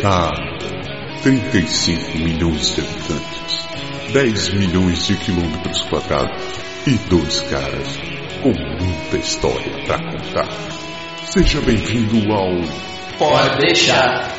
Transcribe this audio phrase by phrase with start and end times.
[0.00, 0.56] Cara,
[1.22, 3.66] 35 milhões de habitantes,
[4.10, 6.42] 10 milhões de quilômetros quadrados
[6.86, 7.98] e dois caras
[8.42, 10.48] com muita história pra contar.
[11.24, 12.48] Seja bem-vindo ao
[13.18, 14.34] Pode deixar.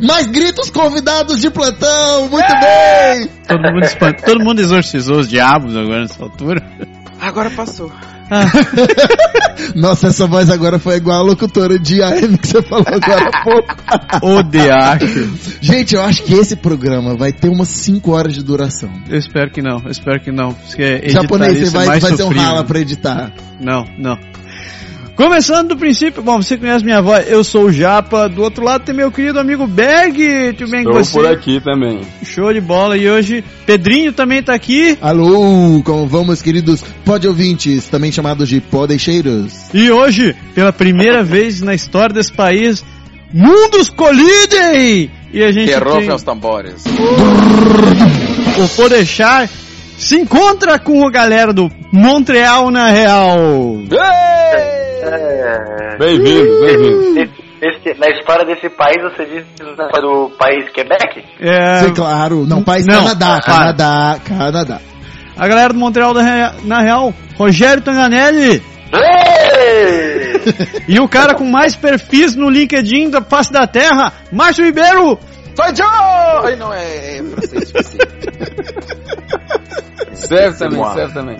[0.00, 2.28] Mais gritos convidados de plantão!
[2.28, 3.28] Muito bem!
[3.46, 6.62] Todo mundo, espan- todo mundo exorcizou os diabos agora nessa altura.
[7.20, 7.90] Agora passou.
[9.74, 13.42] Nossa, essa voz agora foi igual a locutora de AM que você falou agora há
[13.42, 13.76] pouco.
[14.22, 15.36] O diacho.
[15.60, 18.90] Gente, eu acho que esse programa vai ter umas 5 horas de duração.
[19.08, 20.52] Eu espero que não, eu espero que não.
[20.54, 23.32] Porque editar Japonês, você é vai, mais vai ser um rala pra editar.
[23.60, 24.16] Não, não.
[25.16, 28.84] Começando do princípio, bom, você conhece minha voz, eu sou o Japa, do outro lado
[28.84, 31.12] tem meu querido amigo Berg, tudo bem com Estou você?
[31.12, 32.00] por aqui também.
[32.24, 37.28] Show de bola, e hoje Pedrinho também tá aqui, Alô, como vão, meus queridos pod
[37.28, 39.52] ouvintes, também chamados de podeixeiros?
[39.74, 42.82] e hoje, pela primeira vez na história desse país,
[43.32, 45.10] mundos colidem!
[45.34, 46.82] E a gente Que tem rofem os tambores.
[48.56, 49.48] o Podeixar
[49.98, 53.38] se encontra com a galera do Montreal na Real.
[55.54, 57.28] É, Bem-vindos, bem-vindos.
[57.60, 59.44] esse- na história desse país, você diz
[59.76, 61.24] na história do país Quebec?
[61.40, 62.46] É, Sim, claro.
[62.46, 63.52] Não, país Não, Canadá, para.
[63.74, 64.80] Canadá, Canadá.
[65.36, 68.62] a galera do Montreal Rea- na Real, Rogério Tanganelli.
[70.88, 75.18] E o cara com mais perfis no LinkedIn da face da terra, Márcio Ribeiro.
[75.54, 76.56] Sou Joe!
[76.56, 77.72] Não, é, é francês,
[80.14, 81.36] serve também, serve também.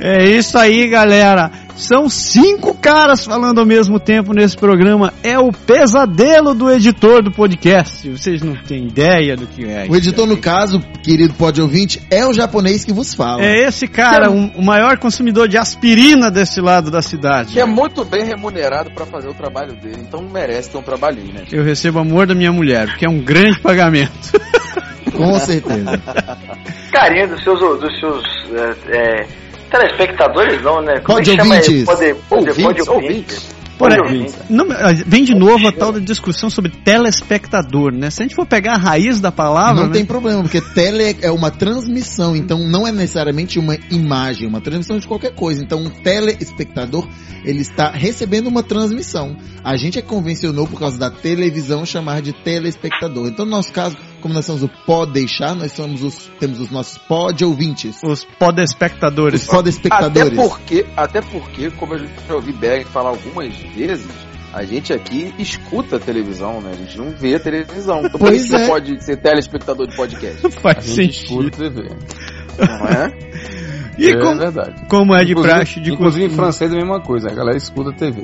[0.00, 1.50] É isso aí, galera.
[1.78, 5.14] São cinco caras falando ao mesmo tempo nesse programa.
[5.22, 8.10] É o pesadelo do editor do podcast.
[8.10, 9.86] Vocês não têm ideia do que é.
[9.88, 13.44] O editor, no caso, querido pod ouvinte, é o japonês que vos fala.
[13.44, 17.52] É esse cara, um- o maior consumidor de aspirina desse lado da cidade.
[17.52, 21.32] Que é muito bem remunerado pra fazer o trabalho dele, então merece ter um trabalhinho,
[21.32, 21.44] né?
[21.52, 24.12] Eu recebo amor da minha mulher, porque é um grande pagamento.
[25.16, 26.00] Com certeza.
[26.92, 29.26] Carinho dos seus, dos seus é, é,
[29.70, 31.00] telespectadores, não, né?
[31.00, 31.68] Como é que Pode chama ouvintes.
[31.68, 31.84] ele?
[31.84, 33.58] Pode, pode, Ouvintes, pode ouvintes.
[33.78, 34.66] Por aí, não,
[35.06, 38.10] vem de novo a tal da discussão sobre telespectador, né?
[38.10, 39.92] Se a gente for pegar a raiz da palavra, Não né?
[39.92, 44.98] tem problema, porque tele é uma transmissão, então não é necessariamente uma imagem, uma transmissão
[44.98, 45.62] de qualquer coisa.
[45.62, 47.06] Então um telespectador,
[47.44, 49.36] ele está recebendo uma transmissão.
[49.62, 53.28] A gente é convencionou por causa da televisão chamar de telespectador.
[53.28, 56.70] Então no nosso caso, como nós somos o pode deixar, nós somos os temos os
[56.70, 59.42] nossos pod ouvintes, os podespectadores.
[59.42, 60.38] os podespectadores.
[60.38, 64.06] Até porque, até porque, como eu já ouvi Berg falar algumas vezes,
[64.52, 66.70] a gente aqui escuta a televisão, né?
[66.72, 67.98] A gente não vê a televisão.
[67.98, 68.58] Então por Pois isso é.
[68.60, 70.46] você pode ser telespectador de podcast.
[70.46, 71.48] A Faz gente sentido.
[71.48, 71.88] escuta TV.
[72.58, 73.28] Não é?
[73.98, 74.86] E é como, verdade.
[74.88, 77.34] como é de Inclusive- praxe de Inclusive em costume, francês é a mesma coisa, a
[77.34, 78.22] galera escuta a TV.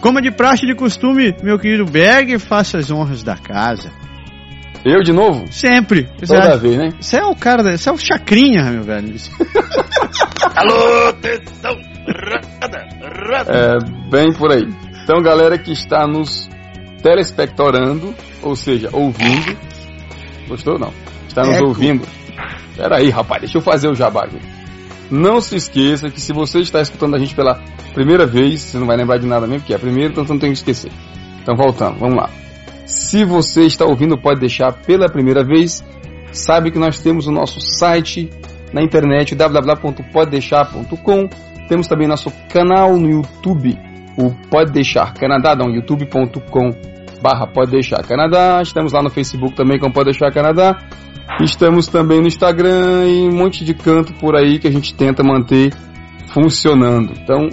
[0.00, 3.92] como é de praxe de costume, meu querido Berg, faça as honras da casa.
[4.84, 5.44] Eu de novo?
[5.50, 6.08] Sempre.
[6.26, 6.88] Toda é, vez, né?
[7.00, 9.14] você é o cara, da- você é o chacrinha, meu velho.
[10.56, 11.76] Alô, atenção!
[12.60, 12.88] Rada,
[13.30, 13.52] rada.
[13.52, 14.66] É, bem por aí.
[15.04, 16.48] Então, galera que está nos
[17.02, 19.56] telespectorando, ou seja, ouvindo.
[20.48, 20.92] Gostou ou não?
[21.28, 21.66] Está nos Eco.
[21.66, 22.06] ouvindo.
[22.76, 24.38] Pera aí, rapaz, deixa eu fazer o jabá aqui.
[25.10, 27.60] Não se esqueça que se você está escutando a gente pela
[27.94, 30.32] primeira vez, você não vai lembrar de nada mesmo, porque é a primeira, então você
[30.32, 30.90] não tem que esquecer.
[31.42, 32.30] Então, voltando, vamos lá.
[32.86, 35.84] Se você está ouvindo, pode deixar pela primeira vez,
[36.32, 38.30] sabe que nós temos o nosso site
[38.72, 41.28] na internet www.poddeixar.com.
[41.68, 43.78] Temos também nosso canal no YouTube,
[44.18, 46.70] o Pode Deixar Canadá, não, youtube.com
[47.22, 48.60] barra Pode Deixar Canadá.
[48.60, 50.76] Estamos lá no Facebook também com Pode Deixar Canadá.
[51.40, 55.22] Estamos também no Instagram e um monte de canto por aí que a gente tenta
[55.22, 55.72] manter
[56.32, 57.12] funcionando.
[57.16, 57.48] Então,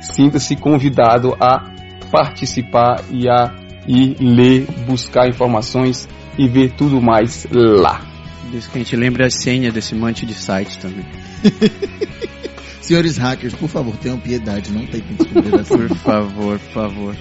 [0.00, 1.70] sinta-se convidado a
[2.10, 8.00] participar e a ir ler, buscar informações e ver tudo mais lá.
[8.50, 11.04] Diz que a gente lembre a senha desse monte de sites também.
[12.80, 15.78] Senhores hackers, por favor, tenham piedade, não descobrir essa.
[15.78, 17.16] Por favor, por favor.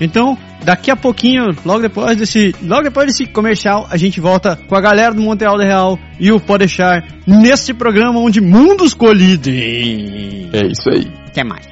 [0.00, 4.74] Então, daqui a pouquinho, logo depois desse, logo depois desse comercial, a gente volta com
[4.74, 10.48] a galera do Montreal da Real e o Pode deixar nesse programa onde mundos colidem.
[10.52, 11.12] É isso aí.
[11.26, 11.66] Até mais.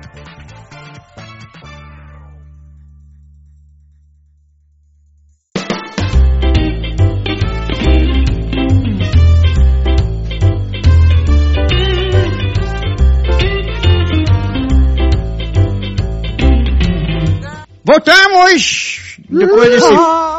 [17.83, 18.86] Voltamos!
[19.29, 19.93] Depois desse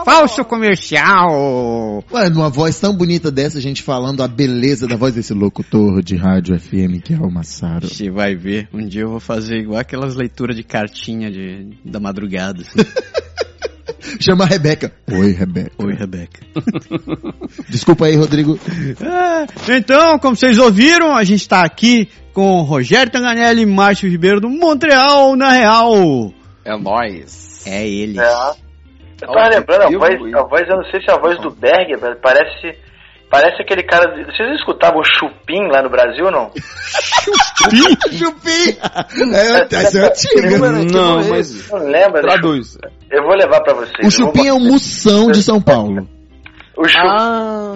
[0.05, 2.03] falso comercial.
[2.11, 6.01] Ué, numa voz tão bonita dessa, a gente falando a beleza da voz desse locutor
[6.01, 7.87] de rádio FM que é o Massaro.
[7.87, 11.99] Você vai ver, um dia eu vou fazer igual aquelas leituras de cartinha de, da
[11.99, 12.61] madrugada.
[12.61, 12.79] assim.
[14.19, 14.91] Chama a Rebeca.
[15.11, 15.71] Oi, Rebeca.
[15.77, 16.39] Oi, Rebeca.
[17.69, 18.57] Desculpa aí, Rodrigo.
[19.01, 24.39] Ah, então, como vocês ouviram, a gente está aqui com Rogério Tanganelli e Márcio Ribeiro
[24.39, 26.33] do Montreal, na Real.
[26.63, 27.65] É nóis.
[27.65, 28.19] É ele.
[28.19, 28.66] É.
[29.21, 31.49] Eu tava lembrando, a voz, a voz, eu não sei se é a voz do
[31.51, 32.77] Berger, velho, parece.
[33.29, 34.09] Parece aquele cara.
[34.25, 36.49] Vocês escutavam o Chupim lá no Brasil ou não?
[38.11, 38.77] Chupim!
[39.35, 40.57] É, essa é antiga.
[40.85, 42.21] Não, mas Não lembra?
[42.21, 42.27] né?
[42.29, 42.77] traduz.
[43.11, 44.07] Eu vou levar pra vocês.
[44.07, 46.07] O Chupim é o Mussão de São Paulo.
[46.77, 47.73] O Chupim, Ah,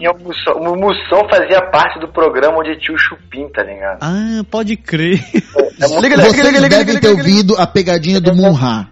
[0.00, 0.54] é o Mussão.
[0.54, 3.98] O Mussão fazia parte do programa onde tinha o Chupim, tá ligado?
[4.00, 5.20] Ah, pode crer.
[5.82, 8.88] É muito- Vocês devem ter ouvido a pegadinha do Munha.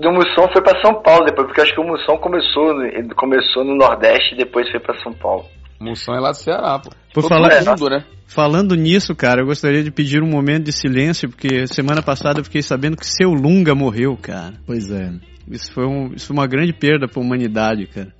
[0.00, 3.64] Do Mussão foi pra São Paulo depois, porque acho que o Mussão começou, ele começou
[3.64, 5.46] no Nordeste e depois foi pra São Paulo.
[5.80, 6.90] Moção é lá do Ceará, pô.
[7.12, 8.04] Por falar, mundo, né?
[8.26, 12.44] falando nisso, cara, eu gostaria de pedir um momento de silêncio, porque semana passada eu
[12.44, 14.54] fiquei sabendo que seu Lunga morreu, cara.
[14.66, 15.12] Pois é.
[15.50, 18.12] Isso foi, um, isso foi uma grande perda pra humanidade, cara.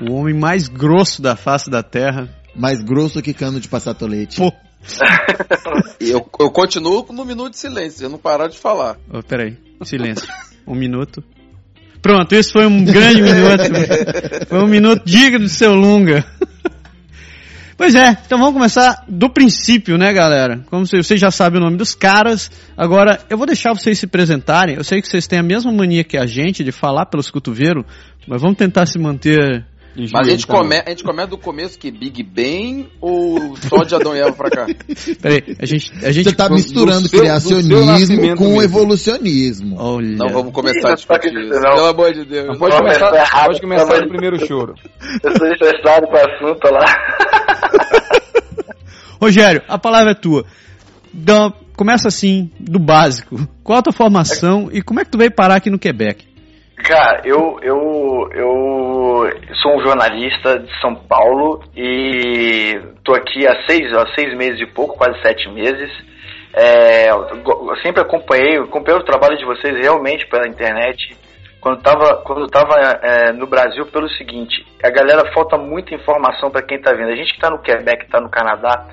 [0.00, 2.28] O homem mais grosso da face da Terra.
[2.54, 4.38] Mais grosso que cano de passar tolete.
[4.38, 4.52] Pô.
[6.00, 8.96] Eu, eu continuo no minuto de silêncio, eu não parar de falar.
[9.08, 10.26] Oh, peraí, silêncio.
[10.66, 11.22] Um minuto.
[12.00, 14.46] Pronto, isso foi um grande minuto.
[14.48, 16.24] Foi um minuto digno de seu Lunga.
[17.76, 20.64] Pois é, então vamos começar do princípio, né, galera?
[20.70, 22.50] Como vocês vocês já sabem o nome dos caras.
[22.76, 24.76] Agora, eu vou deixar vocês se apresentarem.
[24.76, 27.84] Eu sei que vocês têm a mesma mania que a gente de falar pelos cotovelos,
[28.26, 29.64] mas vamos tentar se manter.
[29.94, 33.94] Mas a gente, come, a gente começa do começo que Big Bang ou só de
[33.94, 34.66] Adão e Eva pra cá?
[35.20, 35.92] Peraí, a gente.
[36.02, 38.62] A gente Você tá do misturando seu- criacionismo com mesmo.
[38.62, 39.76] evolucionismo.
[39.78, 40.16] Olha.
[40.16, 41.50] Não vamos começar a discutir isso.
[41.60, 42.46] Pelo amor de Deus.
[42.46, 44.74] Não pode Não, começar, tá errado, pode começar tá no primeiro choro.
[45.22, 46.84] Eu sou estressado com o assunto lá.
[49.20, 50.44] Rogério, a palavra é tua.
[51.12, 53.46] Dá- começa assim, do básico.
[53.62, 56.26] Qual a tua formação e como é que tu veio parar aqui no Quebec?
[56.76, 59.30] Cara, eu, eu, eu
[59.60, 64.66] sou um jornalista de São Paulo e tô aqui há seis, há seis meses e
[64.66, 65.90] pouco, quase sete meses.
[66.54, 71.16] É, eu sempre acompanhei, acompanhei o trabalho de vocês realmente pela internet.
[71.60, 76.62] Quando tava, quando tava é, no Brasil, pelo seguinte, a galera falta muita informação para
[76.62, 77.10] quem tá vendo.
[77.10, 78.88] A gente que tá no Quebec, tá no Canadá,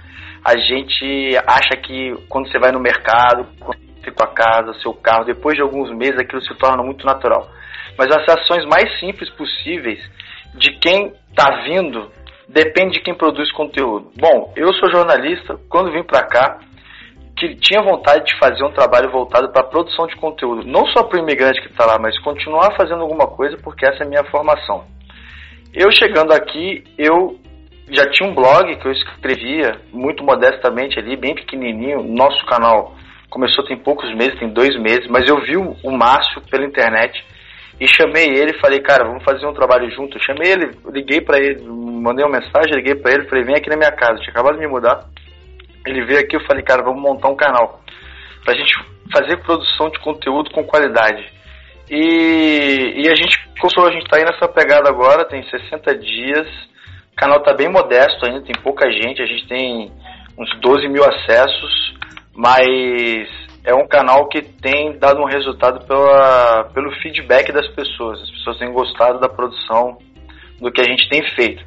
[0.45, 4.93] a gente acha que quando você vai no mercado, quando você tem tua casa, seu
[4.93, 7.49] carro, depois de alguns meses aquilo se torna muito natural
[7.99, 9.99] mas as ações mais simples possíveis
[10.55, 12.09] de quem está vindo
[12.47, 14.09] depende de quem produz conteúdo.
[14.17, 16.59] Bom, eu sou jornalista, quando vim para cá,
[17.35, 21.03] que tinha vontade de fazer um trabalho voltado para a produção de conteúdo, não só
[21.03, 24.09] para o imigrante que está lá, mas continuar fazendo alguma coisa, porque essa é a
[24.09, 24.85] minha formação.
[25.73, 27.37] Eu chegando aqui, eu
[27.91, 32.95] já tinha um blog que eu escrevia muito modestamente ali, bem pequenininho, nosso canal
[33.29, 37.23] começou tem poucos meses, tem dois meses, mas eu vi o Márcio pela internet
[37.79, 40.17] e chamei ele falei, cara, vamos fazer um trabalho junto.
[40.17, 43.69] Eu chamei ele, liguei pra ele, mandei uma mensagem, liguei pra ele, falei, vem aqui
[43.69, 44.13] na minha casa.
[44.13, 45.05] Eu tinha acabado de me mudar.
[45.85, 47.81] Ele veio aqui, eu falei, cara, vamos montar um canal
[48.43, 48.73] pra gente
[49.11, 51.25] fazer produção de conteúdo com qualidade.
[51.89, 56.47] E, e a gente começou, a gente tá aí nessa pegada agora, tem 60 dias.
[57.13, 59.91] O canal tá bem modesto ainda, tem pouca gente, a gente tem
[60.37, 61.93] uns 12 mil acessos,
[62.35, 63.27] mas
[63.63, 68.21] é um canal que tem dado um resultado pela, pelo feedback das pessoas.
[68.21, 69.97] As pessoas têm gostado da produção,
[70.59, 71.63] do que a gente tem feito.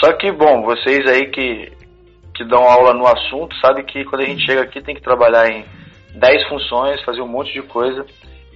[0.00, 1.72] Só que, bom, vocês aí que,
[2.34, 5.48] que dão aula no assunto, sabem que quando a gente chega aqui tem que trabalhar
[5.50, 5.64] em
[6.14, 8.04] 10 funções, fazer um monte de coisa,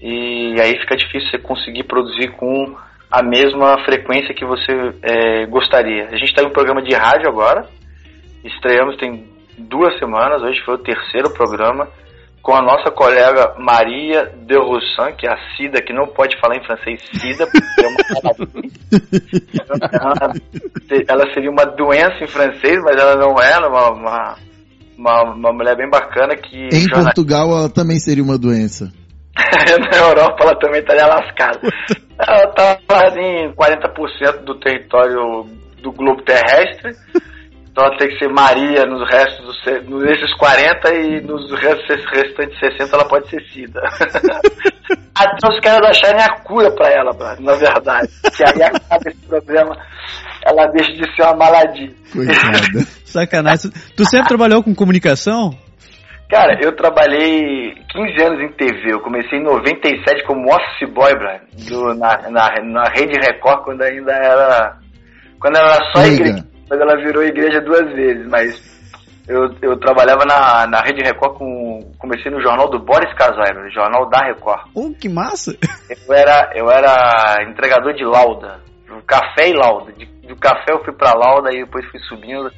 [0.00, 2.76] e aí fica difícil você conseguir produzir com
[3.10, 4.72] a mesma frequência que você
[5.02, 6.06] é, gostaria.
[6.08, 7.68] A gente está em um programa de rádio agora,
[8.44, 9.26] estreamos tem
[9.58, 11.88] duas semanas, hoje foi o terceiro programa,
[12.42, 16.56] com a nossa colega Maria de Roussan, que é a Cida, que não pode falar
[16.56, 17.96] em francês Cida, porque é uma
[21.08, 24.36] ela seria uma doença em francês, mas ela não é, é uma, uma,
[24.98, 26.68] Uma, uma mulher bem bacana que.
[26.72, 28.92] Em jorna- Portugal, ela também seria uma doença.
[29.90, 31.60] Na Europa ela também estaria lascada.
[32.18, 35.46] Ela estava em 40% do território
[35.82, 36.92] do globo terrestre.
[37.72, 42.04] Então ela tem que ser Maria nos restos dos, se- nesses 40 e nos restos,
[42.12, 43.80] restantes 60 ela pode ser Cida.
[45.14, 48.08] Até os caras acharem a cura pra ela, brother, na verdade.
[48.36, 49.74] Que aí acaba esse problema.
[50.44, 51.94] Ela deixa de ser uma maladinha.
[52.12, 52.80] Coitada.
[53.06, 53.70] Sacanagem.
[53.96, 55.56] Tu sempre trabalhou com comunicação?
[56.28, 58.92] Cara, eu trabalhei 15 anos em TV.
[58.92, 63.82] Eu comecei em 97 como office boy, Brian, do, na, na, na Rede Record, quando
[63.82, 64.76] ainda era.
[65.40, 66.14] Quando era só Liga.
[66.28, 66.51] igreja.
[66.72, 68.48] Quando ela virou igreja duas vezes, mas
[69.28, 71.80] eu, eu trabalhava na, na Rede Record com.
[71.98, 74.70] Comecei no jornal do Boris Casoy, no jornal da Record.
[74.74, 75.54] Oh, que massa!
[76.08, 78.58] Eu era, eu era entregador de lauda,
[79.06, 79.92] café e lauda.
[79.92, 82.50] De, do café eu fui pra lauda e depois fui subindo.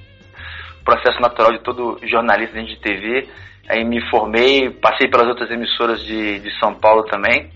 [0.84, 3.28] Processo natural de todo jornalista dentro de TV.
[3.68, 7.50] Aí me formei, passei pelas outras emissoras de, de São Paulo também.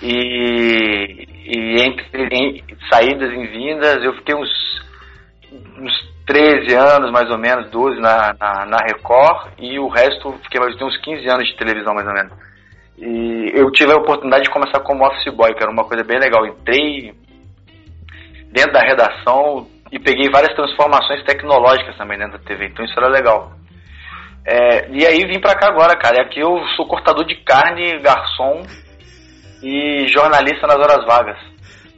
[0.00, 4.50] E, e entre em- saídas e vindas, eu fiquei uns,
[5.52, 5.92] uns
[6.26, 9.52] 13 anos, mais ou menos, 12 na, na, na Record.
[9.58, 12.32] E o resto, fiquei mais uns 15 anos de televisão, mais ou menos.
[12.98, 16.18] E eu tive a oportunidade de começar como office boy, que era uma coisa bem
[16.18, 16.46] legal.
[16.46, 17.14] Entrei
[18.50, 23.08] dentro da redação e peguei várias transformações tecnológicas também dentro da TV, então isso era
[23.08, 23.52] legal.
[24.46, 26.18] É, e aí vim pra cá agora, cara.
[26.18, 28.62] E aqui eu sou cortador de carne, garçom
[29.62, 31.38] e jornalista nas horas vagas.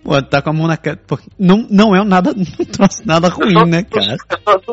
[0.04, 0.98] Pô, tá com a mão na cara.
[1.06, 4.16] Pô, Não, não é nada, não trouxe nada ruim, sou- né, cara?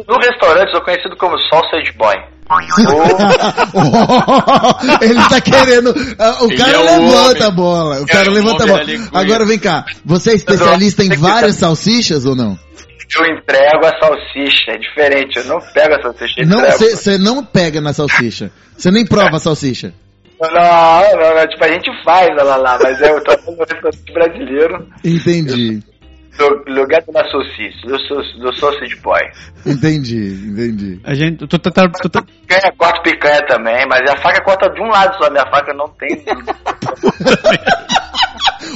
[0.08, 2.16] no restaurante sou conhecido como sausage boy.
[5.02, 5.94] ele tá querendo.
[6.20, 7.44] ah, O Ele cara é levanta homem.
[7.44, 8.02] a bola.
[8.02, 8.84] O cara É levanta a bola.
[9.14, 9.86] Agora vem cá.
[10.06, 12.58] Você é especialista em várias salsichas ou não?
[13.18, 17.46] Eu entrego a salsicha, é diferente, eu não pego a salsicha, eu Não, você não
[17.46, 18.52] pega na salsicha.
[18.78, 19.94] Você nem prova a salsicha.
[20.40, 24.88] Não, não, não, tipo, a gente faz ela lá, mas eu trabalho no restaurante brasileiro,
[25.04, 25.82] Entendi.
[26.38, 29.22] no lugar da salsicha, sou do sausage boy.
[29.66, 31.00] Entendi, entendi.
[31.06, 31.48] A gente.
[31.48, 34.88] Tu, tu, tá- tu, tá- Picanha, corto picanha também, mas a faca corta de um
[34.90, 36.10] lado só, minha faca não tem.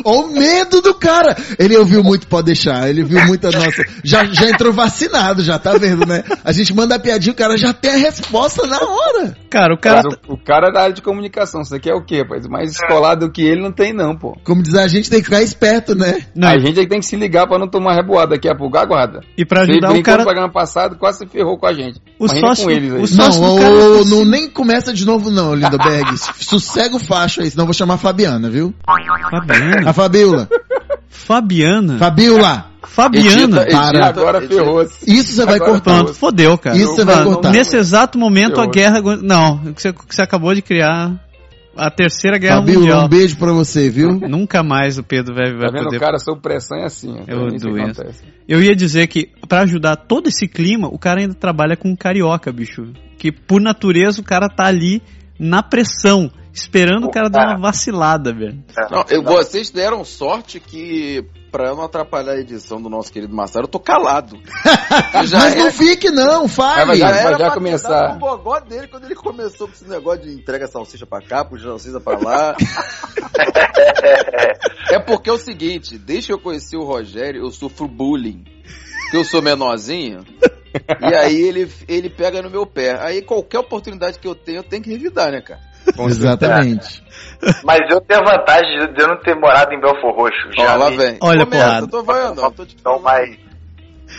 [0.03, 1.36] Ó o medo do cara.
[1.58, 2.89] Ele ouviu muito, pode deixar.
[2.89, 3.84] Ele viu muita nossa.
[4.03, 6.24] Já, já entrou vacinado, já tá vendo, né?
[6.43, 9.36] A gente manda a piadinha, o cara já tem a resposta na hora.
[9.50, 10.03] cara, o cara.
[10.05, 12.48] Mas o, o cara é da área de comunicação, você quer o quê, rapaz?
[12.48, 14.38] Mais escolado do que ele não tem não, pô.
[14.43, 16.19] Como diz a gente, tem que ficar esperto, né?
[16.36, 18.55] Não, A gente é que tem que se ligar pra não tomar reboada daqui a
[18.55, 19.22] pouco, aguarda.
[19.38, 20.24] e pra ajudar o cara.
[20.24, 22.00] programa passado, quase se ferrou com a gente.
[22.19, 23.01] O Imagina sócio- com eles aí.
[23.01, 24.25] o sócio Não, do cara tá não, assim.
[24.29, 26.17] nem começa de novo não, Lindoberg.
[26.39, 28.74] Sossega o facho aí, senão eu vou chamar a Fabiana, viu?
[29.31, 29.78] Fabiana.
[29.88, 30.48] A Fabiola.
[31.07, 31.98] Fabiana.
[31.98, 32.65] Fabiola.
[32.83, 33.62] Fabiana.
[33.63, 34.05] Edita- para.
[34.07, 34.98] Agora ferrou-se.
[35.12, 35.59] Isso você vai.
[35.59, 36.75] Pronto, fodeu, cara.
[36.77, 37.51] Isso você vai cortar.
[37.51, 39.01] Nesse exato momento a Eu- guerra.
[39.21, 41.13] Não, você, você acabou de criar.
[41.77, 43.05] A terceira guerra Fabiola, mundial.
[43.05, 44.09] um beijo pra você, viu?
[44.27, 45.83] Nunca mais o Pedro vai, vai Tá vendo?
[45.86, 45.98] poder.
[45.98, 47.15] O cara sob pressão é assim.
[47.25, 48.01] Eu É isso que doença.
[48.01, 48.24] acontece.
[48.50, 52.51] Eu ia dizer que, pra ajudar todo esse clima, o cara ainda trabalha com carioca,
[52.51, 52.88] bicho.
[53.17, 55.01] Que por natureza o cara tá ali
[55.39, 58.63] na pressão, esperando o cara dar uma vacilada, velho.
[58.89, 63.35] Não, eu- vocês deram sorte que, pra eu não atrapalhar a edição do nosso querido
[63.35, 64.37] Marcelo, eu tô calado.
[65.13, 66.85] Eu já Mas era- não fique não, fale.
[66.85, 68.13] Mas já já pra começar.
[68.13, 71.65] no bogó dele quando ele começou com esse negócio de entrega salsicha pra cá, puxa
[71.65, 72.55] salsicha pra lá.
[74.91, 78.43] é porque é o seguinte, desde que eu conheci o Rogério, eu sofro bullying.
[79.03, 80.23] Porque eu sou menorzinho.
[81.01, 82.97] e aí ele, ele pega no meu pé.
[83.01, 85.59] Aí qualquer oportunidade que eu tenho, eu tenho que revidar, né, cara?
[85.98, 87.03] Exatamente.
[87.63, 90.51] Mas eu tenho a vantagem de eu não ter morado em Belfor Roxo.
[90.58, 91.17] Já lá me, vem.
[91.22, 91.86] Olha, Começa, porrada.
[91.86, 93.29] eu tô vendo, eu tô te então, mais,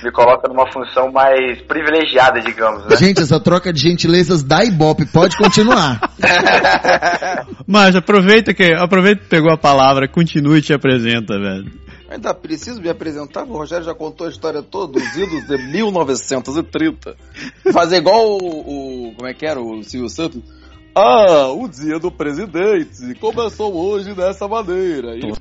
[0.02, 2.96] me coloca numa função mais privilegiada, digamos, né?
[2.96, 6.00] Gente, essa troca de gentilezas da Ibope pode continuar.
[7.66, 11.70] Mas aproveita que aproveita que pegou a palavra, continue e te apresenta, velho.
[12.08, 13.44] Ainda preciso me apresentar?
[13.44, 17.14] O Rogério já contou a história toda dos idos de 1930.
[17.72, 19.60] Fazer igual o, o- Como é que era?
[19.60, 20.40] O Silvio Santos.
[20.94, 25.14] Ah, o dia do presidente começou hoje dessa maneira.
[25.16, 25.32] E-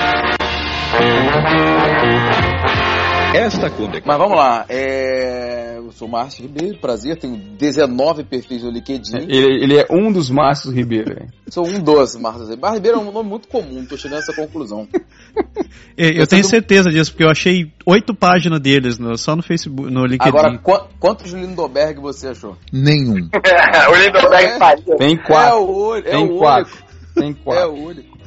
[3.34, 4.02] Esta condecoração.
[4.06, 4.66] Mas vamos lá.
[4.70, 5.78] É...
[5.78, 7.18] Eu sou Márcio Ribeiro, prazer.
[7.18, 9.18] Tenho 19 perfis no LinkedIn.
[9.28, 11.26] Ele, ele é um dos Márcios Ribeiro.
[11.48, 12.62] Sou um dos Márcio Ribeiro.
[12.62, 14.88] Márcio Ribeiro é um nome muito comum, tô chegando a essa conclusão.
[15.98, 19.92] E- Eu tenho certeza disso, porque eu achei oito páginas deles no- só no Facebook,
[19.92, 20.30] no LinkedIn.
[20.38, 22.56] Agora, qu- quantos Lindoberg você achou?
[22.72, 23.16] Nenhum.
[23.34, 24.96] o Lindenberg faria.
[24.98, 25.60] Tem É quatro.
[25.60, 26.74] o, único- é Tem o quatro.
[26.74, 26.90] único.
[27.16, 27.72] Tem É quatro.
[27.72, 28.18] o único.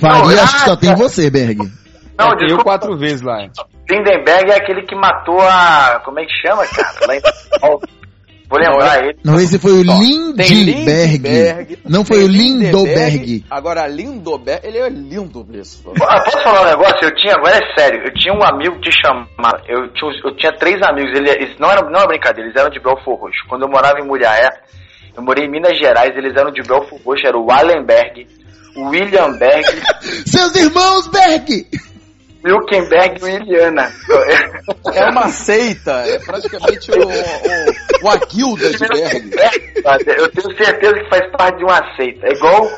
[0.00, 1.70] Faria, acho que só tem você, Berg.
[2.18, 2.64] Não, eu desculpa.
[2.64, 3.48] quatro vezes lá.
[3.90, 6.00] Lindenberg é aquele que matou a.
[6.04, 6.94] Como é que chama, cara?
[7.06, 7.20] Lá em.
[8.46, 9.18] Vou lembrar ele.
[9.24, 9.82] Não, esse foi o.
[9.82, 13.44] Lindbergh, Não foi o Lindoberg.
[13.50, 15.92] Agora, Lindoberg, ele é lindo mesmo.
[16.02, 16.98] Ah, Posso falar um negócio?
[17.02, 19.60] Eu tinha, agora é sério, eu tinha um amigo que chamava.
[19.66, 22.70] Eu tinha, eu tinha três amigos, ele- eles não eram, não era brincadeira, eles eram
[22.70, 23.44] de Belfor Roxo.
[23.48, 24.50] Quando eu morava em Mulhaé,
[25.16, 28.26] eu morei em Minas Gerais, eles eram de Belfor Roxo, era o Wallenberg,
[28.76, 29.64] o William Berg,
[30.28, 31.66] Seus irmãos Berg!
[32.44, 33.90] Wilkenberg e o Iliana.
[34.92, 39.72] É uma seita, é praticamente o, o, o Aguilda de Berg.
[40.18, 42.26] Eu tenho certeza que faz parte de uma seita.
[42.26, 42.68] É igual,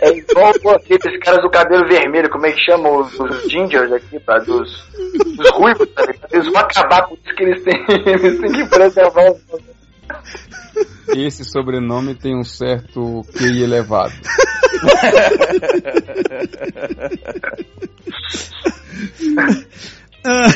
[0.00, 4.20] é igual aqueles caras do cabelo vermelho, como é que chamam os, os gingers aqui,
[4.20, 4.38] tá?
[4.38, 4.70] Dos,
[5.36, 6.04] dos ruivos, tá?
[6.30, 9.75] Eles vão acabar com isso que eles têm, eles têm que preservar os
[11.16, 14.12] Esse sobrenome tem um certo QI elevado.
[20.28, 20.48] Ah,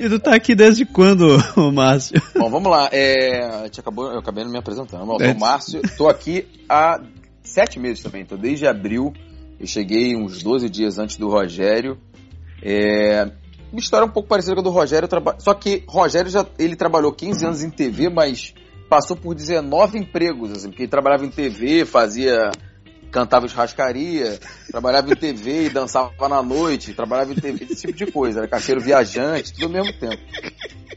[0.00, 1.36] e tu tá aqui desde quando,
[1.72, 2.20] Márcio?
[2.34, 2.88] Bom, vamos lá.
[2.90, 5.02] É, a gente acabou, eu acabei não me apresentando.
[5.06, 5.26] Eu É.
[5.26, 6.98] sou o Márcio, tô aqui há
[7.42, 8.22] sete meses também.
[8.22, 9.12] Então, desde abril,
[9.60, 11.98] eu cheguei uns 12 dias antes do Rogério.
[12.62, 13.30] É,
[13.70, 15.06] uma história um pouco parecida com a do Rogério.
[15.40, 18.54] Só que Rogério já ele trabalhou 15 anos em TV, mas
[18.92, 22.50] passou por 19 empregos, assim, porque ele trabalhava em TV, fazia
[23.10, 24.38] cantava churrascaria,
[24.70, 28.48] trabalhava em TV e dançava na noite, trabalhava em TV, esse tipo de coisa, era
[28.48, 30.22] caixeiro viajante, tudo ao mesmo tempo.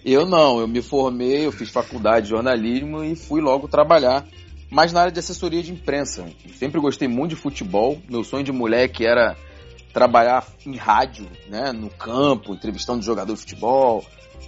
[0.04, 4.26] Eu não, eu me formei, eu fiz faculdade de jornalismo e fui logo trabalhar,
[4.70, 6.26] mas na área de assessoria de imprensa.
[6.58, 9.38] Sempre gostei muito de futebol, meu sonho de moleque era
[9.94, 14.04] trabalhar em rádio, né, no campo, entrevistando jogador de futebol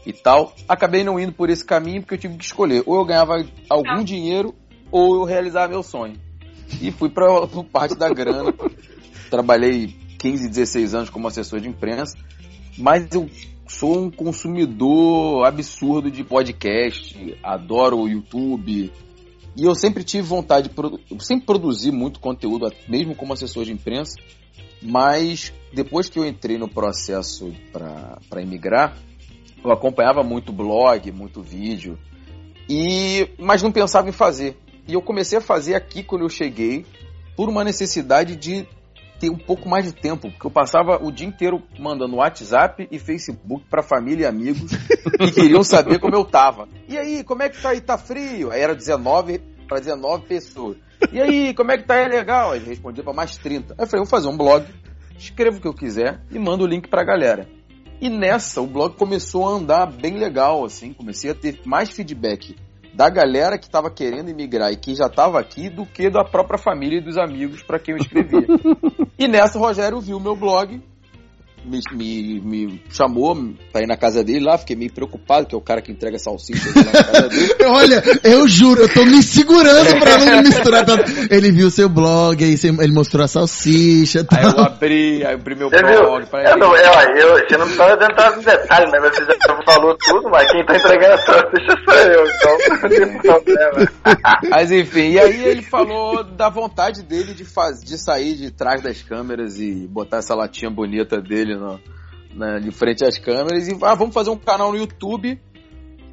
[0.06, 0.54] e tal.
[0.68, 4.04] Acabei não indo por esse caminho porque eu tive que escolher, ou eu ganhava algum
[4.04, 4.54] dinheiro
[4.92, 6.16] ou eu realizava meu sonho.
[6.82, 7.26] E fui para
[7.72, 8.54] parte da grana.
[9.30, 12.18] Trabalhei 15, 16 anos como assessor de imprensa,
[12.78, 13.30] mas eu
[13.68, 18.92] sou um consumidor absurdo de podcast, adoro o YouTube.
[19.56, 24.16] E eu sempre tive vontade de sempre produzi muito conteúdo, mesmo como assessor de imprensa,
[24.82, 28.96] mas depois que eu entrei no processo para emigrar,
[29.64, 31.98] eu acompanhava muito blog, muito vídeo,
[32.70, 34.58] e mas não pensava em fazer.
[34.88, 36.86] E eu comecei a fazer aqui quando eu cheguei,
[37.36, 38.68] por uma necessidade de
[39.20, 43.00] ter um pouco mais de tempo, porque eu passava o dia inteiro mandando WhatsApp e
[43.00, 44.72] Facebook pra família e amigos
[45.18, 46.68] que queriam saber como eu tava.
[46.88, 47.82] E aí, como é que tá aí?
[47.82, 48.52] Tá frio?
[48.52, 50.78] Aí era 19 para 19 pessoas.
[51.12, 52.08] E aí, como é que tá aí?
[52.08, 52.52] Legal?
[52.52, 53.74] Aí respondia pra mais 30.
[53.74, 54.66] Aí eu falei, vou fazer um blog,
[55.18, 57.48] escrevo o que eu quiser e mando o link pra galera.
[58.00, 62.56] E nessa, o blog começou a andar bem legal, assim, comecei a ter mais feedback
[62.94, 66.58] da galera que estava querendo emigrar e que já estava aqui do que da própria
[66.58, 68.48] família e dos amigos para quem eu escrevia.
[69.18, 70.82] e nessa o Rogério viu meu blog,
[71.68, 73.36] me, me, me chamou
[73.72, 76.18] para ir na casa dele lá, fiquei meio preocupado, que é o cara que entrega
[76.18, 77.56] salsicha lá na casa dele.
[77.68, 81.04] Olha, eu juro, eu tô me segurando pra não misturar tanto.
[81.30, 84.26] Ele viu seu blog, aí ele mostrou a salsicha.
[84.32, 84.66] Aí eu Tal.
[84.66, 86.02] abri, aí eu abri meu Você viu?
[86.02, 86.60] blog para Eu ele.
[86.60, 89.00] não, eu, eu, você não precisa entrar nos detalhes, né?
[89.00, 93.22] Você já falou tudo, mas quem tá entregando a salsicha sou eu, então não tem
[93.22, 93.92] problema.
[94.50, 98.82] Mas enfim, e aí ele falou da vontade dele de, faz, de sair de trás
[98.82, 101.80] das câmeras e botar essa latinha bonita dele no,
[102.34, 105.40] na, de frente às câmeras e ah, vamos fazer um canal no YouTube.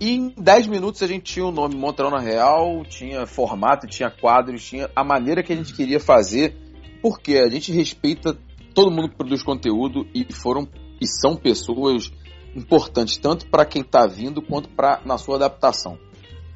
[0.00, 4.11] E em 10 minutos a gente tinha o nome Montreal na Real, tinha formato, tinha
[4.11, 6.57] quadros, tinha a maneira que a gente queria fazer,
[7.00, 8.37] porque a gente respeita
[8.74, 10.68] todo mundo que produz conteúdo e foram
[11.00, 12.12] e são pessoas
[12.57, 15.98] importantes tanto para quem está vindo quanto para na sua adaptação.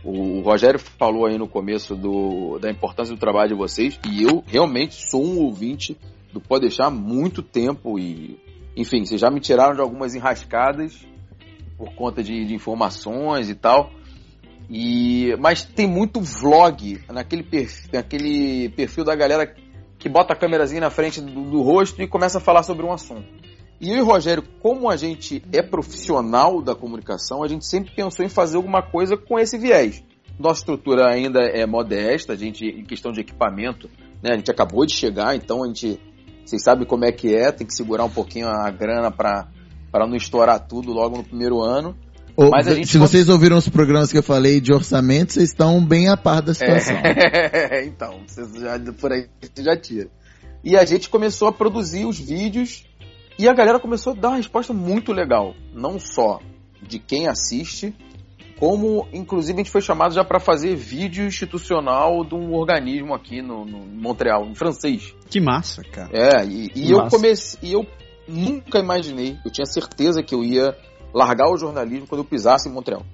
[0.04, 4.42] O Rogério falou aí no começo do, da importância do trabalho de vocês e eu
[4.46, 5.96] realmente sou um ouvinte
[6.32, 8.38] do Pode Deixar há muito tempo e,
[8.80, 11.04] enfim, vocês já me tiraram de algumas enrascadas
[11.76, 13.90] por conta de, de informações e tal.
[14.70, 19.52] E, mas tem muito vlog naquele perfil, naquele perfil da galera
[19.98, 22.92] que bota a câmerazinha na frente do, do rosto e começa a falar sobre um
[22.92, 23.26] assunto.
[23.80, 28.24] E eu e Rogério, como a gente é profissional da comunicação, a gente sempre pensou
[28.24, 30.04] em fazer alguma coisa com esse viés.
[30.38, 33.88] Nossa estrutura ainda é modesta, a gente, em questão de equipamento,
[34.22, 36.00] né, a gente acabou de chegar, então a gente,
[36.48, 39.46] vocês sabem como é que é, tem que segurar um pouquinho a grana para
[39.94, 41.94] não estourar tudo logo no primeiro ano.
[42.34, 45.50] Ô, Mas a gente se vocês ouviram os programas que eu falei de orçamento, vocês
[45.50, 46.96] estão bem a par da situação.
[46.96, 50.08] É, então, vocês já, por aí você já tira.
[50.64, 52.86] E a gente começou a produzir os vídeos
[53.38, 55.54] e a galera começou a dar uma resposta muito legal.
[55.74, 56.40] Não só
[56.80, 57.94] de quem assiste,
[58.58, 63.40] como inclusive a gente foi chamado já para fazer vídeo institucional de um organismo aqui
[63.40, 65.14] no, no Montreal, em francês.
[65.30, 66.10] Que massa, cara.
[66.12, 67.86] É, e, e eu comecei, e eu
[68.26, 70.76] nunca imaginei, eu tinha certeza que eu ia
[71.14, 73.04] largar o jornalismo quando eu pisasse em Montreal.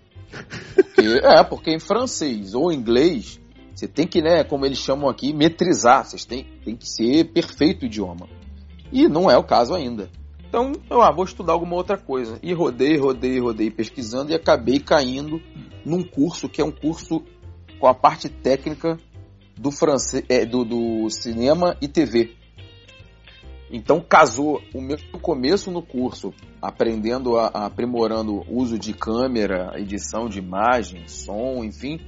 [0.74, 3.40] Porque, é, porque em francês ou inglês,
[3.74, 6.04] você tem que, né, como eles chamam aqui, metrizar.
[6.04, 8.28] Vocês têm, tem que ser perfeito o idioma.
[8.92, 10.08] E não é o caso ainda.
[10.54, 12.38] Então, eu ah, vou estudar alguma outra coisa.
[12.40, 15.42] E rodei, rodei, rodei pesquisando e acabei caindo
[15.84, 17.24] num curso que é um curso
[17.80, 18.96] com a parte técnica
[19.58, 22.36] do, francês, é, do, do cinema e TV.
[23.68, 29.72] Então casou o meu começo no curso, aprendendo, a, a aprimorando o uso de câmera,
[29.74, 31.98] edição de imagem, som, enfim,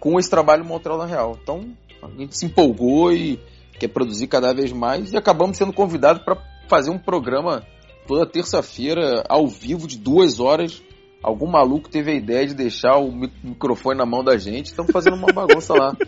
[0.00, 1.38] com esse trabalho Montreal na Real.
[1.40, 3.38] Então a gente se empolgou e
[3.78, 6.36] quer produzir cada vez mais e acabamos sendo convidados para
[6.66, 7.64] fazer um programa
[8.12, 10.82] toda terça-feira ao vivo de duas horas.
[11.22, 13.10] Algum maluco teve a ideia de deixar o
[13.42, 15.96] microfone na mão da gente, estamos fazendo uma bagunça lá.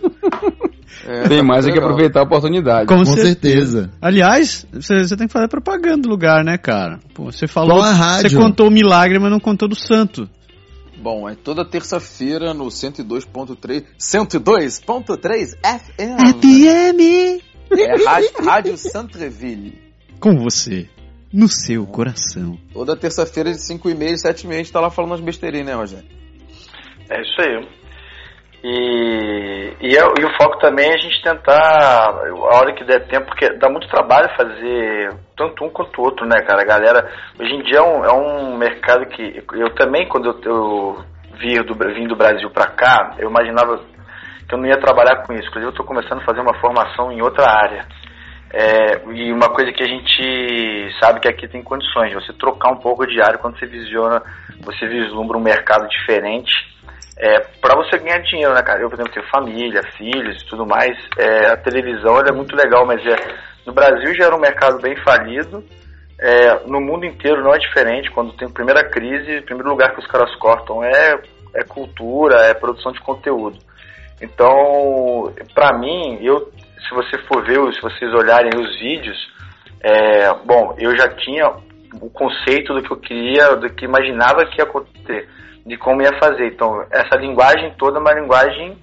[1.05, 2.87] É, tem tá mais é que aproveitar a oportunidade.
[2.87, 3.27] Com, Com certeza.
[3.27, 3.91] certeza.
[4.01, 7.01] Aliás, você tem que fazer propaganda do lugar, né, cara?
[7.13, 7.83] Pô, você falou.
[7.83, 10.29] Você contou o milagre, mas não contou do santo.
[10.97, 13.85] Bom, é toda terça-feira no 102.3.
[13.99, 16.41] 102.3 FM.
[16.41, 17.43] FM!
[17.73, 19.79] É Rádio, Rádio Centreville.
[20.21, 20.89] Com você,
[21.35, 22.57] no seu coração.
[22.73, 26.09] Toda terça-feira de 5h30 e 7h30 a gente tá lá falando umas besteirinhas, né, Rogério?
[27.11, 27.69] É isso aí.
[28.63, 33.07] E, e, é, e, o foco também é a gente tentar, a hora que der
[33.09, 36.63] tempo, porque dá muito trabalho fazer tanto um quanto o outro, né, cara?
[36.63, 40.41] A galera, hoje em dia é um, é um mercado que eu também, quando eu,
[40.45, 41.05] eu
[41.39, 43.81] vim, do, vim do Brasil para cá, eu imaginava
[44.49, 45.49] que eu não ia trabalhar com isso.
[45.49, 47.87] Inclusive, eu estou começando a fazer uma formação em outra área.
[48.57, 52.77] É, e uma coisa que a gente sabe que aqui tem condições você trocar um
[52.77, 54.23] pouco de área quando você visiona,
[54.61, 56.53] você vislumbra um mercado diferente
[57.17, 58.81] é, para você ganhar dinheiro, né, cara?
[58.81, 60.97] Eu, por exemplo, tenho família, filhos e tudo mais.
[61.17, 63.17] É, a televisão é muito legal, mas é,
[63.67, 65.65] no Brasil já era um mercado bem falido.
[66.21, 68.11] É, no mundo inteiro não é diferente.
[68.11, 71.21] Quando tem a primeira crise, o primeiro lugar que os caras cortam é,
[71.55, 73.59] é cultura, é produção de conteúdo.
[74.21, 76.51] Então, para mim, eu,
[76.87, 79.17] se você for ver, se vocês olharem os vídeos,
[79.81, 81.47] é, bom, eu já tinha
[82.01, 85.29] o conceito do que eu queria, do que imaginava que ia acontecer
[85.65, 86.47] de como ia fazer.
[86.49, 88.79] Então, essa linguagem toda é uma linguagem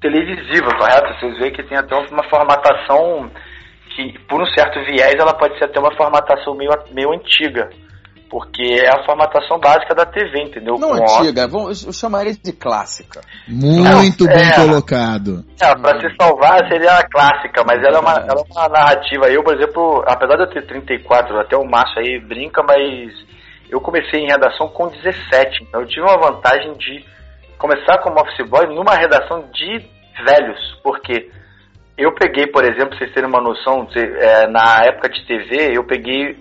[0.00, 1.18] televisiva, correto?
[1.18, 3.30] Vocês veem que tem até uma formatação
[3.94, 7.70] que, por um certo viés, ela pode ser até uma formatação meio, meio antiga.
[8.30, 10.76] Porque é a formatação básica da TV, entendeu?
[10.78, 13.20] Não Com antiga, vamos, eu chamaria de clássica.
[13.46, 15.44] Muito bem é, colocado.
[15.60, 19.30] É, pra se salvar seria a clássica, mas ela é, uma, ela é uma narrativa.
[19.30, 23.12] Eu, por exemplo, apesar de eu ter 34, até o Márcio aí brinca, mas
[23.70, 27.04] eu comecei em redação com 17, então eu tive uma vantagem de
[27.58, 29.84] começar como office boy numa redação de
[30.24, 31.30] velhos, porque
[31.96, 35.84] eu peguei, por exemplo, pra vocês terem uma noção, é, na época de TV, eu
[35.84, 36.36] peguei,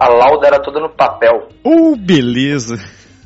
[0.00, 1.48] a lauda era toda no papel.
[1.64, 2.76] Uh, beleza!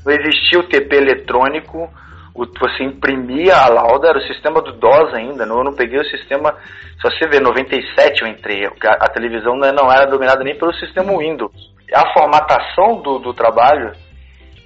[0.04, 1.90] Não existia o TP eletrônico,
[2.34, 6.54] você imprimia a lauda, era o sistema do DOS ainda, eu não peguei o sistema,
[6.96, 11.16] se você vê, 97 eu entrei, a, a televisão não era dominada nem pelo sistema
[11.18, 11.52] Windows
[11.94, 13.92] a formatação do, do trabalho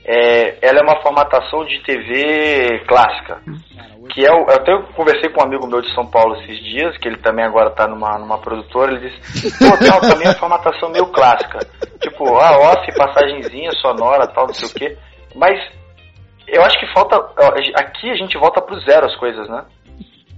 [0.04, 3.40] é, ela é uma formatação de TV clássica.
[4.10, 6.96] Que é o, eu até conversei com um amigo meu de São Paulo esses dias,
[6.98, 10.90] que ele também agora está numa, numa produtora, ele disse, pô, tal, também é formatação
[10.90, 11.60] meio clássica.
[12.00, 14.98] Tipo, ah, off, passagenzinha, sonora, tal, não sei o quê.
[15.34, 15.58] Mas
[16.48, 17.16] eu acho que falta.
[17.76, 19.64] Aqui a gente volta pro zero as coisas, né?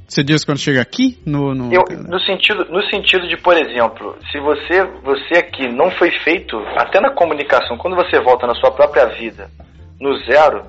[0.06, 1.18] Você diz quando chega aqui?
[1.26, 1.72] No, no...
[1.72, 6.58] Eu, no, sentido, no sentido de, por exemplo, se você, você aqui não foi feito,
[6.76, 9.48] até na comunicação, quando você volta na sua própria vida,
[10.00, 10.66] no zero,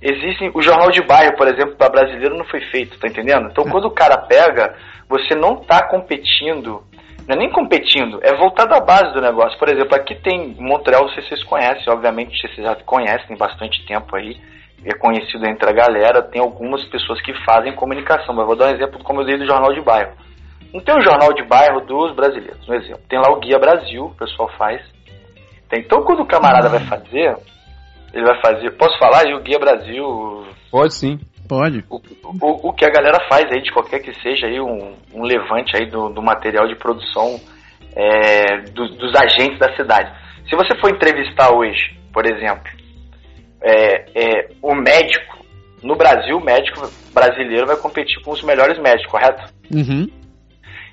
[0.00, 0.50] existem.
[0.54, 3.48] O jornal de bairro, por exemplo, para brasileiro não foi feito, tá entendendo?
[3.50, 4.74] Então quando o cara pega,
[5.08, 6.82] você não tá competindo.
[7.26, 9.58] Não é nem competindo, é voltar da base do negócio.
[9.58, 13.84] Por exemplo, aqui tem Montreal, não sei se vocês conhecem, obviamente vocês já conhecem, bastante
[13.86, 14.36] tempo aí
[14.84, 18.34] é conhecido entre a galera, tem algumas pessoas que fazem comunicação.
[18.34, 20.12] Mas vou dar um exemplo, como eu dei do jornal de bairro.
[20.72, 23.02] Não tem o jornal de bairro dos brasileiros, um exemplo.
[23.08, 24.82] Tem lá o Guia Brasil, o pessoal faz.
[25.68, 25.80] Tem.
[25.80, 27.36] Então, quando o camarada vai fazer,
[28.12, 28.70] ele vai fazer.
[28.72, 30.46] Posso falar aí o Guia Brasil?
[30.70, 31.18] Pode sim.
[31.48, 31.82] Pode.
[31.88, 35.22] O, o, o, que a galera faz aí, de qualquer que seja aí, um, um
[35.22, 37.40] levante aí do, do material de produção
[37.96, 40.12] é, do, dos agentes da cidade.
[40.48, 42.70] Se você for entrevistar hoje, por exemplo,
[43.62, 45.44] é, é, o médico,
[45.82, 49.52] no Brasil, o médico brasileiro vai competir com os melhores médicos, correto?
[49.72, 50.08] Uhum.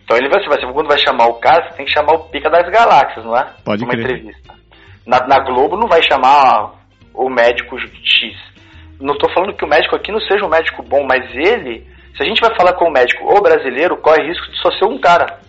[0.04, 2.50] Então ele vai, vai, quando vai chamar o cara, você tem que chamar o pica
[2.50, 3.54] das galáxias, não é?
[3.64, 4.06] Pode Uma crer.
[4.06, 4.54] entrevista.
[5.06, 6.74] Na, na, Globo não vai chamar
[7.14, 8.36] o médico X.
[9.00, 12.24] Não estou falando que o médico aqui não seja um médico bom, mas ele, se
[12.24, 15.00] a gente vai falar com o médico ou brasileiro, corre risco de só ser um
[15.00, 15.40] cara.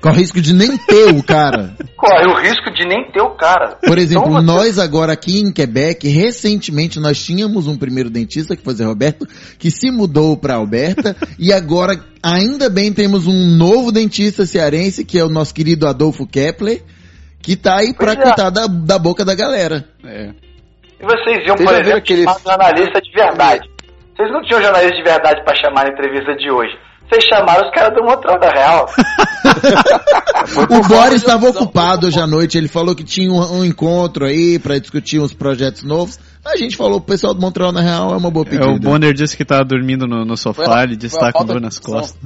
[0.00, 1.74] Corre o risco de nem ter o cara.
[1.96, 3.76] Corre o risco de nem ter o cara.
[3.84, 8.62] Por exemplo, Então nós agora aqui em Quebec, recentemente nós tínhamos um primeiro dentista, que
[8.62, 9.26] foi Zé Roberto,
[9.58, 15.18] que se mudou para Alberta, e agora, ainda bem, temos um novo dentista cearense, que
[15.18, 16.82] é o nosso querido Adolfo Kepler,
[17.40, 18.22] que tá aí pra Pois é.
[18.32, 19.88] cuidar da, da boca da galera.
[20.04, 20.30] É.
[21.00, 23.68] E vocês iam, Vocês por exemplo, aquele- chamar um jornalista de verdade.
[24.16, 26.72] Vocês não tinham jornalista de verdade pra chamar na entrevista de hoje.
[27.08, 28.86] Vocês chamaram os caras do Motrão da Real.
[30.70, 34.58] O Boris estava ocupado hoje à noite, ele falou que tinha um, um encontro aí
[34.58, 36.18] pra discutir uns projetos novos.
[36.44, 38.70] A gente falou, o pessoal do Montreal na Real é uma boa É, pedida.
[38.70, 41.44] o Bonner disse que tá dormindo no, no sofá, a- ele disse que tá com
[41.44, 42.16] dor nas costas.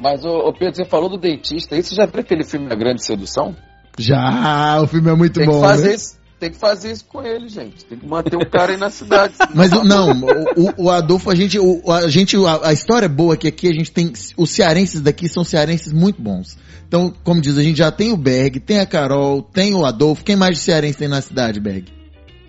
[0.00, 2.76] Mas, ô, ô Pedro, você falou do dentista aí, você já viu aquele filme A
[2.76, 3.56] Grande Sedução?
[3.98, 5.60] Já, o filme é muito Tem bom.
[5.60, 5.94] que fazer né?
[5.94, 6.16] isso.
[6.44, 7.86] Tem que fazer isso com ele, gente.
[7.86, 9.32] Tem que manter o cara aí na cidade.
[9.54, 10.10] Mas tá o- não,
[10.56, 13.66] o, o- Adolfo, a gente, o, a gente, a, a história é boa que aqui
[13.66, 16.58] a gente tem, os cearenses daqui são cearenses muito bons.
[16.86, 20.22] Então, como diz, a gente já tem o Berg, tem a Carol, tem o Adolfo,
[20.22, 21.86] quem mais de cearense tem na cidade, Berg?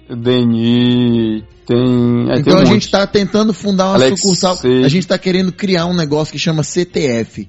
[0.10, 1.78] O Deni, tem.
[2.30, 2.74] é, tem Então um a monte.
[2.74, 4.84] gente tá tentando fundar uma Alex sucursal, Sei.
[4.84, 7.48] a gente tá querendo criar um negócio que chama CTF.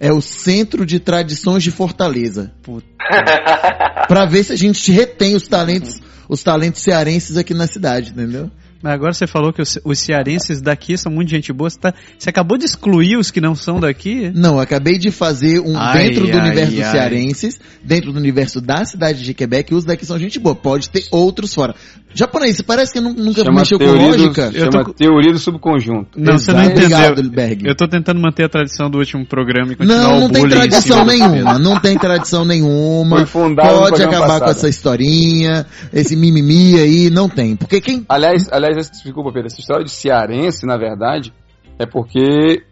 [0.00, 2.52] É o Centro de Tradições de Fortaleza.
[4.08, 8.50] Pra ver se a gente retém os talentos, os talentos cearenses aqui na cidade, entendeu?
[8.80, 11.68] Mas agora você falou que os, os cearenses daqui são muito gente boa.
[11.68, 14.30] Você, tá- você acabou de excluir os que não são daqui?
[14.32, 16.92] Não, eu acabei de fazer um Ai, dentro do ai, universo dos ai.
[16.92, 20.54] cearenses, dentro do universo da cidade de Quebec, os daqui são gente boa.
[20.54, 21.74] Pode ter outros fora.
[22.14, 24.50] Japonês, parece que nu- nunca Chama mexeu com teoria lógica.
[24.50, 26.08] Do, Eu chama tô- teoria do subconjunto.
[26.18, 26.78] Não, você não Exato.
[26.78, 26.98] entendeu.
[26.98, 27.66] Obrigado, Berg.
[27.68, 30.48] Eu tô tentando manter a tradição do último programa e continuar Não, o não tem
[30.48, 31.58] tradição nenhuma.
[31.58, 33.16] Não tem tradição nenhuma.
[33.18, 34.44] Foi fundado no Pode acabar passado.
[34.44, 37.54] com essa historinha, esse mimimi aí, não tem.
[37.56, 38.04] Porque quem.
[38.08, 41.32] Aliás, aliás, desculpa, Pedro, essa história de cearense, na verdade,
[41.78, 42.62] é porque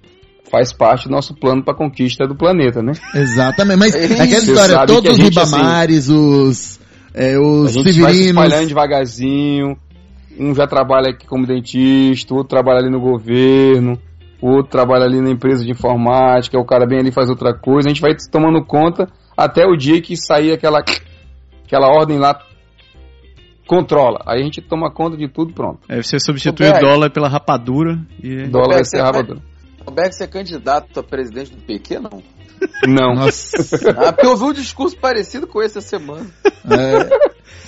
[0.50, 2.92] faz parte do nosso plano para conquista do planeta, né?
[3.14, 3.78] Exatamente.
[3.78, 6.80] Mas Você aquela história, todos a os gente, assim, ribamares, os.
[7.16, 9.78] É, A os gente vai se espalhando devagarzinho.
[10.38, 13.98] Um já trabalha aqui como dentista, o outro trabalha ali no governo,
[14.40, 17.54] o outro trabalha ali na empresa de informática, o cara vem ali e faz outra
[17.54, 17.88] coisa.
[17.88, 20.84] A gente vai tomando conta até o dia que sair aquela,
[21.64, 22.38] aquela ordem lá,
[23.66, 24.20] controla.
[24.26, 25.80] Aí a gente toma conta de tudo, pronto.
[25.88, 28.42] Aí você substitui o dólar pela rapadura e...
[28.42, 29.38] O dólar vai ser você rabador.
[29.86, 32.22] O Beck, você é candidato a presidente do PQ, não?
[32.86, 33.14] Não.
[33.14, 33.56] Nossa.
[33.96, 36.26] Ah, porque eu ouvi um discurso parecido com esse essa semana.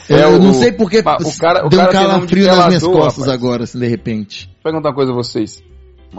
[0.08, 1.02] É, É, eu o- não sei porque o
[1.38, 3.28] cara- o deu um cara de calafrio nas minhas costas rapaz.
[3.42, 4.46] agora, assim, de repente.
[4.46, 5.62] Vou perguntar uma coisa a vocês.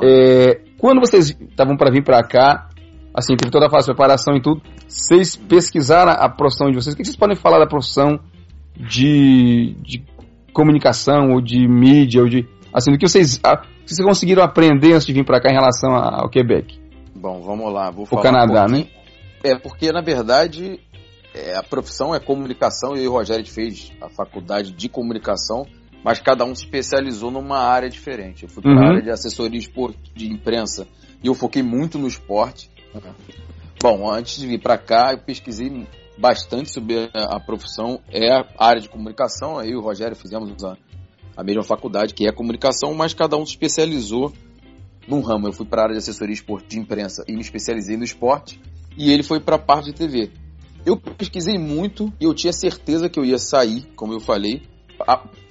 [0.03, 2.69] É, quando vocês estavam para vir para cá,
[3.13, 6.93] assim, teve toda a fase de preparação e tudo, vocês pesquisaram a profissão de vocês?
[6.93, 8.19] O que vocês podem falar da profissão
[8.77, 10.03] de, de
[10.53, 14.93] comunicação ou de mídia ou de assim, do que vocês, a- que vocês conseguiram aprender
[14.93, 16.79] antes de vir para cá em relação a- ao Quebec?
[17.19, 17.91] Bom, vamos lá.
[17.91, 18.87] Vou O falar Canadá, um né?
[19.43, 20.79] É, porque na verdade
[21.33, 22.95] é, a profissão é comunicação.
[22.95, 25.65] Eu e o Rogério fez a faculdade de comunicação,
[26.03, 28.43] mas cada um se especializou numa área diferente.
[28.43, 28.87] Eu fui para a Uhum.
[28.89, 29.59] área de assessoria
[30.15, 30.87] de imprensa
[31.21, 32.71] e eu foquei muito no esporte.
[33.81, 37.99] Bom, antes de vir para cá, eu pesquisei bastante sobre a, a profissão.
[38.09, 39.61] É a área de comunicação.
[39.61, 40.77] Eu e o Rogério fizemos a,
[41.35, 44.33] a mesma faculdade, que é comunicação, mas cada um se especializou
[45.09, 45.47] num ramo.
[45.47, 48.61] Eu fui para a área de assessoria espor- de imprensa e me especializei no esporte,
[48.95, 50.31] e ele foi para a parte de TV.
[50.85, 54.61] Eu pesquisei muito e eu tinha certeza que eu ia sair, como eu falei,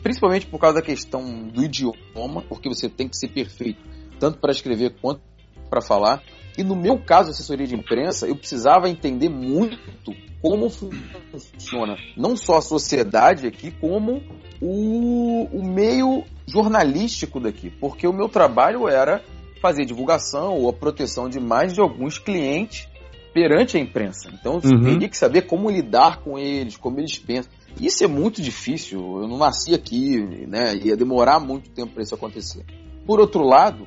[0.02, 3.80] principalmente por causa da questão do idioma, porque você tem que ser perfeito,
[4.18, 5.20] tanto para escrever quanto
[5.68, 6.22] para falar.
[6.56, 12.58] E no meu caso, assessoria de imprensa, eu precisava entender muito como funciona não só
[12.58, 14.22] a sociedade aqui, como
[14.60, 19.22] o, o meio jornalístico daqui, porque o meu trabalho era
[19.60, 22.88] fazer divulgação ou a proteção de mais de alguns clientes
[23.32, 24.28] perante a imprensa.
[24.32, 24.82] Então eu Uhum.
[24.84, 27.52] teria que saber como lidar com eles, como eles pensam.
[27.80, 28.98] Isso é muito difícil.
[29.20, 30.74] Eu não nasci aqui, né?
[30.76, 32.64] Ia demorar muito tempo para isso acontecer.
[33.06, 33.86] Por outro lado,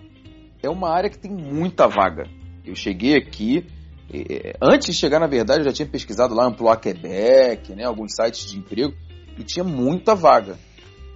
[0.63, 2.23] é uma área que tem muita vaga.
[2.65, 3.65] Eu cheguei aqui,
[4.13, 7.83] eh, antes de chegar, na verdade, eu já tinha pesquisado lá Amploa Quebec, né?
[7.83, 8.93] Alguns sites de emprego
[9.37, 10.57] e tinha muita vaga.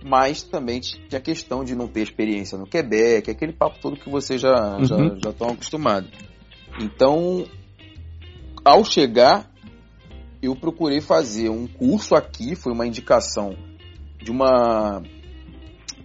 [0.07, 4.07] Mas também tinha a questão de não ter experiência no Quebec, aquele papo todo que
[4.07, 5.19] vocês já já Uhum.
[5.19, 6.11] já estão acostumados.
[6.79, 7.43] Então,
[8.63, 9.49] ao chegar,
[10.43, 13.57] eu procurei fazer um curso aqui, foi uma indicação
[14.21, 15.01] de uma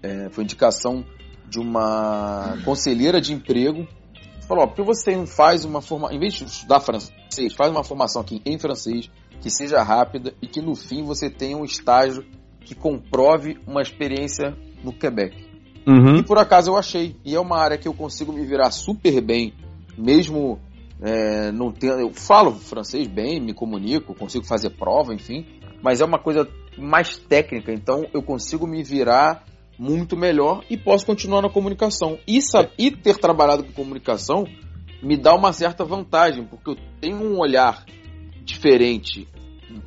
[0.02, 1.04] é, foi indicação
[1.46, 3.86] de uma conselheira de emprego.
[4.48, 7.70] Falou, ó, por que você não faz uma formação, em vez de estudar francês, faz
[7.70, 9.10] uma formação aqui em francês,
[9.42, 12.24] que seja rápida e que no fim você tenha um estágio
[12.64, 15.36] que comprove uma experiência no Quebec.
[15.86, 16.16] Uhum.
[16.16, 17.16] E por acaso eu achei.
[17.24, 19.52] E é uma área que eu consigo me virar super bem,
[19.96, 20.58] mesmo
[21.02, 25.46] É, não tenho, eu falo francês bem, me comunico, consigo fazer prova, enfim,
[25.82, 26.46] mas é uma coisa
[26.76, 29.42] mais técnica, então eu consigo me virar
[29.78, 32.18] muito melhor e posso continuar na comunicação.
[32.28, 32.38] E,
[32.76, 34.44] e ter trabalhado com comunicação
[35.02, 37.82] me dá uma certa vantagem, porque eu tenho um olhar
[38.44, 39.26] diferente,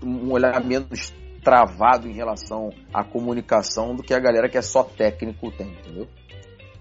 [0.03, 4.83] um olhar menos travado em relação à comunicação do que a galera que é só
[4.83, 6.07] técnico tem, entendeu?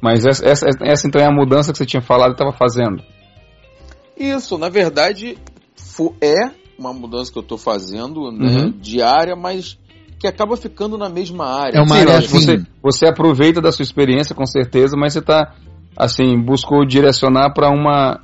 [0.00, 3.02] Mas essa, essa, essa então é a mudança que você tinha falado e estava fazendo.
[4.16, 5.38] Isso, na verdade,
[6.20, 8.70] é uma mudança que eu estou fazendo, né, uhum.
[8.80, 9.78] diária, mas
[10.18, 11.78] que acaba ficando na mesma área.
[11.78, 12.38] É uma Sim, área assim.
[12.38, 15.54] você, você aproveita da sua experiência, com certeza, mas você está,
[15.96, 18.20] assim, buscou direcionar para uma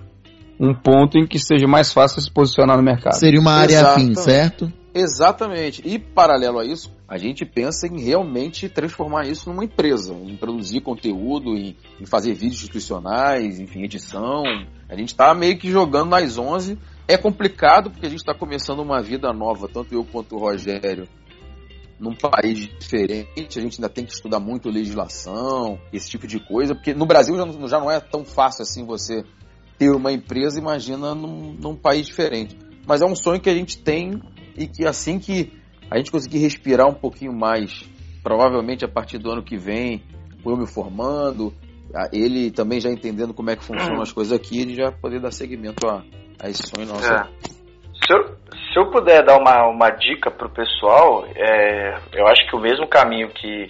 [0.61, 3.15] um ponto em que seja mais fácil se posicionar no mercado.
[3.15, 4.73] Seria uma área afim, certo?
[4.99, 5.81] Exatamente.
[5.87, 10.81] E paralelo a isso, a gente pensa em realmente transformar isso numa empresa, em produzir
[10.81, 14.43] conteúdo, em, em fazer vídeos institucionais, enfim, edição.
[14.89, 16.77] A gente está meio que jogando nas 11.
[17.07, 21.09] É complicado porque a gente está começando uma vida nova, tanto eu quanto o Rogério,
[21.99, 26.75] num país diferente, a gente ainda tem que estudar muito legislação, esse tipo de coisa,
[26.75, 29.25] porque no Brasil já, já não é tão fácil assim você
[29.79, 32.57] ter uma empresa, imagina num, num país diferente.
[32.87, 34.21] Mas é um sonho que a gente tem
[34.59, 35.53] e que assim que
[35.91, 37.89] a gente conseguir respirar um pouquinho mais,
[38.23, 40.03] provavelmente a partir do ano que vem,
[40.45, 41.53] eu me formando,
[42.13, 45.31] ele também já entendendo como é que funcionam as coisas aqui, ele já poder dar
[45.31, 46.03] seguimento a,
[46.43, 47.11] a esse sonho nosso.
[47.11, 47.25] É.
[47.95, 52.57] Se, eu, se eu puder dar uma, uma dica pro pessoal, é, eu acho que
[52.57, 53.69] o mesmo caminho que,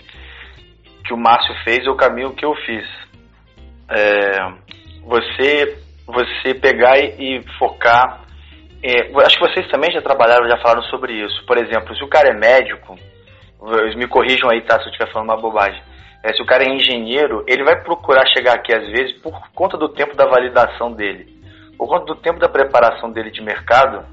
[1.04, 2.84] que o Márcio fez é o caminho que eu fiz.
[3.90, 4.38] É,
[5.04, 8.27] você, você pegar e, e focar
[8.82, 11.44] é, acho que vocês também já trabalharam, já falaram sobre isso.
[11.46, 12.96] Por exemplo, se o cara é médico,
[13.96, 15.82] me corrijam aí, tá, se eu estiver falando uma bobagem.
[16.24, 19.76] É, se o cara é engenheiro, ele vai procurar chegar aqui às vezes por conta
[19.76, 21.26] do tempo da validação dele,
[21.76, 24.04] por conta do tempo da preparação dele de mercado,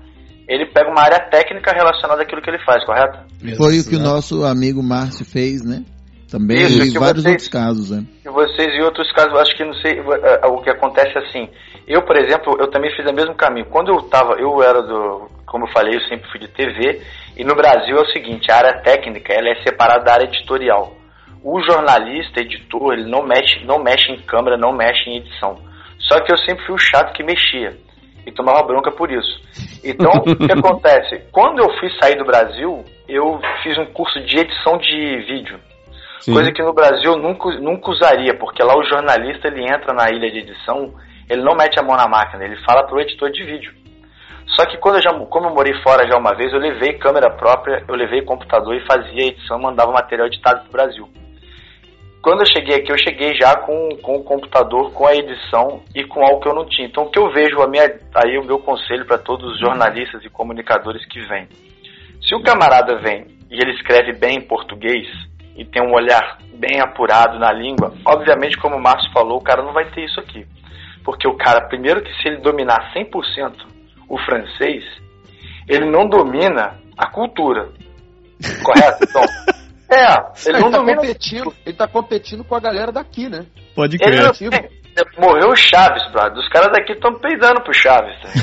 [0.47, 3.17] ele pega uma área técnica relacionada àquilo que ele faz, correto?
[3.57, 5.83] Foi o que o nosso amigo Márcio fez, né?
[6.35, 8.03] Também Isso, em vários vocês, outros casos, né?
[8.25, 11.47] E vocês em outros casos, acho que não sei, o que acontece assim.
[11.87, 13.67] Eu, por exemplo, eu também fiz o mesmo caminho.
[13.67, 17.01] Quando eu estava, eu era do, como eu falei, eu sempre fui de TV,
[17.37, 20.93] e no Brasil é o seguinte, a área técnica, ela é separada da área editorial.
[21.41, 25.57] O jornalista, editor, ele não mexe, não mexe em câmera, não mexe em edição.
[25.99, 27.77] Só que eu sempre fui o chato que mexia
[28.27, 29.39] e tomava bronca por isso.
[29.85, 31.21] Então, o que acontece?
[31.31, 35.57] Quando eu fui sair do Brasil, eu fiz um curso de edição de vídeo.
[36.19, 36.33] Sim.
[36.33, 40.31] Coisa que no Brasil nunca, nunca usaria, porque lá o jornalista ele entra na ilha
[40.31, 40.93] de edição,
[41.29, 43.73] ele não mete a mão na máquina, ele fala pro editor de vídeo.
[44.55, 47.29] Só que quando eu já, como eu morei fora já uma vez, eu levei câmera
[47.31, 51.09] própria, eu levei computador e fazia edição, mandava material editado pro Brasil.
[52.21, 56.03] Quando eu cheguei aqui, eu cheguei já com, com o computador, com a edição e
[56.03, 56.87] com algo que eu não tinha.
[56.87, 57.83] Então, o que eu vejo, a minha,
[58.15, 61.47] aí o meu conselho para todos os jornalistas e comunicadores que vêm.
[62.27, 65.07] Se o camarada vem e ele escreve bem em português,
[65.55, 69.63] e tem um olhar bem apurado na língua, obviamente, como o Márcio falou, o cara
[69.63, 70.45] não vai ter isso aqui.
[71.03, 73.53] Porque o cara, primeiro que se ele dominar 100%
[74.09, 74.83] o francês,
[75.67, 77.69] ele não domina a cultura.
[78.63, 79.05] Correto?
[79.87, 80.99] Então, é, ele, não tá domina.
[80.99, 83.45] Competindo, ele tá competindo com a galera daqui, né?
[83.75, 84.31] Pode crer.
[84.41, 84.67] Ele, é,
[85.21, 86.39] morreu o Chaves, brother.
[86.39, 88.29] Os caras daqui estão peidando pro Chaves, tá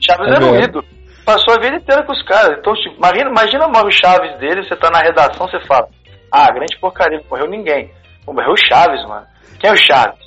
[0.00, 0.84] Chaves é era um ídolo
[1.26, 2.56] passou a vida inteira com os caras.
[2.58, 5.88] Então, tipo, imagina, imagina o Chaves dele, você tá na redação, você fala,
[6.30, 7.90] ah, grande porcaria, não morreu ninguém.
[8.24, 9.26] Pô, morreu o Chaves, mano.
[9.58, 10.24] Quem é o Chaves?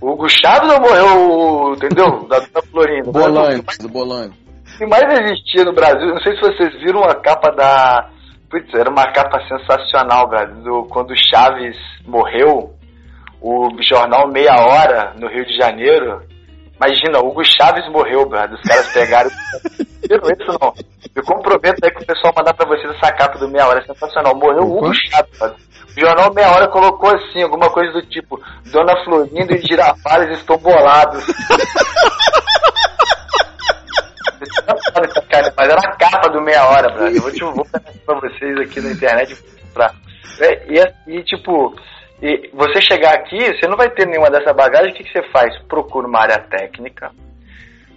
[0.00, 2.28] O Hugo Chaves ou morreu, entendeu?
[2.28, 3.10] Da, da Florinda.
[3.10, 4.30] Bolanho, do Bolanho.
[4.30, 8.10] O que mais existia no Brasil, não sei se vocês viram a capa da...
[8.50, 12.74] Putz, era uma capa sensacional, Brasil, do, quando o Chaves morreu,
[13.40, 16.22] o jornal Meia Hora, no Rio de Janeiro,
[16.76, 18.58] Imagina, Hugo Chaves morreu, brother.
[18.58, 19.30] Os caras pegaram.
[20.08, 20.74] Viram isso não?
[21.14, 23.80] Eu comprometo aí que o pessoal mandar pra vocês essa capa do Meia Hora.
[23.80, 24.36] É sensacional.
[24.36, 25.56] Morreu o Hugo Chaves, brother.
[25.96, 30.58] O jornal Meia Hora colocou assim, alguma coisa do tipo: Dona Florinda e Girafales estão
[30.58, 31.24] bolados.
[35.56, 37.16] Mas era a capa do Meia Hora, brother.
[37.16, 37.66] Eu vou te vou
[38.04, 39.36] pra vocês aqui na internet.
[39.72, 39.90] Pra...
[40.68, 41.74] E, e tipo
[42.20, 45.22] e você chegar aqui, você não vai ter nenhuma dessa bagagem, o que, que você
[45.30, 45.56] faz?
[45.64, 47.10] Procura uma área técnica,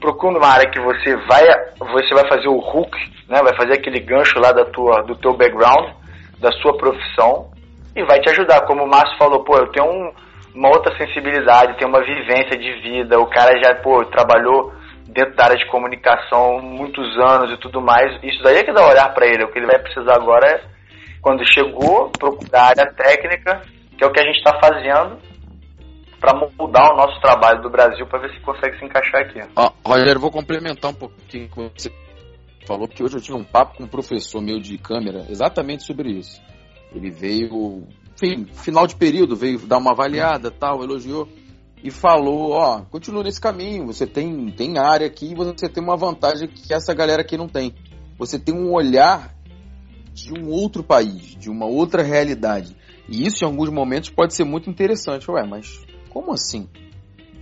[0.02, 1.46] procura uma área que você vai,
[1.80, 2.92] você vai fazer o hook,
[3.30, 3.42] né?
[3.42, 5.94] vai fazer aquele gancho lá da tua, do teu background,
[6.38, 7.50] da sua profissão,
[7.96, 8.66] e vai te ajudar.
[8.66, 10.12] Como o Márcio falou, pô, eu tenho um,
[10.54, 14.74] uma outra sensibilidade, tenho uma vivência de vida, o cara já, pô, trabalhou
[15.08, 18.22] dentro da área de comunicação muitos anos e tudo mais.
[18.22, 19.46] Isso daí é que dá olhar para ele.
[19.46, 20.62] O que ele vai precisar agora é,
[21.22, 23.62] quando chegou, procurar a área técnica
[24.00, 25.20] que é o que a gente está fazendo,
[26.22, 29.42] para mudar o nosso trabalho do Brasil para ver se consegue se encaixar aqui.
[29.58, 31.92] Ó, Rogério, vou complementar um pouquinho com você
[32.66, 36.12] falou, porque hoje eu tinha um papo com um professor meu de câmera exatamente sobre
[36.12, 36.42] isso.
[36.96, 41.28] Ele veio, enfim, final de período, veio dar uma avaliada, tal, elogiou
[41.84, 45.98] e falou, ó, continua nesse caminho, você tem, tem área aqui e você tem uma
[45.98, 47.74] vantagem que essa galera aqui não tem.
[48.18, 49.34] Você tem um olhar
[50.14, 52.76] de um outro país, de uma outra realidade.
[53.10, 55.30] E isso, em alguns momentos, pode ser muito interessante.
[55.30, 56.70] Ué, mas como assim?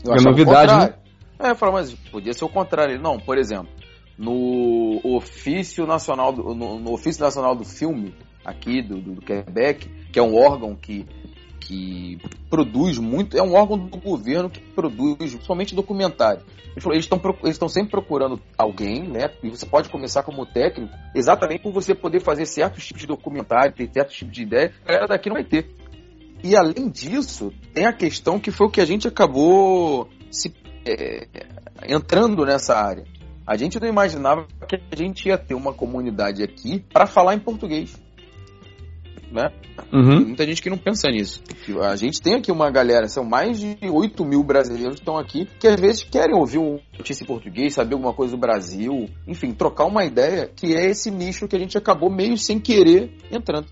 [0.06, 0.94] Eu é novidade, né?
[1.40, 3.00] É, eu falo, mas podia ser o contrário.
[3.00, 3.70] Não, por exemplo,
[4.18, 9.88] no ofício nacional do, no, no ofício nacional do filme aqui do, do, do, Quebec,
[10.12, 11.06] que é um órgão que
[11.60, 16.42] que produz muito, é um órgão do governo que produz somente documentário.
[16.76, 19.32] Eles estão eles sempre procurando alguém, né?
[19.42, 23.74] E você pode começar como técnico, exatamente por você poder fazer certos tipos de documentário,
[23.74, 25.70] ter certos tipos de ideia, a galera daqui não vai ter.
[26.44, 30.54] E além disso, tem a questão que foi o que a gente acabou se,
[30.86, 31.28] é,
[31.88, 33.06] entrando nessa área.
[33.46, 37.40] A gente não imaginava que a gente ia ter uma comunidade aqui para falar em
[37.40, 37.98] português.
[39.32, 39.52] Né?
[39.92, 40.28] Uhum.
[40.28, 41.44] Muita gente que não pensa nisso.
[41.82, 45.48] A gente tem aqui uma galera, são mais de 8 mil brasileiros que estão aqui,
[45.60, 49.54] que às vezes querem ouvir um notícia em português, saber alguma coisa do Brasil, enfim,
[49.54, 53.68] trocar uma ideia, que é esse nicho que a gente acabou meio sem querer entrando.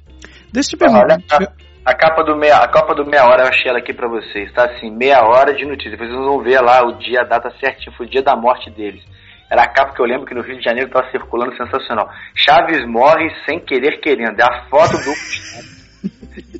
[0.51, 1.23] Deixa eu te perguntar.
[1.31, 1.53] Olha,
[1.85, 4.51] a capa do meia, a capa do meia hora eu achei ela aqui para vocês,
[4.53, 5.91] tá assim, meia hora de notícia.
[5.91, 8.71] Depois vocês vão ver lá o dia, a data certinha, foi o dia da morte
[8.71, 9.03] deles.
[9.49, 12.09] Era a capa que eu lembro que no Rio de Janeiro estava circulando sensacional.
[12.33, 14.39] Chaves morre sem querer querendo.
[14.39, 15.13] É a foto do.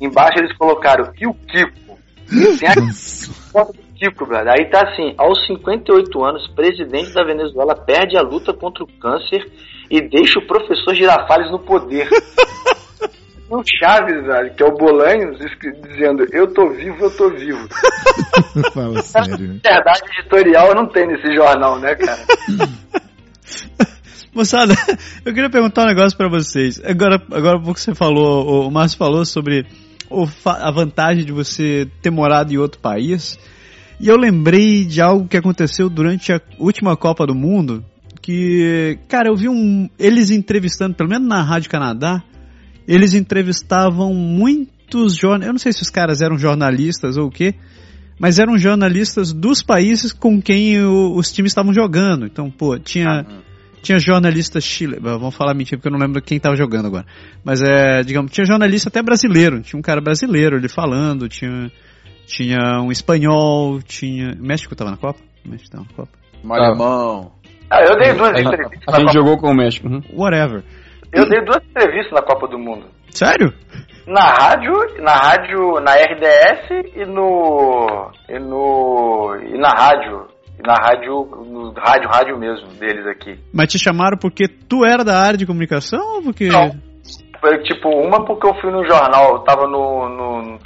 [0.00, 1.98] Embaixo eles colocaram e o Kiko.
[2.58, 2.92] Tem a
[3.52, 4.52] foto do Kiko, brother.
[4.52, 9.44] Aí tá assim, aos 58 anos, presidente da Venezuela perde a luta contra o câncer
[9.90, 12.08] e deixa o professor Girafales no poder.
[13.48, 15.38] o Chaves, velho, que é o Bolanhos,
[15.88, 17.68] dizendo eu tô vivo, eu tô vivo.
[18.74, 19.60] Fala sério.
[19.62, 22.22] Verdade editorial não tem nesse jornal, né, cara?
[24.34, 24.74] Moçada,
[25.24, 26.82] eu queria perguntar um negócio para vocês.
[26.84, 29.64] Agora, agora pouco você falou, o Márcio falou sobre
[30.44, 33.38] a vantagem de você ter morado em outro país.
[33.98, 37.82] E eu lembrei de algo que aconteceu durante a última Copa do Mundo,
[38.20, 42.22] que, cara, eu vi um, eles entrevistando, pelo menos na Rádio Canadá,
[42.86, 45.46] eles entrevistavam muitos jornalistas.
[45.46, 47.54] Eu não sei se os caras eram jornalistas ou o quê,
[48.18, 52.26] mas eram jornalistas dos países com quem o, os times estavam jogando.
[52.26, 53.24] Então, pô, tinha.
[53.28, 53.46] Uhum.
[53.82, 57.06] Tinha jornalista chile, vamos falar mentira porque eu não lembro quem estava jogando agora.
[57.44, 61.70] Mas é, digamos, tinha jornalista até brasileiro, tinha um cara brasileiro ali falando, tinha
[62.26, 65.20] tinha um espanhol, tinha, México estava na Copa?
[65.44, 66.18] México estava na Copa.
[66.44, 67.32] Um alemão.
[67.70, 68.94] Ah, eu dei duas entrevistas.
[68.94, 69.88] A gente jogou com o México.
[69.88, 70.02] Uhum.
[70.12, 70.64] Whatever.
[71.12, 72.86] Eu dei duas entrevistas na Copa do Mundo.
[73.10, 73.52] Sério?
[74.06, 80.28] Na rádio, na rádio, na RDS e no e no e na rádio,
[80.58, 83.36] e na rádio, no rádio, rádio mesmo deles aqui.
[83.52, 86.70] Mas te chamaram porque tu era da área de comunicação ou porque Não.
[87.40, 90.58] Foi tipo uma porque eu fui no jornal, eu tava no, no,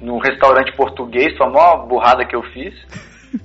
[0.00, 2.74] no restaurante português, foi a maior burrada que eu fiz,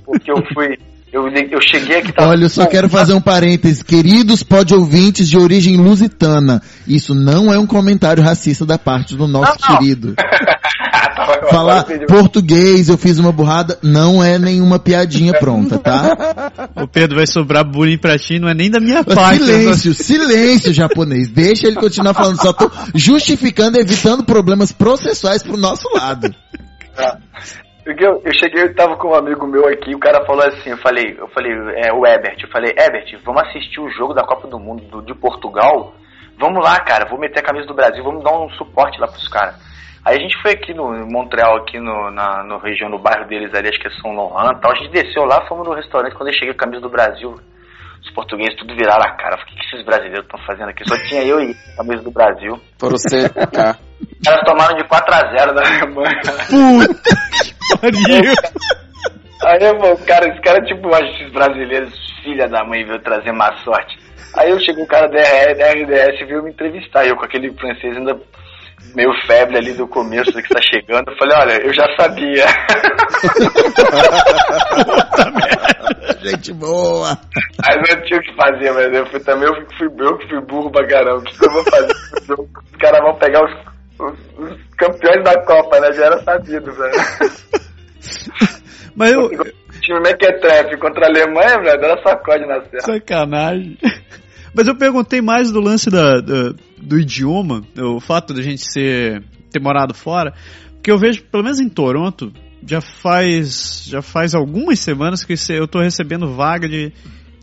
[0.04, 0.78] porque eu fui
[1.14, 2.12] eu, eu cheguei aqui.
[2.12, 2.32] Tava...
[2.32, 3.84] Olha, eu só quero fazer um parênteses.
[3.84, 9.60] Queridos pod-ouvintes de origem lusitana, isso não é um comentário racista da parte do nosso
[9.62, 9.78] não, não.
[9.78, 10.16] querido.
[11.52, 16.52] Falar português, eu fiz uma burrada, não é nenhuma piadinha pronta, tá?
[16.76, 19.38] O Pedro vai sobrar bullying pra ti, não é nem da minha parte.
[19.38, 21.30] Silêncio, silêncio, japonês.
[21.30, 26.34] Deixa ele continuar falando, só tô justificando, evitando problemas processuais pro nosso lado.
[26.96, 27.18] Tá.
[27.86, 30.78] Eu, eu cheguei, eu tava com um amigo meu aqui, o cara falou assim, eu
[30.78, 31.52] falei, eu falei,
[31.84, 35.02] é, o Ebert, eu falei, Ebert, vamos assistir o jogo da Copa do Mundo do,
[35.02, 35.94] de Portugal?
[36.38, 39.28] Vamos lá, cara, vou meter a camisa do Brasil, vamos dar um suporte lá pros
[39.28, 39.56] caras.
[40.06, 43.28] Aí a gente foi aqui no em Montreal, aqui no, na no região, no bairro
[43.28, 44.72] deles ali, acho que é São Laurent tal.
[44.72, 47.36] A gente desceu lá, fomos no restaurante, quando eu cheguei a camisa do Brasil,
[48.04, 49.36] os portugueses tudo viraram a cara.
[49.36, 50.84] O que, que esses brasileiros estão fazendo aqui?
[50.88, 52.60] Só tinha eu e a camisa do Brasil.
[52.78, 53.78] Por você, cá.
[54.02, 56.22] Os caras tomaram de 4x0 da Alemanha.
[56.50, 57.24] Puta
[57.80, 58.34] pariu!
[59.46, 61.94] Aí, pô, cara, esse cara, tipo, esses brasileiros,
[62.24, 63.98] filha da mãe, veio trazer má sorte.
[64.38, 68.20] Aí eu chego, o cara da RDS veio me entrevistar, eu com aquele francês ainda
[68.96, 71.12] meio febre ali do começo que está chegando.
[71.12, 72.46] Eu falei, olha, eu já sabia.
[76.24, 77.18] Gente boa.
[77.64, 80.42] Aí não tinha o que fazer, mas eu fui, também eu fui, eu que fui
[80.42, 81.20] burro pra caramba.
[81.20, 81.94] O que eu vou fazer?
[82.32, 83.52] Os caras vão pegar os,
[84.00, 85.92] os, os, campeões da Copa, né?
[85.94, 86.94] Já era sabido, velho.
[88.96, 89.26] Mas eu.
[89.26, 92.82] O time Mequetrefe contra a Alemanha, velho, era sacode na serra.
[92.82, 93.78] Sacanagem.
[94.56, 99.24] Mas eu perguntei mais do lance da, da, do idioma, o fato da gente ser,
[99.52, 100.32] ter morado fora,
[100.76, 102.32] porque eu vejo, pelo menos em Toronto,
[102.66, 106.94] já faz já faz algumas semanas que eu estou recebendo vaga de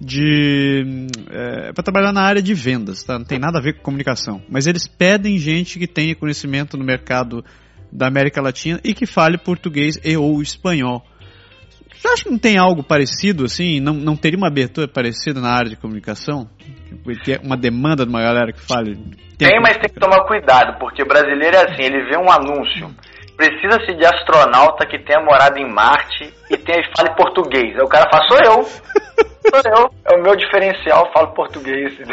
[0.00, 3.18] de é, para trabalhar na área de vendas, tá?
[3.18, 6.84] Não tem nada a ver com comunicação, mas eles pedem gente que tenha conhecimento no
[6.84, 7.44] mercado
[7.92, 11.04] da América Latina e que fale português e ou espanhol.
[11.94, 13.78] Você acha que não tem algo parecido assim?
[13.78, 16.48] Não, não teria uma abertura parecida na área de comunicação?
[17.22, 18.96] Que é uma demanda de uma galera que fale.
[19.36, 22.90] Tem, tem mas tem que tomar cuidado, porque brasileiro é assim, ele vê um anúncio.
[23.40, 27.74] Precisa-se de astronauta que tenha morado em Marte e tenha fale português.
[27.74, 28.62] Aí o cara fala, sou eu.
[28.62, 29.90] Sou eu.
[30.04, 31.96] É o meu diferencial, falo português.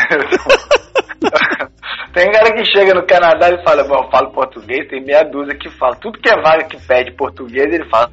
[2.13, 5.53] tem cara que chega no Canadá e fala, bom, eu falo português, tem meia dúzia
[5.53, 5.97] que fala.
[5.97, 8.09] Tudo que é vaga que pede português, ele fala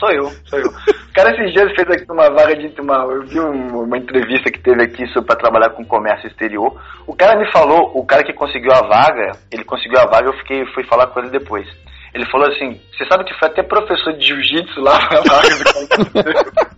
[0.00, 0.66] Sou eu, sou eu.
[0.68, 2.96] O cara esses dias fez aqui uma vaga de uma.
[3.12, 6.80] Eu vi um, uma entrevista que teve aqui para trabalhar com comércio exterior.
[7.06, 10.38] O cara me falou, o cara que conseguiu a vaga, ele conseguiu a vaga, eu
[10.38, 11.66] fiquei, fui falar com ele depois.
[12.14, 15.64] Ele falou assim, você sabe que foi até professor de jiu-jitsu lá na vaga do
[16.08, 16.68] cara.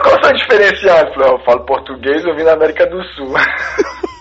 [0.00, 0.98] Qual o seu diferencial?
[0.98, 3.34] Eu falei, eu falo português, eu vim da América do Sul.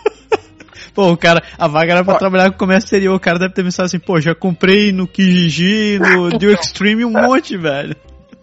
[0.94, 3.16] Pô, o cara, a vaga era pra trabalhar com comércio exterior.
[3.16, 7.10] O cara deve ter pensado assim, pô, já comprei no Kijiji, no Do Extreme um
[7.10, 7.96] monte, velho.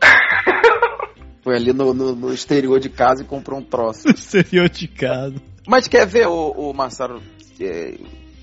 [1.44, 4.08] Foi ali no, no, no, exterior de casa e comprou um troço.
[4.08, 5.36] No exterior de casa.
[5.66, 7.22] Mas quer ver, o, o Marcelo,
[7.60, 7.94] é,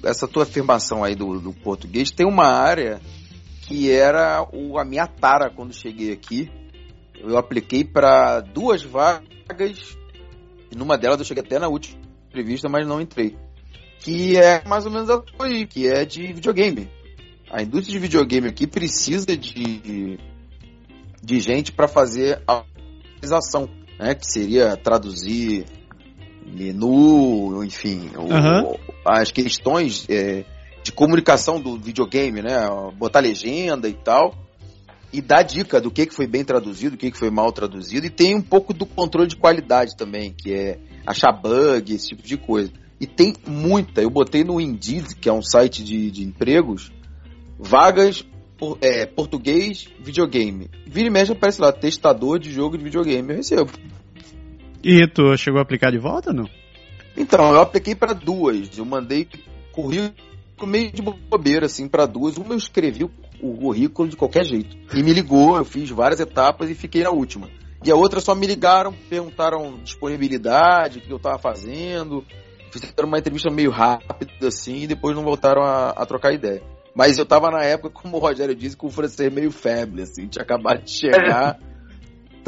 [0.04, 3.02] essa tua afirmação aí do, do português, tem uma área
[3.62, 6.50] que era o, a minha tara quando cheguei aqui.
[7.20, 9.98] Eu apliquei para duas vagas,
[10.72, 13.36] e numa delas eu cheguei até na última entrevista, mas não entrei
[14.00, 16.89] que é mais ou menos a aí, que é de videogame.
[17.50, 20.18] A indústria de videogame aqui precisa de,
[21.22, 22.64] de gente para fazer a
[23.16, 23.70] atualização,
[24.00, 24.16] né?
[24.16, 25.66] Que seria traduzir
[26.48, 28.72] menu, enfim, uhum.
[28.72, 30.45] o, as questões é,
[30.84, 32.58] de comunicação do videogame, né?
[32.95, 34.34] Botar legenda e tal.
[35.12, 38.06] E dar dica do que, que foi bem traduzido, o que, que foi mal traduzido.
[38.06, 42.24] E tem um pouco do controle de qualidade também, que é achar bug, esse tipo
[42.24, 42.72] de coisa.
[43.00, 44.02] E tem muita.
[44.02, 46.91] Eu botei no Indeed, que é um site de, de empregos,
[47.58, 48.26] vagas
[48.58, 50.70] por, é, português videogame.
[50.86, 53.30] Vira e mexe aparece lá, testador de jogo de videogame.
[53.30, 53.72] Eu recebo.
[54.84, 56.49] E tu chegou a aplicar de volta não?
[57.17, 58.78] Então, eu apliquei para duas.
[58.78, 59.28] Eu mandei
[59.71, 60.13] currículo
[60.65, 62.38] meio de bobeira, assim, para duas.
[62.38, 64.78] Uma eu escrevi o currículo de qualquer jeito.
[64.93, 67.49] E me ligou, eu fiz várias etapas e fiquei na última.
[67.84, 72.25] E a outra só me ligaram, perguntaram disponibilidade, o que eu tava fazendo,
[72.71, 76.61] fizeram uma entrevista meio rápida assim e depois não voltaram a, a, trocar ideia.
[76.95, 80.28] Mas eu tava na época, como o Rogério disse, com o francês meio febre, assim,
[80.28, 81.59] tinha acabado de chegar.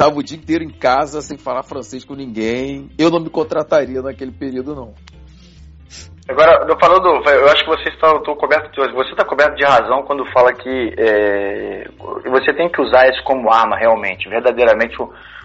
[0.00, 2.88] tava o dia inteiro em casa sem falar francês com ninguém.
[2.98, 4.94] Eu não me contrataria naquele período, não.
[6.26, 10.24] Agora, falando, eu acho que você está coberto de, você está coberto de razão quando
[10.32, 11.84] fala que é,
[12.30, 14.96] você tem que usar isso como arma realmente, verdadeiramente.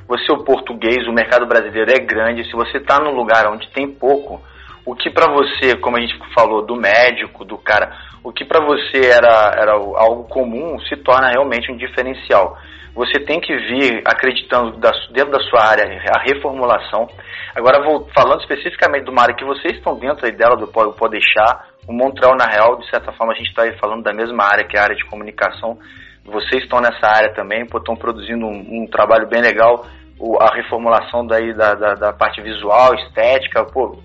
[0.08, 2.46] Você o português, o mercado brasileiro é grande.
[2.46, 4.40] Se você está num lugar onde tem pouco,
[4.86, 7.92] o que para você, como a gente falou, do médico, do cara,
[8.24, 12.58] o que para você era, era algo comum se torna realmente um diferencial.
[12.96, 14.80] Você tem que vir acreditando
[15.12, 15.84] dentro da sua área
[16.16, 17.08] a reformulação.
[17.54, 21.68] Agora, vou, falando especificamente de uma área que vocês estão dentro dela, do Pode Deixar,
[21.88, 24.78] o Montreal, na real, de certa forma, a gente está falando da mesma área, que
[24.78, 25.78] é a área de comunicação.
[26.24, 29.86] Vocês estão nessa área também, estão produzindo um, um, trabalho bem legal,
[30.18, 34.00] o, a reformulação daí da, da, da parte visual, estética, pô,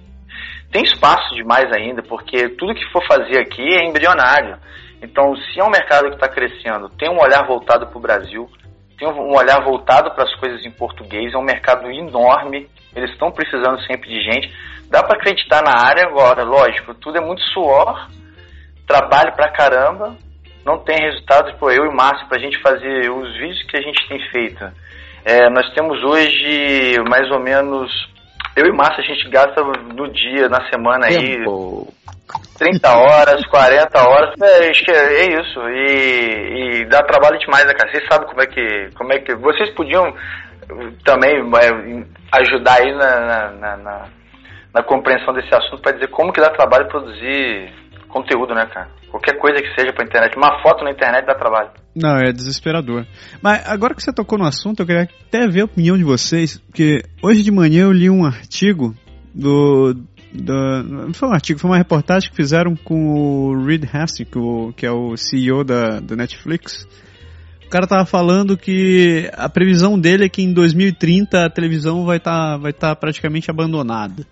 [0.73, 4.59] tem espaço demais ainda, porque tudo que for fazer aqui é embrionário.
[5.03, 8.51] Então, se é um mercado que está crescendo, tem um olhar voltado para o Brasil,
[9.01, 13.33] tem um olhar voltado para as coisas em português, é um mercado enorme, eles estão
[13.33, 14.55] precisando sempre de gente.
[14.91, 18.09] Dá para acreditar na área agora, lógico, tudo é muito suor,
[18.87, 20.15] trabalho pra caramba,
[20.67, 23.79] não tem resultado, pô, eu e o Márcio, para a gente fazer os vídeos que
[23.79, 24.71] a gente tem feito.
[25.25, 27.91] É, nós temos hoje mais ou menos
[28.55, 31.89] eu e Márcio, a gente gasta no dia, na semana Tempo.
[32.07, 32.13] aí.
[32.59, 35.61] 30 horas, 40 horas, é, é isso.
[35.69, 37.91] E, e, dá trabalho demais, né, cara?
[37.91, 38.91] Vocês sabem como é que.
[38.97, 39.35] Como é que.
[39.35, 40.15] Vocês podiam
[41.05, 44.09] também é, ajudar aí na, na, na,
[44.75, 47.73] na compreensão desse assunto para dizer como que dá trabalho produzir
[48.09, 48.89] conteúdo, né, cara?
[49.11, 50.37] Qualquer coisa que seja pra internet.
[50.37, 51.71] Uma foto na internet dá trabalho.
[51.95, 53.05] Não, é desesperador.
[53.43, 56.59] Mas agora que você tocou no assunto, eu queria até ver a opinião de vocês,
[56.59, 58.95] porque hoje de manhã eu li um artigo
[59.35, 59.95] do.
[60.33, 64.31] Não foi um artigo, foi uma reportagem que fizeram com o Reed Hastings,
[64.77, 66.87] que é o CEO da, da Netflix.
[67.67, 72.17] O cara tava falando que a previsão dele é que em 2030 a televisão vai
[72.17, 74.27] estar tá, vai tá praticamente abandonada.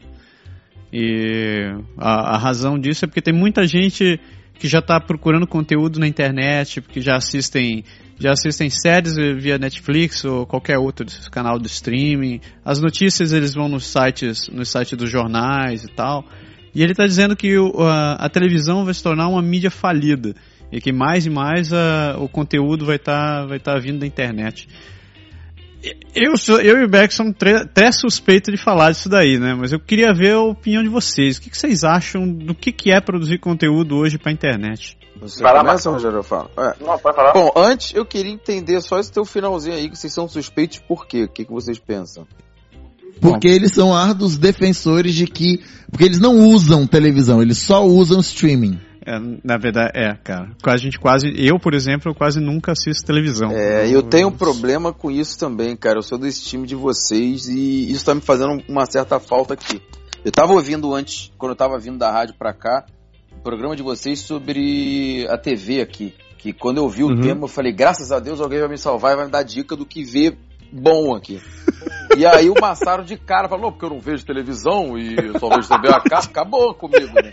[0.93, 4.19] E a, a razão disso é porque tem muita gente
[4.59, 7.85] que já está procurando conteúdo na internet, porque já assistem
[8.19, 12.41] já assistem séries via Netflix ou qualquer outro canal de streaming.
[12.65, 16.25] As notícias eles vão nos sites, nos sites dos jornais e tal.
[16.75, 17.55] E ele está dizendo que
[18.19, 20.35] a, televisão vai se tornar uma mídia falida
[20.71, 21.71] e que mais e mais
[22.19, 24.69] o conteúdo vai estar tá, vai tá vindo da internet.
[26.13, 29.55] Eu, sou, eu e o Beck somos até suspeitos de falar disso daí, né?
[29.55, 31.37] Mas eu queria ver a opinião de vocês.
[31.37, 34.98] O que, que vocês acham do que, que é produzir conteúdo hoje para a internet?
[35.21, 36.51] Você Vai começa, lá, Rogério, eu falo.
[36.57, 36.75] É.
[36.81, 37.33] Não, pode falar.
[37.33, 41.07] Bom, antes eu queria entender só esse teu finalzinho aí, que vocês são suspeitos por
[41.07, 41.25] quê?
[41.25, 42.27] O que, que vocês pensam?
[43.21, 43.55] Porque Bom.
[43.55, 45.61] eles são árduos defensores de que.
[45.91, 48.79] Porque eles não usam televisão, eles só usam streaming.
[49.05, 50.51] É, na verdade, é, cara.
[50.65, 51.33] A gente quase.
[51.37, 53.51] Eu, por exemplo, eu quase nunca assisto televisão.
[53.51, 55.99] É, eu tenho um problema com isso também, cara.
[55.99, 59.81] Eu sou desse time de vocês e isso tá me fazendo uma certa falta aqui.
[60.25, 62.85] Eu tava ouvindo antes, quando eu tava vindo da rádio pra cá,
[63.49, 66.15] programa de vocês sobre a TV aqui.
[66.37, 67.21] Que quando eu vi o uhum.
[67.23, 69.75] tema, eu falei, graças a Deus alguém vai me salvar e vai me dar dica
[69.75, 70.37] do que ver
[70.71, 71.41] bom aqui.
[72.15, 75.67] e aí o Massaro de cara falou, porque eu não vejo televisão e só vejo
[75.67, 77.33] TV a cabo, acabou comigo, né?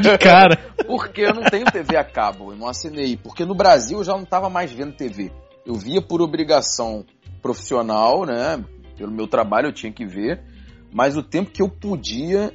[0.00, 0.56] de cara.
[0.86, 3.16] Porque eu não tenho TV a cabo, eu não assinei.
[3.16, 5.32] Porque no Brasil eu já não estava mais vendo TV.
[5.66, 7.04] Eu via por obrigação
[7.42, 8.64] profissional, né?
[8.96, 10.40] Pelo meu trabalho eu tinha que ver.
[10.92, 12.54] Mas o tempo que eu podia,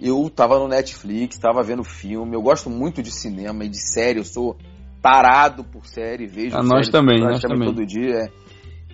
[0.00, 2.36] eu tava no Netflix, tava vendo filme.
[2.36, 4.18] Eu gosto muito de cinema e de série.
[4.18, 4.56] Eu sou
[5.00, 6.56] tarado por série, vejo.
[6.56, 7.68] A nós também, nós também.
[7.68, 8.24] todo dia.
[8.24, 8.30] É.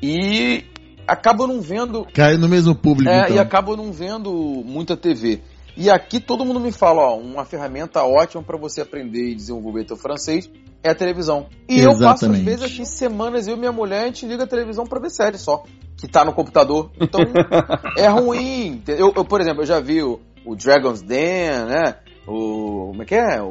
[0.03, 0.65] E
[1.07, 2.07] acabo não vendo.
[2.13, 3.11] Cai no mesmo público.
[3.11, 3.37] É, então.
[3.37, 4.33] e acabo não vendo
[4.65, 5.41] muita TV.
[5.77, 9.85] E aqui todo mundo me fala, ó, uma ferramenta ótima para você aprender e desenvolver
[9.85, 10.51] teu francês
[10.83, 11.47] é a televisão.
[11.69, 12.03] E Exatamente.
[12.03, 14.85] eu passo às vezes aqui semanas, eu e minha mulher, a gente liga a televisão
[14.85, 15.63] para ver série só,
[15.97, 16.91] que tá no computador.
[17.01, 17.21] Então
[17.97, 18.83] é ruim.
[18.87, 21.97] Eu, eu, por exemplo, eu já vi o, o Dragon's Den, né?
[22.27, 22.89] O.
[22.89, 23.43] Como é que é?
[23.43, 23.51] O.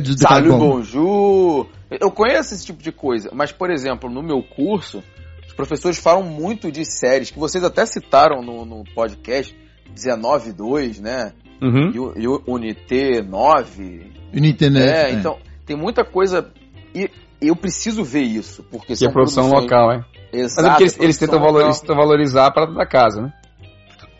[0.00, 1.68] de Salut Bonjour.
[1.90, 5.02] Eu conheço esse tipo de coisa, mas, por exemplo, no meu curso,
[5.46, 9.56] os professores falam muito de séries que vocês até citaram no, no podcast
[9.94, 11.32] 19.2, né?
[11.62, 12.12] Uhum.
[12.16, 14.12] E, o Unité 9.
[14.34, 14.84] Unité 9.
[14.84, 16.50] É, é, então tem muita coisa.
[16.94, 18.62] E eu preciso ver isso.
[18.64, 20.04] Porque e a produção local, é.
[20.32, 20.62] Exato.
[20.62, 23.32] Mas é porque eles, eles tentam valorizar, valorizar a prata da casa, né?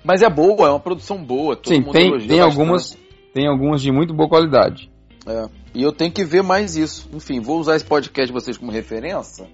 [0.07, 1.59] Mas é boa, é uma produção boa.
[1.65, 2.97] Sim, tem, tem algumas,
[3.35, 4.89] tem algumas de muito boa qualidade.
[5.27, 5.49] É.
[5.75, 7.11] E eu tenho que ver mais isso.
[7.13, 9.49] Enfim, vou usar esse podcast de vocês como referência.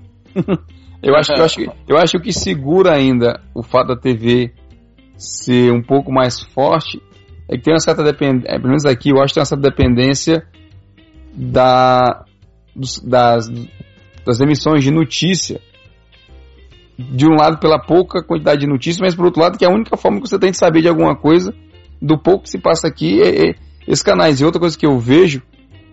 [1.02, 4.52] eu acho que eu acho que eu acho que segura ainda o fato da TV
[5.16, 7.02] ser um pouco mais forte
[7.48, 9.46] é que tem uma certa dependência, é, pelo menos aqui eu acho que tem uma
[9.46, 10.46] certa dependência
[11.34, 12.26] da,
[12.76, 13.48] dos, das,
[14.26, 15.62] das emissões de notícia.
[16.98, 19.72] De um lado pela pouca quantidade de notícias, mas por outro lado que é a
[19.72, 21.54] única forma que você tem de saber de alguma coisa
[22.00, 23.54] do pouco que se passa aqui é, é
[23.86, 24.40] esses canais.
[24.40, 25.42] E outra coisa que eu vejo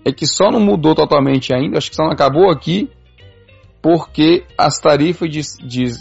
[0.03, 2.89] é que só não mudou totalmente ainda, acho que só não acabou aqui,
[3.81, 5.93] porque as tarifas de, de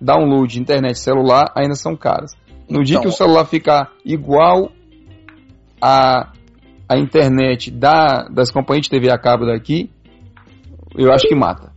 [0.00, 2.32] download de internet celular ainda são caras.
[2.68, 4.72] No então, dia que o celular ficar igual
[5.80, 6.32] a,
[6.88, 9.90] a internet da, das companhias de TV a cabo daqui,
[10.96, 11.71] eu acho que mata.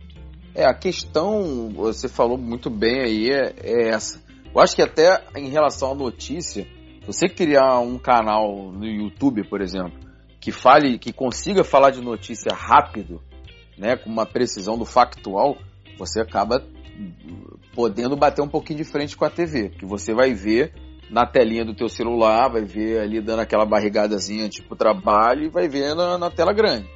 [0.56, 4.22] É, a questão, você falou muito bem aí, é, é essa.
[4.54, 6.66] Eu acho que até em relação à notícia,
[7.06, 9.92] você criar um canal no YouTube, por exemplo,
[10.40, 13.20] que fale, que consiga falar de notícia rápido,
[13.76, 15.58] né, com uma precisão do factual,
[15.98, 16.64] você acaba
[17.74, 20.72] podendo bater um pouquinho de frente com a TV, que você vai ver
[21.10, 25.68] na telinha do teu celular, vai ver ali dando aquela barrigadazinha tipo trabalho e vai
[25.68, 26.88] ver na, na tela grande.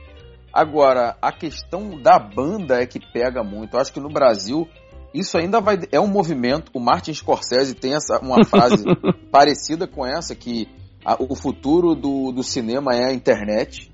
[0.53, 3.75] Agora, a questão da banda é que pega muito.
[3.75, 4.69] Eu acho que no Brasil
[5.15, 6.71] isso ainda vai é um movimento.
[6.75, 8.85] O Martin Scorsese tem essa uma frase
[9.31, 10.69] parecida com essa que
[11.05, 13.93] a, o futuro do, do cinema é a internet.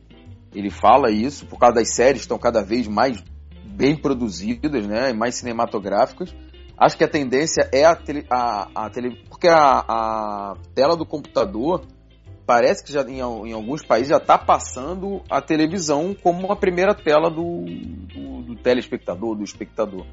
[0.54, 3.22] Ele fala isso por causa das séries que estão cada vez mais
[3.64, 6.34] bem produzidas, né, mais cinematográficas.
[6.78, 11.06] Acho que a tendência é a, tele, a, a tele, porque a, a tela do
[11.06, 11.86] computador
[12.46, 16.94] parece que já em, em alguns países já está passando a televisão como a primeira
[16.94, 20.06] tela do, do, do, telespectador, do espectador.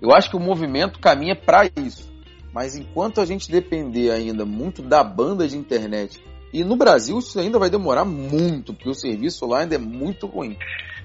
[0.00, 2.12] Eu acho que o movimento caminha para isso.
[2.52, 6.22] Mas enquanto a gente depender ainda muito da banda de internet,
[6.52, 10.26] e no Brasil isso ainda vai demorar muito, porque o serviço lá ainda é muito
[10.26, 10.56] ruim.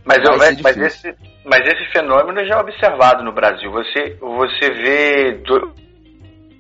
[0.06, 1.16] Mas, eu, mas, esse,
[1.46, 3.72] mas esse fenômeno já é observado no Brasil.
[3.72, 5.74] Você, você vê do,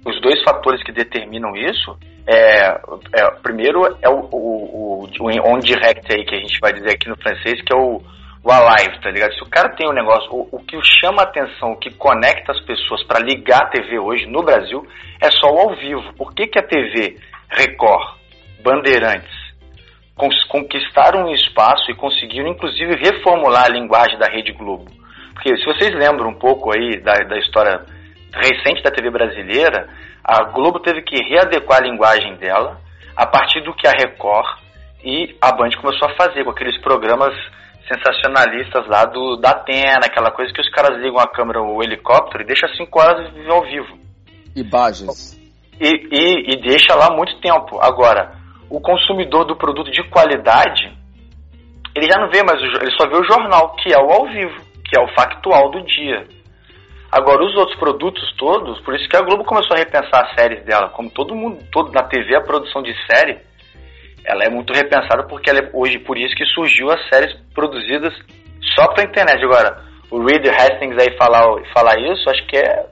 [0.06, 1.98] os dois fatores que determinam isso.
[2.26, 6.74] É, é, primeiro é o, o, o, o on direct aí que a gente vai
[6.74, 8.02] dizer aqui no francês, que é o,
[8.44, 9.34] o alive, tá ligado?
[9.34, 12.52] Se o cara tem um negócio, o, o que chama a atenção, o que conecta
[12.52, 14.86] as pessoas para ligar a TV hoje no Brasil
[15.22, 16.14] é só o ao vivo.
[16.14, 17.18] Por que, que a TV
[17.50, 18.18] Record,
[18.64, 19.44] Bandeirantes,
[20.50, 24.86] conquistaram um espaço e conseguiram, inclusive, reformular a linguagem da Rede Globo
[25.34, 27.82] Porque se vocês lembram um pouco aí da, da história
[28.34, 29.88] recente da TV brasileira,
[30.24, 32.80] a Globo teve que readequar a linguagem dela
[33.16, 34.60] a partir do que a Record
[35.04, 37.34] e a Band começou a fazer com aqueles programas
[37.88, 42.44] sensacionalistas lá do da Atena, aquela coisa que os caras ligam a câmera o helicóptero
[42.44, 44.00] e deixa cinco horas ao vivo.
[44.56, 45.38] Imagens.
[45.80, 47.80] E, e, e deixa lá muito tempo.
[47.82, 48.38] Agora,
[48.70, 50.96] o consumidor do produto de qualidade,
[51.96, 54.28] ele já não vê mais, o, ele só vê o jornal, que é o ao
[54.28, 56.26] vivo, que é o factual do dia.
[57.14, 60.66] Agora, os outros produtos todos, por isso que a Globo começou a repensar as séries
[60.66, 60.90] dela.
[60.90, 63.38] Como todo mundo, todo na TV, a produção de série,
[64.26, 68.12] ela é muito repensada porque ela é, hoje, por isso que surgiu as séries produzidas
[68.74, 69.44] só pra internet.
[69.44, 72.86] Agora, o Reed Hastings aí falar, falar isso, acho que é.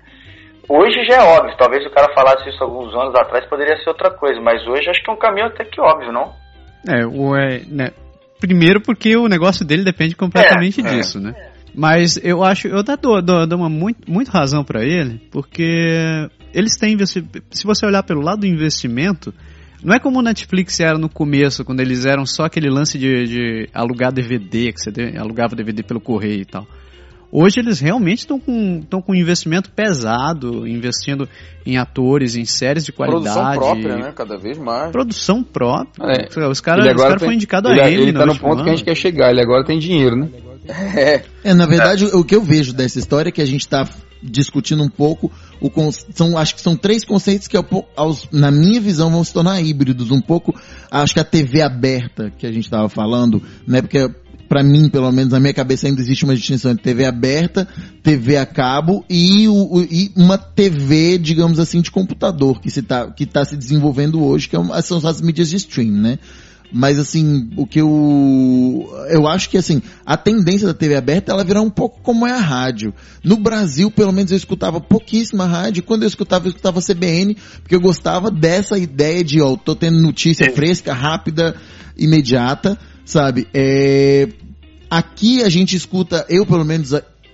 [0.69, 1.57] Hoje já é óbvio.
[1.57, 4.39] Talvez o cara falasse isso alguns anos atrás, poderia ser outra coisa.
[4.39, 6.32] Mas hoje acho que é um caminho até que óbvio, não?
[6.88, 7.89] É, o, é né,
[8.39, 10.89] primeiro porque o negócio dele depende completamente É, é.
[10.91, 11.34] disso, né?
[11.74, 16.76] Mas eu acho, eu dou, dou, dou uma muito, muito razão para ele, porque eles
[16.78, 19.34] têm, se se você olhar pelo lado do investimento,
[19.84, 23.24] não é como o Netflix era no começo, quando eles eram só aquele lance de,
[23.26, 26.67] de alugar DVD, que você alugava DVD pelo correio e tal.
[27.32, 31.30] Hoje eles realmente estão com, estão com um investimento pesado, investindo
[31.65, 33.57] em atores, em séries de qualidade.
[33.57, 34.11] Produção própria, né?
[34.13, 34.91] Cada vez mais.
[34.91, 36.28] Produção própria.
[36.28, 36.47] É.
[36.49, 38.69] Os caras cara tem- foram indicados a ele, ele, ele no tá no ponto que
[38.69, 38.86] a gente ano.
[38.86, 40.28] quer chegar, ele agora tem dinheiro, né?
[40.68, 41.24] É.
[41.43, 43.88] É, na verdade, o que eu vejo dessa história é que a gente está
[44.24, 45.72] discutindo um pouco o
[46.14, 47.57] são acho que são três conceitos que
[47.95, 50.53] aos- na minha visão vão se tornar híbridos um pouco
[50.91, 54.07] acho que a TV aberta que a gente estava falando né porque
[54.47, 57.68] para mim pelo menos na minha cabeça ainda existe uma distinção entre TV aberta
[58.03, 62.84] TV a cabo e, o- o- e uma TV digamos assim de computador que se
[62.84, 66.20] tá que tá se desenvolvendo hoje que é uma- são as mídias de stream né
[66.72, 68.89] mas assim, o que eu.
[69.09, 72.32] Eu acho que assim, a tendência da TV aberta ela virar um pouco como é
[72.32, 72.93] a rádio.
[73.24, 75.84] No Brasil, pelo menos, eu escutava pouquíssima rádio.
[75.84, 80.01] Quando eu escutava, eu escutava CBN, porque eu gostava dessa ideia de, ó, tô tendo
[80.01, 81.55] notícia fresca, rápida,
[81.97, 83.47] imediata, sabe?
[83.53, 84.30] É,
[84.91, 86.93] Aqui a gente escuta, eu pelo menos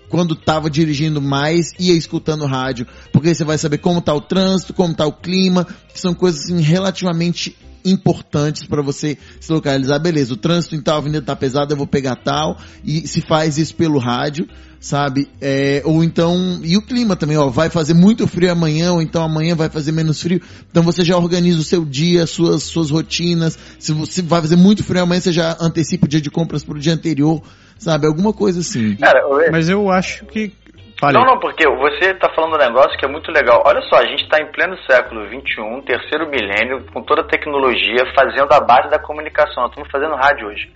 [0.09, 4.75] quando tava dirigindo mais, ia escutando rádio, porque você vai saber como tá o trânsito,
[4.75, 7.57] como tá o clima, que são coisas assim, relativamente
[7.91, 9.99] importantes para você se localizar.
[9.99, 13.57] Beleza, o trânsito em tal avenida tá pesado, eu vou pegar tal, e se faz
[13.57, 14.47] isso pelo rádio,
[14.79, 15.27] sabe?
[15.41, 19.23] É, ou então, e o clima também, ó, vai fazer muito frio amanhã, ou então
[19.23, 23.57] amanhã vai fazer menos frio, então você já organiza o seu dia, suas, suas rotinas,
[23.79, 26.79] se você vai fazer muito frio amanhã, você já antecipa o dia de compras pro
[26.79, 27.41] dia anterior,
[27.77, 28.07] sabe?
[28.07, 28.95] Alguma coisa assim.
[28.95, 30.51] Cara, eu- Mas eu acho que.
[30.99, 31.15] Falei.
[31.21, 33.61] Não, não, porque você está falando um negócio que é muito legal.
[33.65, 38.11] Olha só, a gente está em pleno século XXI, terceiro milênio, com toda a tecnologia,
[38.15, 39.63] fazendo a base da comunicação.
[39.63, 40.71] Nós estamos fazendo rádio hoje.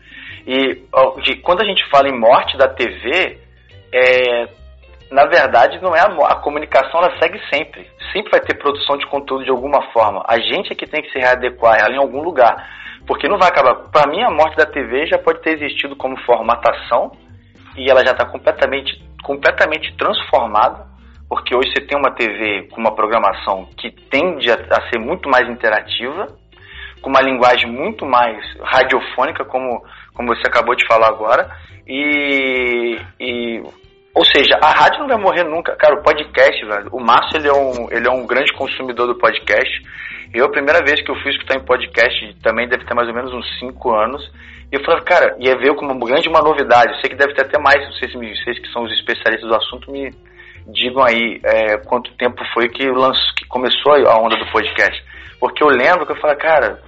[0.46, 3.40] E ó, de- quando a gente fala em morte da TV,
[3.92, 4.48] é,
[5.12, 7.90] na verdade não é a, a comunicação, ela segue sempre.
[8.14, 10.24] Sempre vai ter produção de conteúdo de alguma forma.
[10.28, 12.56] A gente é que tem que se readequar ela em algum lugar.
[13.08, 13.90] Porque não vai acabar.
[13.92, 17.12] Para mim, a morte da TV já pode ter existido como formatação
[17.78, 20.86] e ela já está completamente, completamente transformada,
[21.30, 25.30] porque hoje você tem uma TV com uma programação que tende a, a ser muito
[25.30, 26.28] mais interativa,
[27.02, 31.50] com uma linguagem muito mais radiofônica, como, como você acabou de falar agora,
[31.88, 33.64] e, e
[34.14, 35.76] ou seja, a rádio não vai morrer nunca.
[35.78, 39.18] Cara, o podcast, velho, o Márcio ele é, um, ele é um grande consumidor do
[39.18, 39.82] podcast.
[40.34, 43.16] Eu, a primeira vez que eu fui escutar em podcast, também deve ter mais ou
[43.16, 44.22] menos uns 5 anos,
[44.72, 46.94] e eu falava, cara, ia ver como uma grande uma novidade.
[46.94, 49.92] Eu sei que deve ter até mais, vocês, vocês que são os especialistas do assunto,
[49.92, 50.14] me
[50.68, 55.04] digam aí é, quanto tempo foi que, lançou, que começou a onda do podcast.
[55.42, 56.80] Porque eu lembro que eu falei, cara,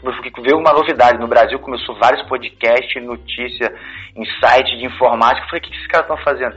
[0.41, 1.19] veio uma novidade.
[1.19, 3.73] No Brasil começou vários podcasts, notícia,
[4.15, 5.43] em site de informática.
[5.45, 6.55] Eu falei, o que que esses caras estão fazendo?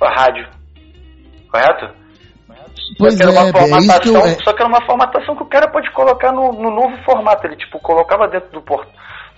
[0.00, 0.46] A rádio.
[1.50, 2.04] Correto?
[2.98, 4.68] Pois só que era uma é, é isso que formatação, eu, é, só que era
[4.68, 7.46] uma formatação que o cara pode colocar no, no novo formato.
[7.46, 8.86] Ele tipo colocava dentro do, por-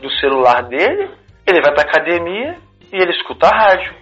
[0.00, 1.08] do celular dele,
[1.46, 2.56] ele vai pra academia
[2.92, 3.92] e ele escuta a rádio.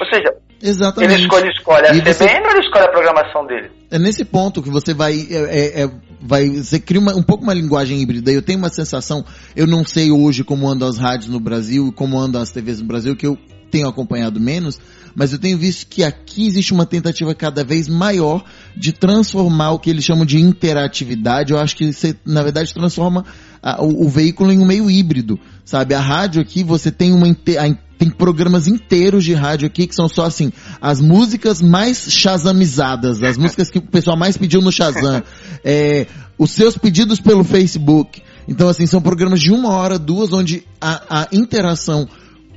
[0.00, 1.12] Ou seja, exatamente.
[1.14, 3.70] ele escolhe, escolhe a E você- CBN ou ele escolhe a programação dele?
[3.90, 5.90] É nesse ponto que você vai, é, é, é,
[6.20, 8.30] vai, você cria uma- um pouco uma linguagem híbrida.
[8.30, 9.24] Eu tenho uma sensação,
[9.54, 12.80] eu não sei hoje como andam as rádios no Brasil e como andam as TVs
[12.80, 13.38] no Brasil, que eu
[13.70, 14.78] tenho acompanhado menos,
[15.14, 18.44] mas eu tenho visto que aqui existe uma tentativa cada vez maior
[18.76, 21.52] de transformar o que eles chamam de interatividade.
[21.52, 23.24] Eu acho que você, na verdade, transforma
[23.66, 25.92] a- o, o veículo em um meio híbrido, sabe?
[25.94, 30.06] A rádio aqui, você tem uma a tem programas inteiros de rádio aqui que são
[30.06, 30.52] só assim,
[30.82, 35.22] as músicas mais shazamizadas, as músicas que o pessoal mais pediu no Shazam,
[35.64, 36.06] é,
[36.38, 38.22] os seus pedidos pelo Facebook.
[38.46, 42.06] Então, assim, são programas de uma hora, duas, onde a, a interação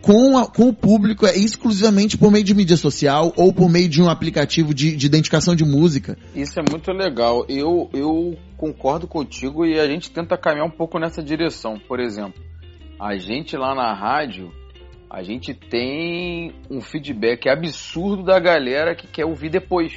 [0.01, 3.89] com, a- com o público é exclusivamente por meio de mídia social ou por meio
[3.89, 6.17] de um aplicativo de, de identificação de música.
[6.35, 7.45] Isso é muito legal.
[7.49, 11.79] Eu, eu concordo contigo e a gente tenta caminhar um pouco nessa direção.
[11.87, 12.41] Por exemplo,
[12.99, 14.51] a gente lá na rádio,
[15.09, 19.93] a gente tem um feedback absurdo da galera que quer ouvir depois.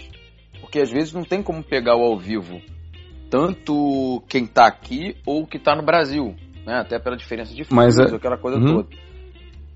[0.60, 2.60] Porque às vezes não tem como pegar o ao vivo.
[3.30, 6.34] Tanto quem tá aqui ou que tá no Brasil.
[6.66, 6.74] Né?
[6.74, 8.82] Até pela diferença de Mas fuso, é- aquela coisa Uhum.
[8.82, 8.88] toda.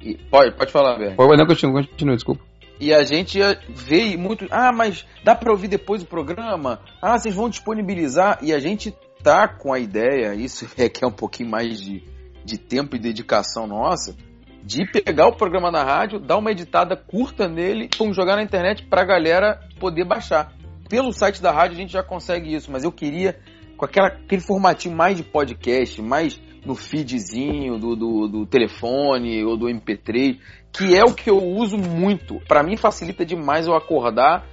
[0.07, 1.17] E- pode, pode falar, Berg.
[1.17, 2.43] Pode não, continua, continua, desculpa.
[2.79, 4.47] E a gente ia ver muito.
[4.51, 6.81] Ah, mas dá pra ouvir depois o programa?
[7.01, 8.39] Ah, vocês vão disponibilizar?
[8.43, 12.03] E a gente tá com a ideia, isso requer um pouquinho mais de,
[12.45, 14.15] de tempo e dedicação nossa,
[14.63, 18.85] de pegar o programa na rádio, dar uma editada curta nele, pum, jogar na internet
[18.85, 20.53] pra galera poder baixar.
[20.89, 23.39] Pelo site da rádio a gente já consegue isso, mas eu queria
[23.77, 29.57] com aquela, aquele formatinho mais de podcast, mais no feedzinho do, do, do telefone ou
[29.57, 30.39] do MP3,
[30.73, 32.41] que é o que eu uso muito.
[32.49, 34.45] Pra mim facilita demais eu acordar,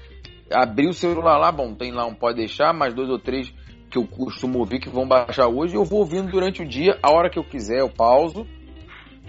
[0.52, 3.52] abrir o celular lá, bom, tem lá um pode deixar, mais dois ou três
[3.90, 7.12] que eu costumo ouvir que vão baixar hoje, eu vou ouvindo durante o dia, a
[7.12, 8.48] hora que eu quiser, eu pauso.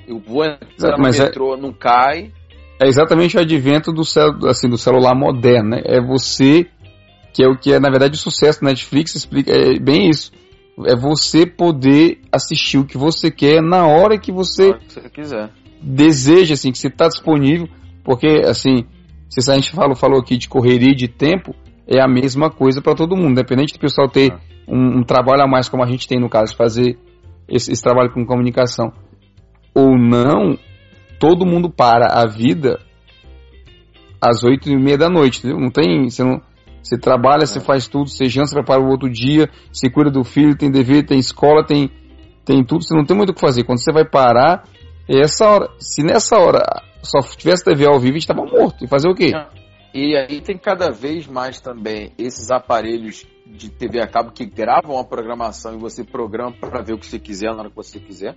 [0.06, 2.30] Eu vou entrar no é- metrô, não cai.
[2.82, 5.82] É exatamente o advento do, cel, assim, do celular moderno, né?
[5.84, 6.66] É você,
[7.32, 10.30] que é o que é, na verdade, o sucesso do Netflix, explica, é bem isso.
[10.86, 15.50] É você poder assistir o que você quer na hora que você Se você quiser.
[15.80, 17.68] deseja, assim, que você está disponível,
[18.02, 18.84] porque, assim,
[19.28, 21.54] se a gente falou, falou aqui de correria de tempo,
[21.86, 24.38] é a mesma coisa para todo mundo, independente do pessoal ter É.
[24.66, 26.98] um, um trabalho a mais, como a gente tem no caso, fazer
[27.48, 28.92] esse, esse trabalho com comunicação,
[29.74, 30.58] ou não,
[31.20, 32.80] todo mundo para a vida
[34.20, 35.60] às oito e meia da noite, entendeu?
[35.60, 36.40] Não tem, você não,
[36.84, 40.56] você trabalha, você faz tudo, você janta, prepara o outro dia, você cuida do filho,
[40.56, 41.90] tem dever, tem escola, tem,
[42.44, 43.64] tem tudo, você não tem muito o que fazer.
[43.64, 44.64] Quando você vai parar,
[45.08, 45.70] é essa hora.
[45.78, 46.60] Se nessa hora
[47.02, 48.84] só tivesse TV ao vivo, a gente tava morto.
[48.84, 49.32] E fazer o quê?
[49.94, 54.98] E aí tem cada vez mais também esses aparelhos de TV a cabo que gravam
[54.98, 58.00] a programação e você programa para ver o que você quiser na hora que você
[58.00, 58.34] quiser.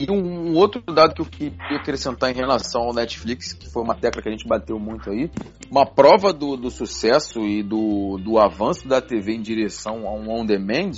[0.00, 3.82] E um, um outro dado que eu queria acrescentar em relação ao Netflix, que foi
[3.82, 5.30] uma tecla que a gente bateu muito aí,
[5.70, 10.30] uma prova do, do sucesso e do, do avanço da TV em direção a um
[10.30, 10.92] on-demand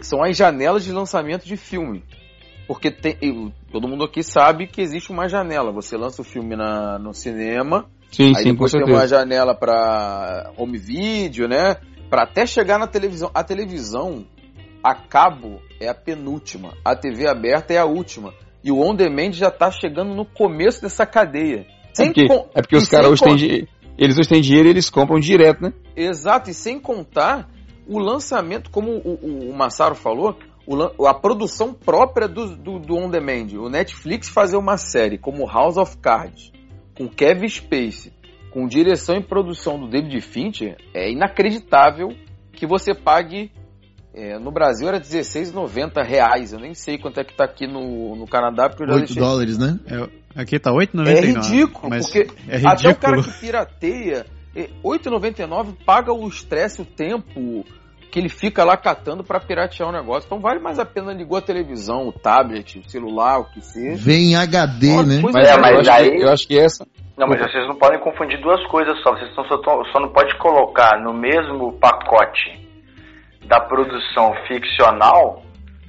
[0.00, 2.04] são as janelas de lançamento de filme.
[2.68, 5.72] Porque tem, todo mundo aqui sabe que existe uma janela.
[5.72, 10.52] Você lança o filme na, no cinema, Sim, Aí sim, depois tem uma janela para
[10.58, 11.76] home video, né?
[12.10, 13.30] Para até chegar na televisão.
[13.32, 14.26] A televisão
[14.84, 18.32] a cabo é a penúltima, a TV aberta é a última.
[18.64, 21.66] E o on demand já tá chegando no começo dessa cadeia.
[21.66, 23.68] É Sem porque, con- é porque os caras hoje têm.
[23.98, 25.72] Eles hoje têm dinheiro e eles compram direto, né?
[25.94, 27.48] Exato, e sem contar
[27.86, 32.96] o lançamento, como o, o, o Massaro falou, o a produção própria do, do, do
[32.96, 33.48] On Demand.
[33.58, 36.52] O Netflix fazer uma série como House of Cards,
[36.96, 38.12] com Kevin Spacey,
[38.50, 42.08] com direção e produção do David Fincher, é inacreditável
[42.52, 43.50] que você pague.
[44.14, 46.52] É, no Brasil era 16,90 reais.
[46.52, 49.06] Eu nem sei quanto é que tá aqui no, no Canadá, porque eu já 8
[49.06, 49.22] deixei.
[49.22, 49.78] dólares, né?
[49.86, 51.08] É, aqui tá 8,99.
[51.08, 53.34] É ridículo, mas porque é até o cara ridículo.
[53.34, 57.64] que pirateia, é, 8,99 paga o estresse, o tempo
[58.10, 60.26] que ele fica lá catando pra piratear o negócio.
[60.26, 63.96] Então vale mais a pena ligou a televisão, o tablet, o celular, o que seja.
[64.04, 65.20] Vem em HD, né?
[65.22, 66.86] Mas é, mas eu, acho aí- que, eu acho que essa.
[67.16, 69.12] Não, mas vocês não podem confundir duas coisas só.
[69.12, 72.61] Vocês só, só não pode colocar no mesmo pacote
[73.52, 75.42] da produção ficcional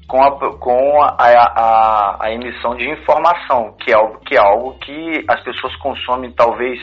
[0.05, 4.77] com a, com a, a, a emissão de informação, que é, algo, que é algo
[4.79, 6.77] que as pessoas consomem talvez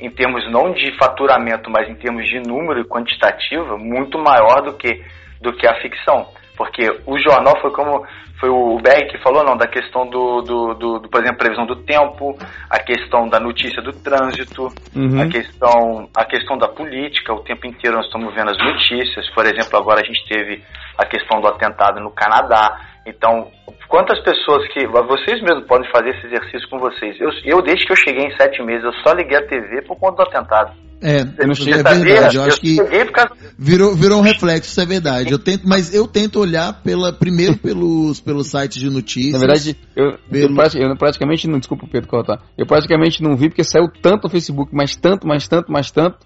[0.00, 4.72] em termos não de faturamento, mas em termos de número e quantitativa, muito maior do
[4.76, 5.00] que,
[5.40, 6.26] do que a ficção.
[6.56, 8.04] Porque o jornal foi como
[8.44, 11.64] foi o BR que falou, não, da questão do, do, do, do, por exemplo, previsão
[11.64, 12.36] do tempo,
[12.68, 15.20] a questão da notícia do trânsito, Uhum.
[15.20, 19.28] a questão a questão da política, o tempo inteiro nós estamos vendo as notícias.
[19.34, 20.62] Por exemplo, agora a gente teve
[20.98, 22.78] a questão do atentado no Canadá.
[23.06, 23.48] Então,
[23.88, 27.16] quantas pessoas que vocês mesmos podem fazer esse exercício com vocês?
[27.20, 29.96] Eu, eu desde que eu cheguei em sete meses, eu só liguei a TV por
[29.96, 30.72] conta do atentado.
[31.02, 32.36] É, Eu não cheguei- é verdade.
[32.36, 32.76] Eu acho que
[33.12, 35.30] causa virou, virou um reflexo, isso é verdade.
[35.30, 39.32] Eu tento, mas eu tento olhar pela, primeiro pelos, pelos sites de notícias.
[39.32, 40.18] Na verdade, eu, eu,
[40.54, 41.58] Pelo- eu praticamente não.
[41.58, 42.40] Desculpa, Pedro, cortar.
[42.56, 46.16] Eu praticamente não vi porque saiu tanto no Facebook, mas tanto, mais tanto, mais tanto.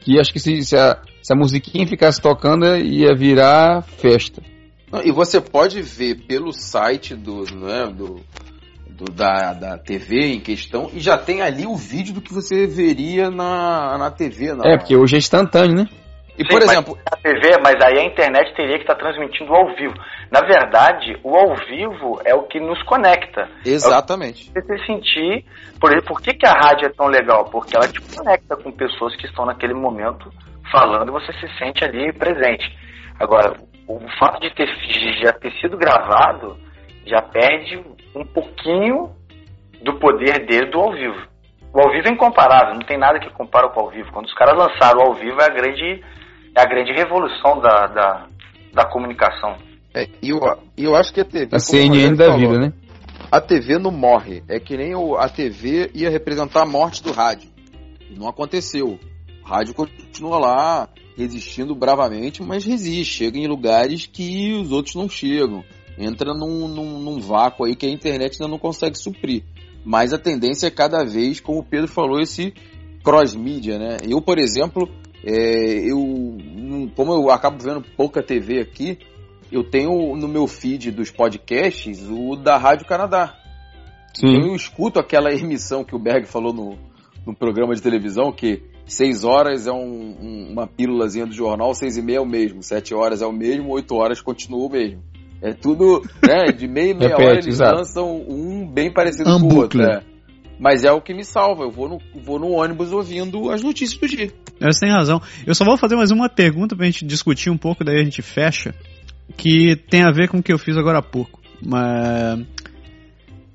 [0.00, 4.40] Que acho que se, se, a, se a musiquinha ficasse tocando ia virar festa.
[4.92, 8.20] Não, E você pode ver pelo site do, né, do,
[8.88, 12.66] do- da, da TV em questão e já tem ali o vídeo do que você
[12.66, 14.54] veria na, na TV.
[14.54, 15.86] Na, É, porque hoje é instantâneo, né?
[16.38, 19.74] E Sim, por exemplo, a TV, mas aí a internet teria que estar transmitindo ao
[19.74, 19.94] vivo.
[20.30, 23.48] Na verdade, o ao vivo é o que nos conecta.
[23.64, 24.48] exatamente.
[24.52, 25.44] Você se sentir.
[25.80, 27.44] Por, por que, que a rádio é tão legal?
[27.50, 30.30] Porque ela te conecta com pessoas que estão naquele momento
[30.70, 32.64] falando e você se sente ali presente.
[33.18, 33.54] Agora,
[33.88, 36.56] o fato de, ter, de já ter sido gravado
[37.06, 37.82] já perde
[38.14, 39.10] um pouquinho
[39.82, 41.26] do poder dele do ao vivo.
[41.72, 44.12] O ao vivo é incomparável, não tem nada que compara com o ao vivo.
[44.12, 46.04] Quando os caras lançaram o ao vivo é a grande,
[46.56, 48.26] é a grande revolução da, da,
[48.74, 49.56] da comunicação.
[49.94, 50.38] É, e eu,
[50.76, 51.48] eu acho que a TV.
[51.50, 52.72] A CNN da falou, vida, né?
[53.32, 54.42] A TV não morre.
[54.48, 57.50] É que nem o- a TV ia representar a morte do rádio.
[58.10, 58.98] E não aconteceu.
[59.42, 63.16] O rádio continua lá, resistindo bravamente, mas resiste.
[63.16, 65.64] Chega em lugares que os outros não chegam.
[65.98, 69.42] Entra num, num, num vácuo aí que a internet ainda não consegue suprir.
[69.84, 72.54] Mas a tendência é cada vez, como o Pedro falou, esse
[73.02, 73.96] cross-mídia, né?
[74.08, 74.88] Eu, por exemplo,
[75.24, 75.98] é, eu,
[76.94, 78.98] como eu acabo vendo pouca TV aqui,
[79.50, 83.34] eu tenho no meu feed dos podcasts o da Rádio Canadá.
[84.16, 84.48] Então Sim.
[84.48, 86.78] eu escuto aquela emissão que o Berg falou no,
[87.26, 91.96] no programa de televisão, que seis horas é um- um- uma pílulazinha do jornal, seis
[91.96, 95.02] e meia é o mesmo, sete horas é o mesmo, oito horas continua o mesmo.
[95.40, 97.76] É tudo, né, de meia e meia Repete, hora eles exato.
[97.76, 99.78] lançam um bem parecido Um com o outro.
[99.78, 99.82] bucle.
[99.94, 100.00] é.
[100.60, 103.96] Mas é o que me salva, eu vou no, vou no ônibus ouvindo as notícias
[104.00, 104.32] do dia.
[104.60, 105.22] Você tem razão.
[105.46, 108.20] Eu só vou fazer mais uma pergunta pra gente discutir um pouco, daí a gente
[108.22, 108.74] fecha,
[109.36, 111.38] que tem a ver com o que eu fiz agora há pouco.
[111.64, 112.40] Mas...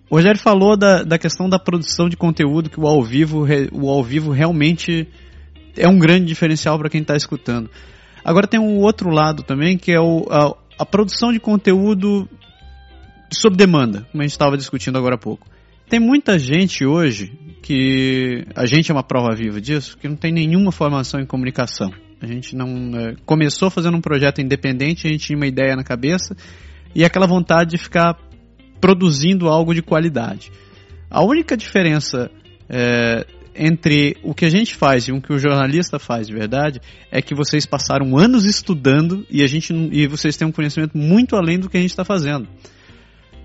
[0.10, 3.90] O Rogério falou da, da questão da produção de conteúdo, que o ao vivo, o
[3.90, 5.08] ao vivo realmente
[5.78, 7.69] é um grande diferencial para quem está escutando.
[8.24, 12.28] Agora tem um outro lado também, que é o, a, a produção de conteúdo
[13.32, 15.47] sob demanda, como a gente estava discutindo agora há pouco.
[15.89, 20.32] Tem muita gente hoje que a gente é uma prova viva disso, que não tem
[20.32, 21.91] nenhuma formação em comunicação.
[22.21, 25.84] A gente não é, começou fazendo um projeto independente, a gente tinha uma ideia na
[25.84, 26.36] cabeça
[26.95, 28.17] e aquela vontade de ficar
[28.80, 30.51] produzindo algo de qualidade.
[31.09, 32.32] A única diferença
[32.69, 33.26] é,
[33.56, 36.82] entre o que a gente faz e o que o jornalista faz de verdade
[37.12, 41.36] é que vocês passaram anos estudando e a gente e vocês têm um conhecimento muito
[41.36, 42.47] além do que a gente está fazendo.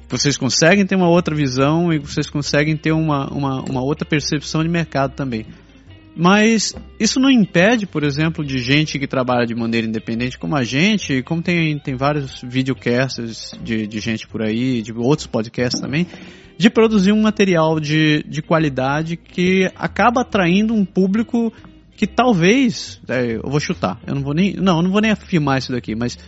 [0.08, 4.62] Vocês conseguem ter uma outra visão e vocês conseguem ter uma, uma, uma outra percepção
[4.62, 5.44] de mercado também.
[6.16, 10.64] Mas isso não impede, por exemplo, de gente que trabalha de maneira independente como a
[10.64, 16.08] gente, como tem, tem vários videocasts de, de gente por aí, de outros podcasts também,
[16.58, 21.52] de produzir um material de, de qualidade que acaba atraindo um público
[21.96, 25.10] que talvez, é, eu vou chutar, eu não vou nem, não, eu não vou nem
[25.12, 26.18] afirmar isso daqui, mas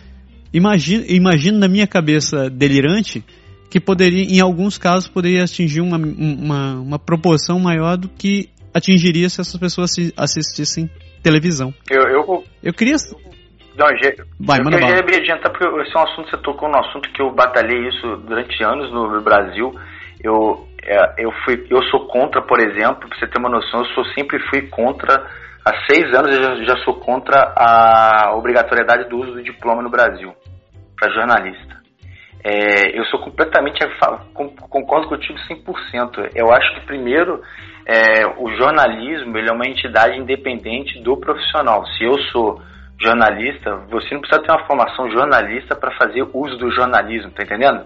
[0.53, 3.23] imagino, imagino na minha cabeça delirante
[3.69, 9.29] que poderia, em alguns casos, poderia atingir uma, uma, uma proporção maior do que atingiria
[9.29, 10.89] se essas pessoas assi- assistissem
[11.23, 11.73] televisão.
[11.89, 12.95] Eu, eu, Eu queria.
[13.77, 15.17] não, je- Vai, eu manda queria bala.
[15.17, 18.61] adiantar porque esse é um assunto, você tocou num assunto que eu batalhei isso durante
[18.63, 19.71] anos no, no Brasil.
[20.23, 23.85] Eu, é, eu, fui, eu sou contra, por exemplo, pra você ter uma noção, eu
[23.87, 25.25] sou, sempre fui contra,
[25.65, 29.89] há seis anos eu já, já sou contra a obrigatoriedade do uso do diploma no
[29.89, 30.33] Brasil,
[30.99, 31.81] para jornalista.
[32.43, 33.79] É, eu sou completamente,
[34.33, 36.31] concordo contigo 100%.
[36.33, 37.41] Eu acho que, primeiro,
[37.85, 41.85] é, o jornalismo ele é uma entidade independente do profissional.
[41.85, 42.59] Se eu sou
[42.99, 47.85] jornalista, você não precisa ter uma formação jornalista para fazer uso do jornalismo, tá entendendo?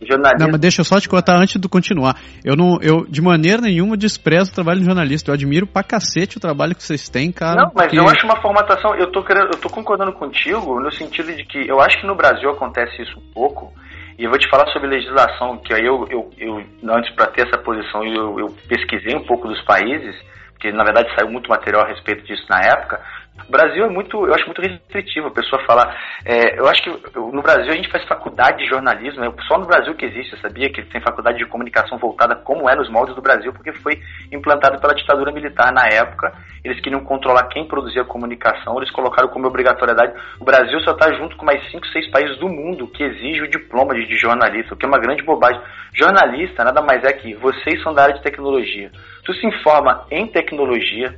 [0.00, 2.16] O jornalismo Não, mas deixa eu só te cortar antes de continuar.
[2.44, 5.30] Eu não, eu de maneira nenhuma desprezo o trabalho de jornalista.
[5.30, 7.62] Eu admiro pra cacete o trabalho que vocês têm, cara.
[7.62, 8.94] Não, mas porque- eu acho uma formatação.
[8.94, 12.14] Eu tô, querendo, eu tô concordando contigo no sentido de que eu acho que no
[12.14, 13.72] Brasil acontece isso um pouco.
[14.18, 16.56] E eu vou te falar sobre legislação, que aí eu, eu, eu
[16.90, 20.14] antes para ter essa posição, eu, eu pesquisei um pouco dos países,
[20.52, 23.00] porque na verdade saiu muito material a respeito disso na época.
[23.46, 25.96] O Brasil é muito, eu acho muito restritivo a pessoa falar.
[26.24, 29.66] é, eu acho que no Brasil a gente faz faculdade de jornalismo, é só no
[29.66, 33.14] Brasil que existe, eu sabia que tem faculdade de comunicação voltada como é nos moldes
[33.14, 34.00] do Brasil, porque foi
[34.32, 36.32] implantado pela ditadura militar na época.
[36.64, 40.12] Eles queriam controlar quem produzia comunicação, eles colocaram como obrigatoriedade.
[40.40, 43.50] O Brasil só está junto com mais cinco, seis países do mundo que exigem o
[43.50, 45.60] diploma de, de jornalista, o que é uma grande bobagem.
[45.94, 48.90] Jornalista nada mais é que vocês são da área de tecnologia.
[49.24, 51.14] Tu se informa em tecnologia,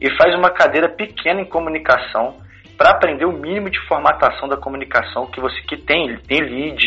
[0.00, 2.36] e faz uma cadeira pequena em comunicação
[2.76, 6.80] para aprender o mínimo de formatação da comunicação que você que tem, tem lead,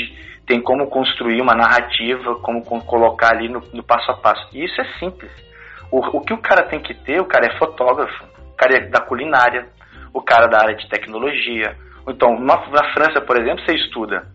[0.48, 4.48] tem como construir uma narrativa, como co- colocar ali no, no passo a passo.
[4.54, 5.32] E isso é simples.
[5.92, 8.80] O, o que o cara tem que ter, o cara é fotógrafo, o cara é
[8.90, 9.68] da culinária,
[10.12, 11.78] o cara da área de tecnologia.
[12.08, 14.26] Então, na, na França, por exemplo, você estuda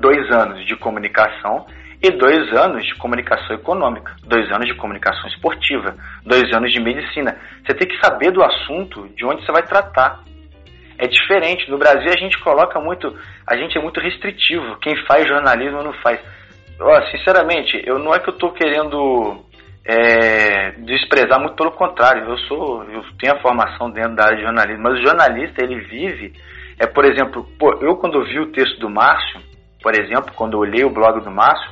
[0.00, 1.66] dois anos de comunicação
[2.02, 5.94] e dois anos de comunicação econômica, dois anos de comunicação esportiva,
[6.24, 7.36] dois anos de medicina.
[7.64, 10.20] Você tem que saber do assunto de onde você vai tratar.
[10.98, 11.70] É diferente.
[11.70, 13.14] No Brasil a gente coloca muito,
[13.46, 14.78] a gente é muito restritivo.
[14.80, 16.20] Quem faz jornalismo não faz.
[17.10, 19.44] Sinceramente, eu não é que eu tô querendo
[19.84, 22.24] é, desprezar, muito pelo contrário.
[22.24, 25.80] Eu sou, eu tenho a formação dentro da área de jornalismo, mas o jornalista ele
[25.80, 26.32] vive,
[26.78, 29.40] é por exemplo, pô, eu quando vi o texto do Márcio,
[29.82, 31.70] por exemplo, quando eu olhei o blog do Márcio,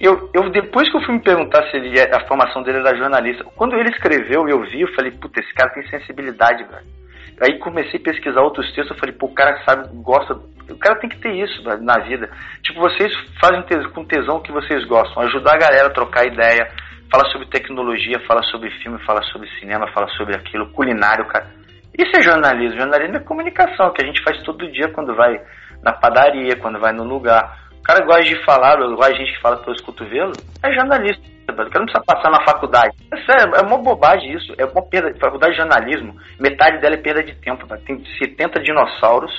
[0.00, 3.44] eu, eu depois que eu fui me perguntar se ele, a formação dele era jornalista,
[3.56, 7.00] quando ele escreveu e eu vi, eu falei, puta, esse cara tem sensibilidade, velho.
[7.42, 10.98] Aí comecei a pesquisar outros textos, eu falei, pô, o cara sabe, gosta, o cara
[11.00, 12.30] tem que ter isso velho, na vida.
[12.62, 13.62] Tipo, vocês fazem
[13.94, 16.70] com tesão o que vocês gostam, ajudar a galera a trocar ideia,
[17.10, 21.50] fala sobre tecnologia, fala sobre filme, fala sobre cinema, fala sobre aquilo, culinário, cara.
[21.98, 22.78] Isso é jornalismo.
[22.78, 25.40] Jornalismo é comunicação, que a gente faz todo dia quando vai
[25.82, 27.69] na padaria, quando vai no lugar.
[27.80, 31.22] O cara gosta de falar, igual a gente que fala pelos cotovelos, é jornalista.
[31.48, 32.96] O cara não precisa passar na faculdade.
[33.12, 34.54] É sério, é uma bobagem isso.
[34.56, 35.12] É uma perda.
[35.18, 37.66] Faculdade de jornalismo, metade dela é perda de tempo.
[37.84, 39.32] Tem 70 dinossauros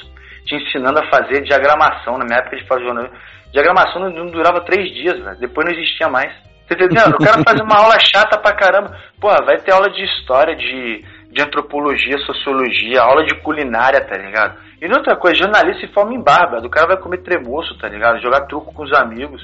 [0.46, 2.18] te ensinando a fazer diagramação.
[2.18, 3.16] Na minha época de fazer jornalismo,
[3.54, 6.34] diagramação não, durava três dias, depois não existia mais.
[6.68, 7.16] Você tá entendendo?
[7.16, 8.98] O cara faz uma aula chata pra caramba.
[9.20, 14.60] Porra, vai ter aula de história, de, de antropologia, sociologia, aula de culinária, tá ligado?
[14.82, 16.60] E outra coisa, jornalista se forma em barba.
[16.66, 18.22] O cara vai comer tremoço, tá ligado?
[18.22, 19.42] Jogar truco com os amigos.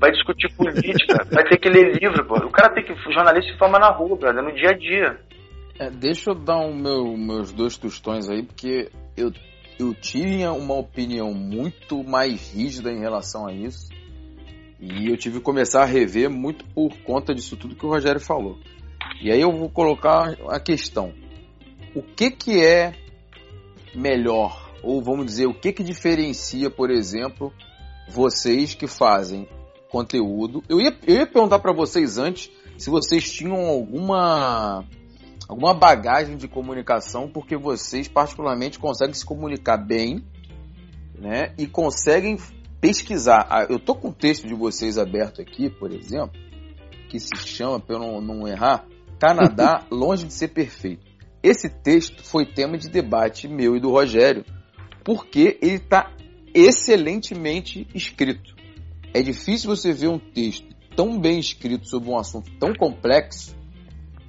[0.00, 2.34] Vai discutir política, vai ter que ler livro, pô.
[2.36, 2.92] O cara tem que.
[2.92, 5.18] O jornalista se forma na rua, brother, no dia a dia.
[5.78, 9.30] É, deixa eu dar um meu, meus dois tostões aí, porque eu,
[9.78, 13.90] eu tinha uma opinião muito mais rígida em relação a isso.
[14.80, 18.20] E eu tive que começar a rever muito por conta disso tudo que o Rogério
[18.20, 18.58] falou.
[19.22, 21.12] E aí eu vou colocar a questão.
[21.94, 22.94] O que que é
[23.94, 24.70] melhor?
[24.82, 27.52] Ou vamos dizer, o que que diferencia, por exemplo,
[28.08, 29.48] vocês que fazem
[29.88, 30.62] conteúdo?
[30.68, 34.84] Eu ia, eu ia perguntar para vocês antes se vocês tinham alguma
[35.48, 40.24] alguma bagagem de comunicação, porque vocês particularmente conseguem se comunicar bem,
[41.14, 41.52] né?
[41.58, 42.38] E conseguem
[42.80, 43.46] pesquisar.
[43.48, 46.32] Ah, eu tô com o texto de vocês aberto aqui, por exemplo,
[47.12, 48.86] que se chama, para eu não, não errar,
[49.20, 51.04] Canadá longe de ser perfeito.
[51.42, 54.46] Esse texto foi tema de debate meu e do Rogério,
[55.04, 56.10] porque ele está
[56.54, 58.54] excelentemente escrito.
[59.12, 63.54] É difícil você ver um texto tão bem escrito sobre um assunto tão complexo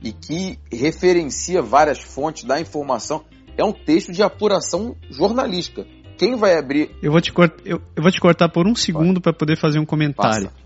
[0.01, 3.23] e que referencia várias fontes da informação.
[3.57, 5.85] É um texto de apuração jornalística.
[6.17, 6.91] Quem vai abrir.
[7.01, 7.53] Eu vou te, cort...
[7.63, 10.49] eu, eu vou te cortar por um segundo para poder fazer um comentário.
[10.49, 10.62] Passa.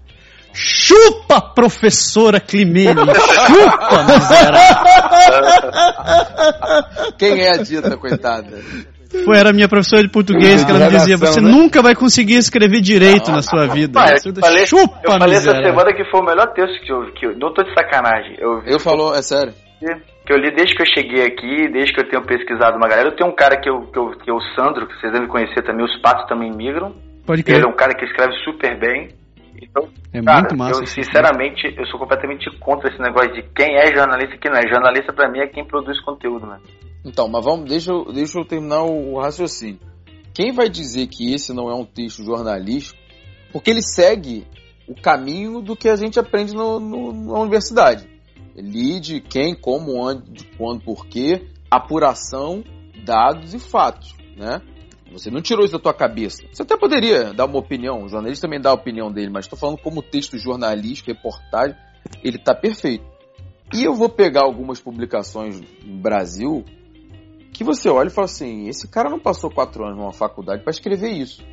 [0.60, 3.02] Chupa, professora Climene!
[3.46, 5.72] Chupa, miserável!
[7.18, 8.60] Quem é a dita, coitada?
[9.24, 11.50] Foi, era minha professora de português que ela me dizia: Você né?
[11.50, 13.94] nunca vai conseguir escrever direito na sua vida.
[13.94, 17.14] Pai, eu falei, Chupa, eu falei essa semana que foi o melhor texto que eu,
[17.14, 18.36] que eu não tô de sacanagem.
[18.40, 19.54] Eu, eu falou, é sério
[20.28, 23.08] que eu li desde que eu cheguei aqui, desde que eu tenho pesquisado uma galera.
[23.08, 25.28] Eu tenho um cara que, eu, que, eu, que é o Sandro, que vocês devem
[25.28, 26.94] conhecer também, os patos também migram.
[27.26, 27.58] Pode crer.
[27.58, 29.08] Ele é um cara que escreve super bem.
[29.62, 30.82] Então, é cara, muito massa.
[30.82, 34.60] Eu, sinceramente, eu sou completamente contra esse negócio de quem é jornalista e quem não
[34.60, 34.68] é.
[34.68, 36.60] Jornalista, para mim, é quem produz conteúdo, né?
[37.06, 39.80] Então, mas vamos, deixa eu, deixa eu terminar o raciocínio.
[40.34, 43.00] Quem vai dizer que esse não é um texto jornalístico?
[43.52, 44.46] Porque ele segue
[44.88, 48.08] o caminho do que a gente aprende no, no, na universidade
[48.62, 52.64] Lide quem, como, onde, quando, porquê, apuração,
[53.06, 54.62] dados e fatos, né?
[55.18, 56.44] Você não tirou isso da tua cabeça.
[56.52, 59.58] Você até poderia dar uma opinião, o jornalista também dá a opinião dele, mas estou
[59.58, 61.76] falando como texto jornalístico, reportagem,
[62.24, 63.06] ele está perfeito.
[63.74, 66.64] E eu vou pegar algumas publicações no Brasil
[67.52, 70.72] que você olha e fala assim: esse cara não passou quatro anos numa faculdade para
[70.72, 71.44] escrever isso.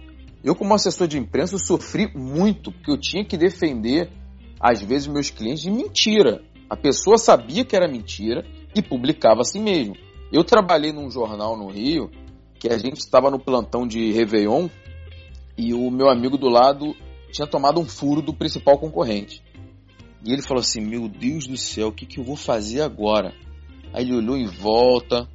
[0.45, 4.11] Eu, como assessor de imprensa, sofri muito, porque eu tinha que defender,
[4.61, 6.43] às vezes, meus clientes de mentira.
[6.69, 8.45] A pessoa sabia que era mentira
[8.77, 9.97] e publicava assim mesmo.
[10.31, 12.11] Eu trabalhei num jornal no Rio
[12.65, 14.71] que a gente estava no plantão de Réveillon
[15.55, 16.97] e o meu amigo do lado
[17.31, 19.43] tinha tomado um furo do principal concorrente.
[20.25, 23.35] E ele falou assim: Meu Deus do céu, o que, que eu vou fazer agora?
[23.93, 25.29] Aí ele olhou em volta.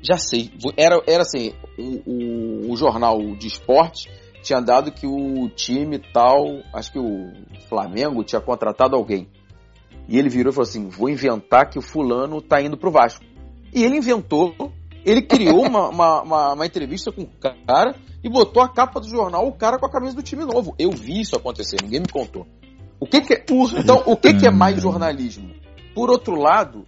[0.00, 0.52] Já sei.
[0.76, 4.08] Era, era assim: o, o, o jornal de esporte
[4.44, 7.32] tinha dado que o time tal, acho que o
[7.68, 9.26] Flamengo tinha contratado alguém.
[10.08, 13.24] E ele virou e falou assim: vou inventar que o fulano tá indo pro Vasco.
[13.74, 14.54] E ele inventou,
[15.06, 17.30] ele criou uma, uma, uma, uma, entrevista com o
[17.64, 20.74] cara e botou a capa do jornal, o cara com a camisa do time novo.
[20.76, 22.44] Eu vi isso acontecer, ninguém me contou.
[22.98, 23.44] O que, que é.
[23.78, 25.54] Então, o que, que é mais jornalismo?
[25.94, 26.84] Por outro lado,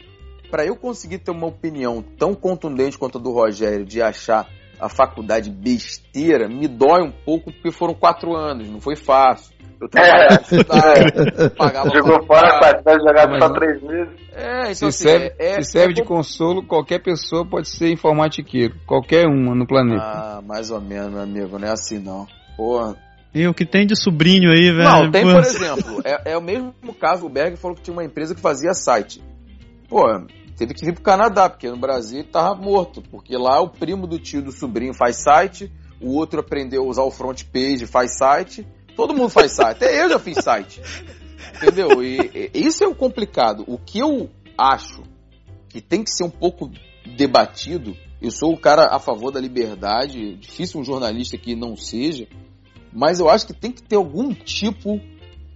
[0.50, 4.48] para eu conseguir ter uma opinião tão contundente quanto a do Rogério de achar
[4.80, 9.54] a faculdade besteira, me dói um pouco porque foram quatro anos, não foi fácil.
[9.80, 14.08] Eu trabalhava, estudava, pagava Jogou fora, vai jogar só três meses.
[14.32, 17.68] É, então Se assim, serve, é, é- se serve é de consolo, qualquer pessoa pode
[17.68, 18.74] ser informatiqueiro.
[18.86, 20.02] Qualquer uma no planeta.
[20.02, 22.26] Ah, mais ou menos, meu amigo, não é assim não.
[22.56, 22.96] Porra.
[23.34, 24.88] E o que tem de sobrinho aí, velho?
[24.88, 28.04] Não, tem, por exemplo, é, é o mesmo caso, o Berg falou que tinha uma
[28.04, 29.22] empresa que fazia site.
[29.88, 30.02] Pô,
[30.56, 34.06] teve que vir pro Canadá, porque no Brasil ele tava morto, porque lá o primo
[34.06, 38.16] do tio do sobrinho faz site, o outro aprendeu a usar o front page, faz
[38.18, 38.66] site,
[38.98, 40.82] todo mundo faz site, até eu já fiz site.
[41.54, 42.02] Entendeu?
[42.02, 43.62] E, e isso é o complicado.
[43.68, 45.04] O que eu acho
[45.68, 46.68] que tem que ser um pouco
[47.16, 52.26] debatido, eu sou o cara a favor da liberdade, difícil um jornalista que não seja,
[52.92, 55.00] mas eu acho que tem que ter algum tipo,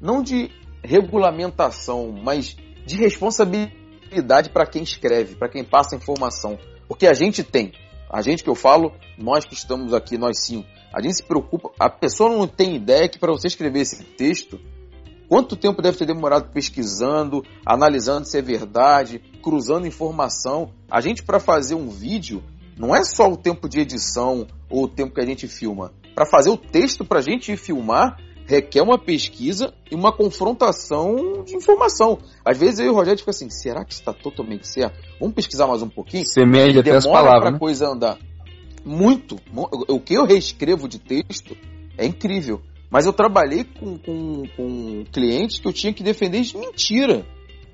[0.01, 0.49] não de
[0.81, 2.57] regulamentação, mas
[2.87, 6.57] de responsabilidade para quem escreve, para quem passa informação.
[6.87, 7.73] Porque a gente tem,
[8.09, 11.71] a gente que eu falo, nós que estamos aqui, nós cinco, a gente se preocupa,
[11.79, 14.61] a pessoa não tem ideia que para você escrever esse texto,
[15.29, 20.71] quanto tempo deve ter demorado pesquisando, analisando se é verdade, cruzando informação.
[20.91, 22.43] A gente para fazer um vídeo,
[22.79, 25.93] não é só o tempo de edição ou o tempo que a gente filma.
[26.15, 31.57] Para fazer o texto para a gente filmar, requer uma pesquisa e uma confrontação de
[31.57, 32.19] informação.
[32.45, 34.99] Às vezes eu e o Rogério fica assim, será que está totalmente certo?
[35.19, 36.27] Vamos pesquisar mais um pouquinho?
[36.27, 37.59] Você mede até as palavras, pra né?
[37.59, 38.19] coisa andar.
[38.85, 39.37] Muito.
[39.53, 41.57] Mu- O que eu reescrevo de texto
[41.97, 42.61] é incrível.
[42.91, 47.25] Mas eu trabalhei com, com, com clientes que eu tinha que defender de mentira.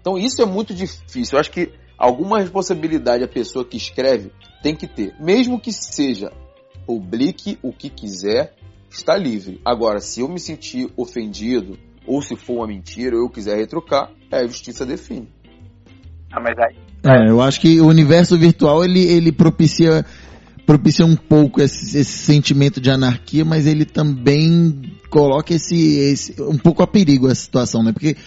[0.01, 1.37] Então isso é muito difícil.
[1.37, 4.31] Eu acho que alguma responsabilidade a pessoa que escreve
[4.63, 5.15] tem que ter.
[5.21, 6.31] Mesmo que seja
[6.87, 8.55] publique o que quiser,
[8.91, 9.61] está livre.
[9.65, 11.77] Agora, se eu me sentir ofendido,
[12.07, 15.29] ou se for uma mentira, ou eu quiser retrucar, é a justiça define.
[16.33, 20.05] Ah, mas aí, É, eu acho que o universo virtual ele, ele propicia
[20.69, 26.59] propicia um pouco esse, esse sentimento de anarquia, mas ele também coloca esse, esse um
[26.59, 27.91] pouco a perigo a situação, né?
[27.91, 28.19] Porque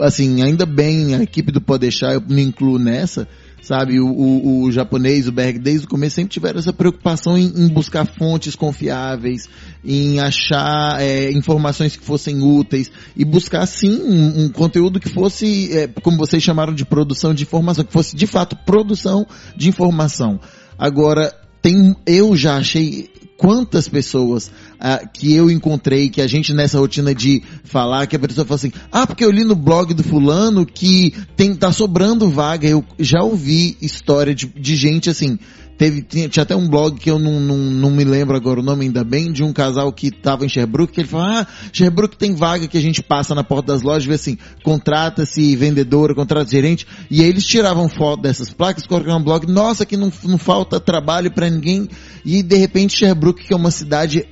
[0.00, 3.28] assim, ainda bem a equipe do Pode deixar, eu me incluo nessa,
[3.62, 4.00] sabe?
[4.00, 7.68] O, o, o japonês, o Berg, desde o começo sempre tiveram essa preocupação em, em
[7.68, 9.48] buscar fontes confiáveis,
[9.84, 15.72] em achar é, informações que fossem úteis e buscar sim um, um conteúdo que fosse,
[15.72, 19.24] é, como vocês chamaram de produção de informação, que fosse de fato produção
[19.56, 20.40] de informação.
[20.76, 21.32] Agora,
[21.64, 23.08] tem, eu já achei
[23.38, 28.18] quantas pessoas ah, que eu encontrei, que a gente nessa rotina de falar, que a
[28.18, 32.28] pessoa fala assim, ah, porque eu li no blog do fulano que tem, tá sobrando
[32.28, 32.68] vaga.
[32.68, 35.38] Eu já ouvi história de, de gente assim,
[35.76, 38.62] teve, tinha, tinha até um blog que eu não, não, não me lembro agora o
[38.62, 42.16] nome ainda bem, de um casal que tava em Sherbrooke, que ele falou, ah, Sherbrooke
[42.16, 46.50] tem vaga que a gente passa na porta das lojas, vê assim, contrata-se vendedora, contrata
[46.50, 50.38] gerente, e aí eles tiravam foto dessas placas, colocavam no blog, nossa, que não, não
[50.38, 51.88] falta trabalho para ninguém,
[52.24, 54.26] e de repente Sherbrooke, que é uma cidade,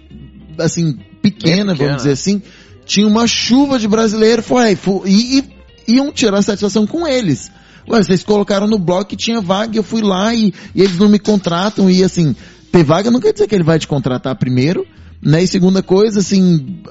[0.59, 1.75] assim, pequena, pequena.
[1.75, 2.43] vamos dizer assim,
[2.85, 7.51] tinha uma chuva de brasileiro, foi, foi e, e iam tirar satisfação com eles.
[7.89, 11.09] Ué, vocês colocaram no blog que tinha vaga, eu fui lá e, e eles não
[11.09, 12.35] me contratam, e assim,
[12.71, 14.87] ter vaga não quer dizer que ele vai te contratar primeiro,
[15.21, 15.43] né?
[15.43, 16.83] E segunda coisa, assim,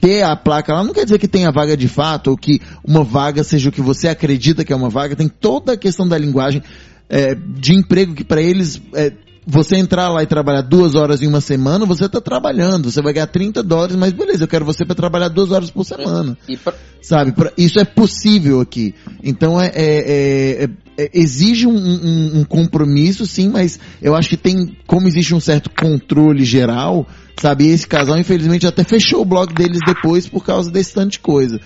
[0.00, 3.02] ter a placa lá não quer dizer que tenha vaga de fato, ou que uma
[3.02, 6.16] vaga seja o que você acredita que é uma vaga, tem toda a questão da
[6.16, 6.62] linguagem
[7.08, 9.12] é, de emprego que para eles, é,
[9.50, 13.14] você entrar lá e trabalhar duas horas em uma semana, você está trabalhando, você vai
[13.14, 16.74] ganhar 30 dólares, mas beleza, eu quero você para trabalhar duas horas por semana pra-
[17.00, 17.32] sabe?
[17.32, 18.94] Pra- Isso é possível aqui.
[19.24, 20.68] Então é, é- é- é-
[21.04, 25.40] é- exige um, um- um compromisso, sim, mas eu acho que tem, como existe um
[25.40, 27.06] certo controle geral,
[27.40, 27.64] sabe?
[27.64, 31.20] E esse casal, infelizmente, até fechou o blog deles depois por causa desse tanto de
[31.20, 31.58] coisa.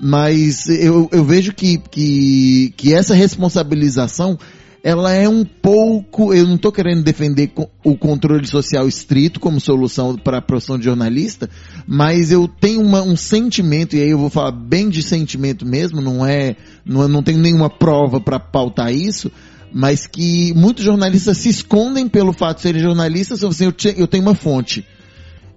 [0.00, 4.38] Mas eu, eu vejo que, que, que essa responsabilização
[4.86, 7.50] ela é um pouco, eu não estou querendo defender
[7.82, 11.50] o controle social estrito como solução para a profissão de jornalista,
[11.88, 16.00] mas eu tenho uma- um sentimento, e aí eu vou falar bem de sentimento mesmo,
[16.00, 16.54] não é,
[16.84, 19.28] não, não tenho nenhuma prova para pautar isso,
[19.72, 24.06] mas que muitos jornalistas se escondem pelo fato de serem jornalistas, assim, eu, te- eu
[24.06, 24.86] tenho uma fonte.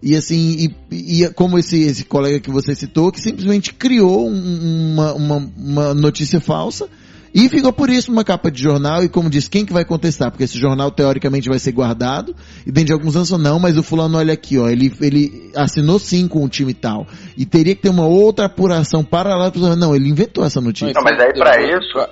[0.01, 4.93] E assim, e, e como esse, esse colega que você citou, que simplesmente criou um-
[4.93, 6.89] uma, uma, uma notícia falsa
[7.34, 10.31] e ficou por isso numa capa de jornal e como diz, quem que vai contestar?
[10.31, 12.35] Porque esse jornal teoricamente vai ser guardado
[12.65, 15.99] e dentro de alguns anos não, mas o fulano olha aqui, ó, ele, ele assinou
[15.99, 17.07] sim com o time tal.
[17.38, 20.93] E teria que ter uma outra apuração paralela para não, ele inventou essa notícia.
[20.93, 22.10] Não, mas aí vou- isso,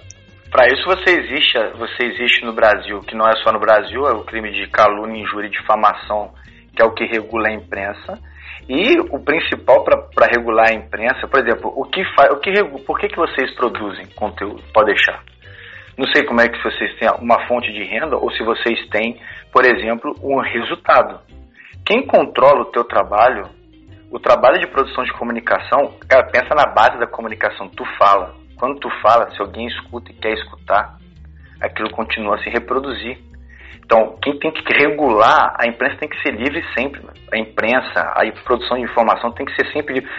[0.52, 4.14] pra isso você existe, você existe no Brasil, que não é só no Brasil, é
[4.14, 6.31] o crime de calúnia, injúria e difamação,
[6.76, 8.19] que é o que regula a imprensa.
[8.69, 12.52] E o principal para regular a imprensa, por exemplo, o que faz, o que
[12.85, 14.61] por que, que vocês produzem conteúdo?
[14.73, 15.23] Pode deixar.
[15.98, 19.19] Não sei como é que vocês têm uma fonte de renda ou se vocês têm,
[19.52, 21.19] por exemplo, um resultado.
[21.85, 23.49] Quem controla o teu trabalho,
[24.11, 27.69] o trabalho de produção de comunicação, cara, pensa na base da comunicação.
[27.69, 28.35] Tu fala.
[28.60, 30.98] Quando tu fala, se alguém escuta e quer escutar,
[31.61, 33.18] aquilo continua a se reproduzir.
[33.88, 37.02] Então, quem tem que regular, a imprensa tem que ser livre sempre.
[37.02, 37.14] Né?
[37.34, 40.10] A imprensa, a produção de informação tem que ser sempre livre.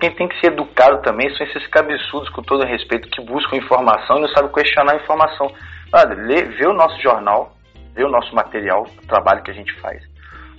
[0.00, 4.16] Quem tem que ser educado também são esses cabeçudos, com todo respeito, que buscam informação
[4.16, 5.52] e não sabem questionar a informação.
[5.92, 7.52] Olha, lê, vê o nosso jornal,
[7.94, 10.02] vê o nosso material, o trabalho que a gente faz.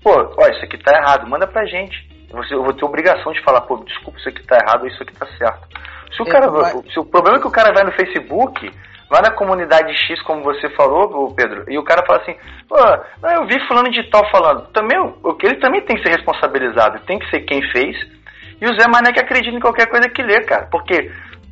[0.03, 2.07] Pô, ó, isso aqui tá errado, manda pra gente.
[2.51, 5.25] Eu vou ter obrigação de falar, pô, desculpa, isso aqui tá errado, isso aqui tá
[5.35, 5.67] certo.
[6.15, 6.47] Se o, cara,
[6.91, 8.71] se o problema é que o cara vai no Facebook,
[9.09, 12.35] vai na comunidade X, como você falou, Pedro, e o cara fala assim,
[12.67, 14.67] pô, eu vi fulano de tal falando.
[14.71, 14.97] Também,
[15.43, 17.97] ele também tem que ser responsabilizado, tem que ser quem fez.
[18.61, 20.67] E o Zé Mané que acredita em qualquer coisa que lê, cara.
[20.69, 21.11] Porque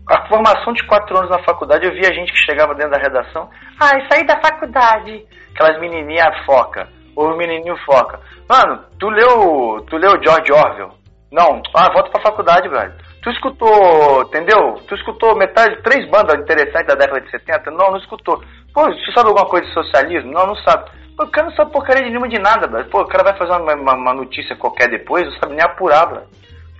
[0.09, 3.49] a formação de quatro anos na faculdade, eu via gente que chegava dentro da redação,
[3.79, 5.25] ah, saí da faculdade.
[5.53, 8.19] Aquelas menininhas foca, ou o menininho foca.
[8.47, 10.91] Mano, tu leu, tu leu George Orwell?
[11.31, 12.93] Não, ah, volta pra faculdade, velho.
[13.27, 14.75] Tu escutou, entendeu?
[14.87, 17.71] Tu escutou metade, três bandas interessantes da década de 70?
[17.71, 18.41] Não, não escutou.
[18.73, 20.31] Pô, você sabe alguma coisa de socialismo?
[20.31, 20.89] Não, não sabe.
[21.17, 22.89] Pô, o cara não sabe porcaria de nenhuma de nada, velho.
[22.89, 26.05] Pô, o cara vai fazer uma, uma, uma, notícia qualquer depois, não sabe nem apurar,
[26.05, 26.27] velho.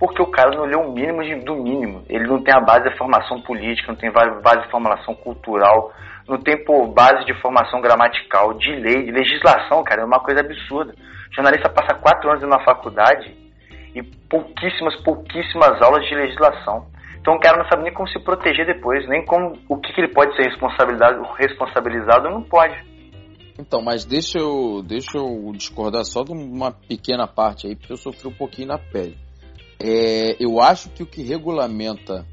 [0.00, 2.02] Porque o cara não leu o mínimo de, do mínimo.
[2.08, 5.92] Ele não tem a base de formação política, não tem base de formação cultural,
[6.26, 6.64] não tem
[6.94, 10.00] base de formação gramatical, de lei, de legislação, cara.
[10.00, 10.94] É uma coisa absurda.
[11.30, 13.47] O jornalista passa quatro anos na faculdade
[13.94, 16.86] e pouquíssimas, pouquíssimas aulas de legislação.
[17.20, 20.00] Então o cara não sabe nem como se proteger depois, nem como o que, que
[20.00, 22.76] ele pode ser responsabilizado, responsabilizado ou não pode.
[23.58, 27.96] Então, mas deixa eu, deixa eu discordar só de uma pequena parte aí, porque eu
[27.96, 29.16] sofri um pouquinho na pele.
[29.80, 32.24] É, eu acho que o que regulamenta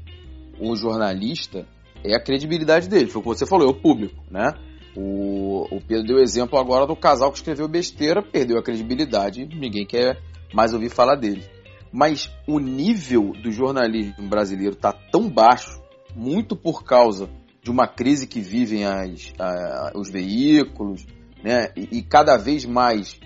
[0.60, 1.66] o jornalista
[2.04, 3.10] é a credibilidade dele.
[3.10, 4.54] Foi o que você falou, é o público, né?
[4.96, 9.84] O, o Pedro deu exemplo agora do casal que escreveu besteira, perdeu a credibilidade, ninguém
[9.84, 10.18] quer
[10.54, 11.44] mais ouvir falar dele.
[11.92, 15.80] Mas o nível do jornalismo brasileiro está tão baixo,
[16.14, 17.28] muito por causa
[17.62, 21.06] de uma crise que vivem as, a, os veículos,
[21.42, 21.68] né?
[21.76, 23.18] E, e, cada vez mais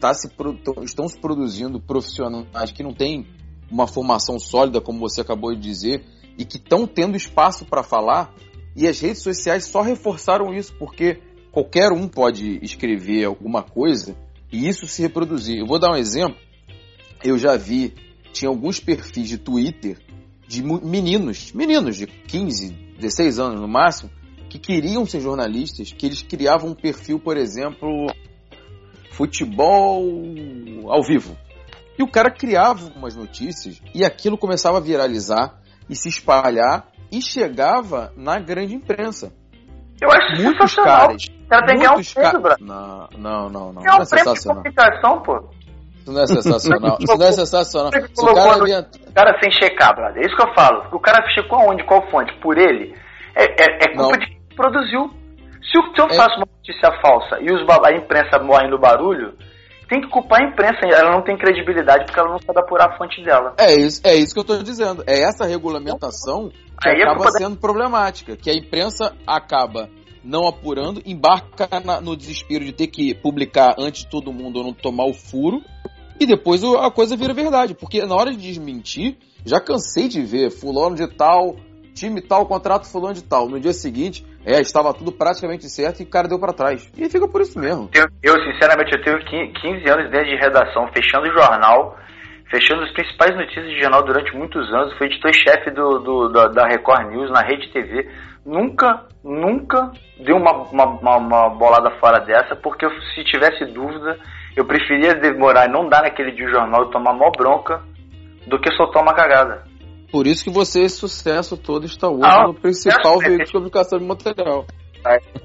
[0.00, 0.28] tá se,
[0.82, 3.26] estão se produzindo profissionais que não têm
[3.70, 6.04] uma formação sólida, como você acabou de dizer,
[6.38, 8.34] e que estão tendo espaço para falar.
[8.74, 11.20] E as redes sociais só reforçaram isso, porque
[11.50, 14.14] qualquer um pode escrever alguma coisa
[14.52, 15.58] e isso se reproduzir.
[15.58, 16.36] Eu vou dar um exemplo
[17.22, 17.94] eu já vi,
[18.32, 19.98] tinha alguns perfis de Twitter
[20.46, 24.10] de meninos, meninos de 15, 16 anos no máximo,
[24.48, 28.06] que queriam ser jornalistas, que eles criavam um perfil, por exemplo,
[29.10, 30.04] futebol
[30.88, 31.36] ao vivo.
[31.98, 37.20] E o cara criava umas notícias e aquilo começava a viralizar e se espalhar e
[37.22, 39.32] chegava na grande imprensa.
[40.00, 41.24] Eu acho muitos caras.
[41.24, 42.56] O cara tem que ganhar um prêmio, ca...
[42.60, 43.82] Não, não, não, não.
[43.82, 45.48] É um prêmio de comunicação, pô.
[46.06, 46.98] Isso não é sensacional.
[47.02, 47.92] Isso não é sensacional.
[47.92, 48.86] Se o cara, via...
[49.12, 50.22] cara sem checar, brother.
[50.22, 50.86] É isso que eu falo.
[50.92, 51.84] O cara checou aonde?
[51.84, 52.32] Qual fonte?
[52.40, 52.94] Por ele?
[53.34, 54.10] É, é, é culpa não.
[54.12, 55.10] de quem produziu.
[55.60, 56.14] Se, eu, se eu é...
[56.14, 59.34] faço uma notícia falsa e os, a imprensa morre no barulho,
[59.88, 60.78] tem que culpar a imprensa.
[60.84, 63.54] Ela não tem credibilidade porque ela não sabe apurar a fonte dela.
[63.58, 65.02] É isso, é isso que eu estou dizendo.
[65.08, 66.50] É essa regulamentação
[66.80, 67.60] que Aí acaba sendo da...
[67.60, 68.36] problemática.
[68.36, 69.88] Que a imprensa acaba
[70.22, 74.64] não apurando, embarca na, no desespero de ter que publicar antes de todo mundo ou
[74.64, 75.62] não tomar o furo
[76.18, 80.50] e depois a coisa vira verdade, porque na hora de desmentir, já cansei de ver
[80.50, 81.56] fulano de tal,
[81.94, 83.48] time tal, contrato fulano de tal.
[83.48, 86.90] No dia seguinte, é, estava tudo praticamente certo e o cara deu para trás.
[86.96, 87.90] E fica por isso mesmo.
[87.94, 91.96] Eu, eu, sinceramente, eu tenho 15 anos dentro de redação, fechando jornal,
[92.50, 94.96] fechando as principais notícias de jornal durante muitos anos.
[94.98, 98.08] Fui editor-chefe do, do, da, da, Record News na Rede TV.
[98.44, 104.18] Nunca, nunca dei uma, uma, uma, uma bolada fora dessa, porque se tivesse dúvida,
[104.56, 107.82] eu preferia demorar e não dar naquele dia o jornal e tomar mó bronca
[108.46, 109.64] do que soltar uma cagada.
[110.10, 113.98] Por isso que você, esse sucesso todo, está hoje ah, no principal veículo de comunicação
[113.98, 114.64] de material.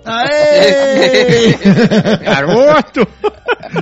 [0.06, 1.54] Aê!
[2.24, 3.08] garoto!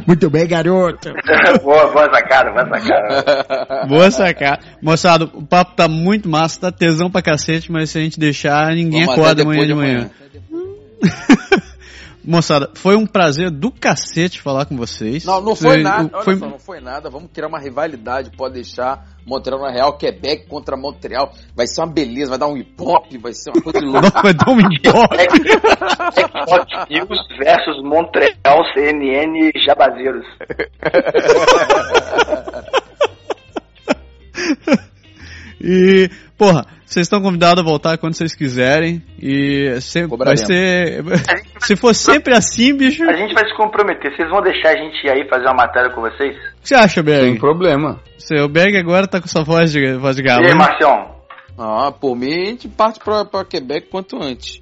[0.07, 1.13] Muito bem, garoto!
[1.63, 3.85] boa, boa sacada, boa sacada.
[3.87, 4.59] Boa sacada.
[4.81, 8.73] Moçada, o papo tá muito massa, tá tesão pra cacete, mas se a gente deixar,
[8.73, 9.97] ninguém Vamos acorda amanhã de manhã.
[9.97, 10.09] manhã.
[12.29, 15.25] Moçada, foi um prazer do cacete falar com vocês.
[15.25, 16.11] Não, não foi, foi nada.
[16.13, 16.37] Olha foi...
[16.37, 17.09] só, não foi nada.
[17.09, 18.29] Vamos criar uma rivalidade.
[18.37, 21.33] Pode deixar Montreal na Real, Quebec contra Montreal.
[21.55, 24.11] Vai ser uma beleza, vai dar um hip hop, vai ser uma coisa louca.
[24.21, 25.11] vai dar um hip hop.
[26.87, 30.27] News versus Montreal, CNN e Jabazeiros.
[35.61, 39.01] E, porra, vocês estão convidados a voltar quando vocês quiserem.
[39.21, 41.03] E sempre vai ser.
[41.61, 43.03] Se for sempre assim, bicho.
[43.03, 44.15] A gente vai se comprometer.
[44.15, 46.35] Vocês vão deixar a gente ir aí fazer uma matéria com vocês?
[46.35, 47.39] O que você acha, Sem Berg?
[47.39, 47.99] problema.
[48.17, 50.43] Seu Berg agora tá com sua voz de, voz de galo.
[50.43, 50.57] e aí, né?
[50.57, 51.15] Marcião?
[51.57, 54.61] Ah, por mim a gente parte pra, pra Quebec quanto antes.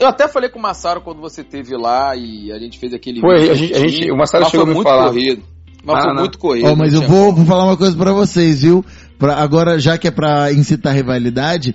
[0.00, 3.20] Eu até falei com o Massaro quando você teve lá e a gente fez aquele
[3.20, 5.08] Foi, vídeo a gente- a gente- o Massaro mas chegou a me muito falar.
[5.08, 5.42] corrido.
[5.84, 6.20] Mas Ah, foi não.
[6.20, 6.68] muito corrido.
[6.70, 8.84] Ó, mas eu vou, vou falar uma coisa pra vocês, viu?
[9.18, 11.74] Pra, agora, já que é pra incitar rivalidade,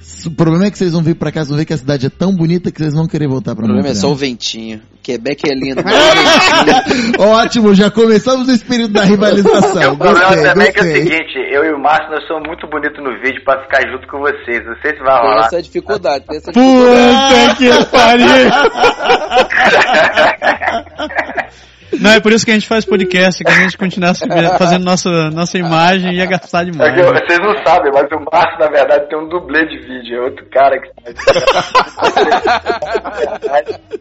[0.00, 1.76] s- o problema é que vocês vão vir pra cá, vocês vão ver que a
[1.78, 4.10] cidade é tão bonita que vocês vão querer voltar pra O problema é só o
[4.10, 4.30] Montreal.
[4.30, 4.80] ventinho.
[5.02, 5.82] Quebec é lindo.
[7.18, 9.92] Ótimo, já começamos o espírito da rivalização.
[9.92, 11.02] o problema Gostei, também é que é o gostei.
[11.04, 14.18] seguinte, eu e o Márcio, nós somos muito bonitos no vídeo pra ficar junto com
[14.20, 14.64] vocês.
[14.64, 15.46] Não sei se vai Tem rolar.
[15.46, 17.54] essa dificuldade, tem essa dificuldade.
[17.54, 18.24] Puta que pariu!
[22.00, 24.24] Não, é por isso que a gente faz podcast, que a gente continuasse
[24.58, 26.94] fazendo nossa, nossa imagem ia gastar É demais.
[26.94, 30.16] que eu- vocês não sabem, mas o Márcio, na verdade, tem um dublê de vídeo.
[30.16, 30.90] É outro cara que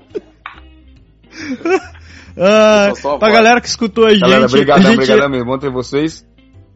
[2.38, 5.46] Ah, pra galera que escutou a gente, Galera, a obrigadão, gente obrigadão mesmo.
[5.46, 6.26] Bom ter vocês.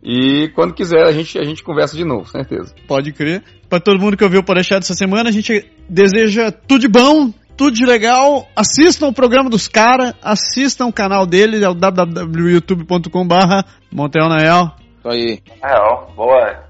[0.04, 2.74] E quando quiser, a gente, a gente conversa de novo, certeza.
[2.88, 3.42] pode crer.
[3.68, 7.34] Pra todo mundo que ouviu o Podeixar dessa semana, a gente deseja tudo de bom,
[7.58, 8.48] tudo de legal.
[8.56, 14.38] Assistam o programa dos caras, assistam o canal dele, é o www.youtube.com barra Montreal na
[14.38, 14.76] Real.
[15.00, 15.40] Isso aí.
[15.62, 16.64] Real, boa.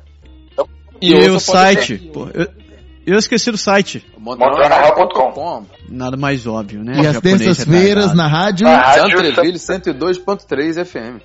[1.01, 1.97] E, ouça o site.
[2.11, 2.47] Pô, eu,
[3.05, 4.05] eu esqueci do site.
[4.17, 5.65] Montreal.com.
[5.89, 6.93] Nada mais óbvio, né?
[6.95, 8.17] E às Japonês terças-feiras retardado.
[8.17, 8.65] na rádio.
[8.65, 11.21] Na rádio, Santreville 102.3 FM.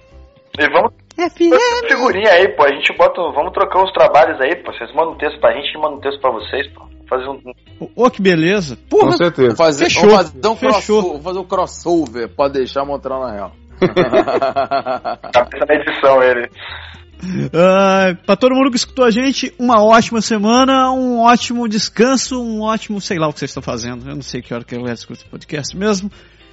[0.58, 1.88] E vamos FM.
[1.88, 2.64] figurinha aí, pô.
[2.64, 3.22] A gente bota.
[3.34, 4.72] Vamos trocar os trabalhos aí, pô.
[4.72, 6.91] Vocês mandam um texto pra gente e mandam um texto pra vocês, pô.
[7.08, 7.40] Fazer um.
[7.94, 8.76] Ô, que beleza.
[8.90, 9.48] Com Porra, certeza.
[9.48, 10.72] Vamos fazer, Fechou, vamos fazer um, fechou.
[10.72, 12.28] crossover, vamos fazer um crossover.
[12.28, 13.52] Pode deixar Montreal na real.
[13.80, 16.50] Tá pensando na edição ele.
[17.54, 22.62] Ah, pra todo mundo que escutou a gente, uma ótima semana, um ótimo descanso, um
[22.62, 24.08] ótimo, sei lá o que vocês estão fazendo.
[24.08, 26.10] Eu não sei que hora que eu escuto esse podcast mesmo.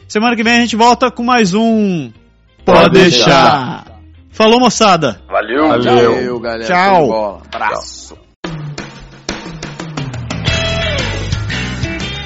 [0.08, 2.12] Semana que vem a gente volta com mais um
[2.66, 4.00] Pode deixar.
[4.32, 5.22] Falou, moçada.
[5.28, 5.68] Valeu.
[5.68, 6.14] Valeu.
[6.14, 6.66] Valeu, galera.
[6.66, 7.42] Tchau.
[7.52, 8.29] Abraço.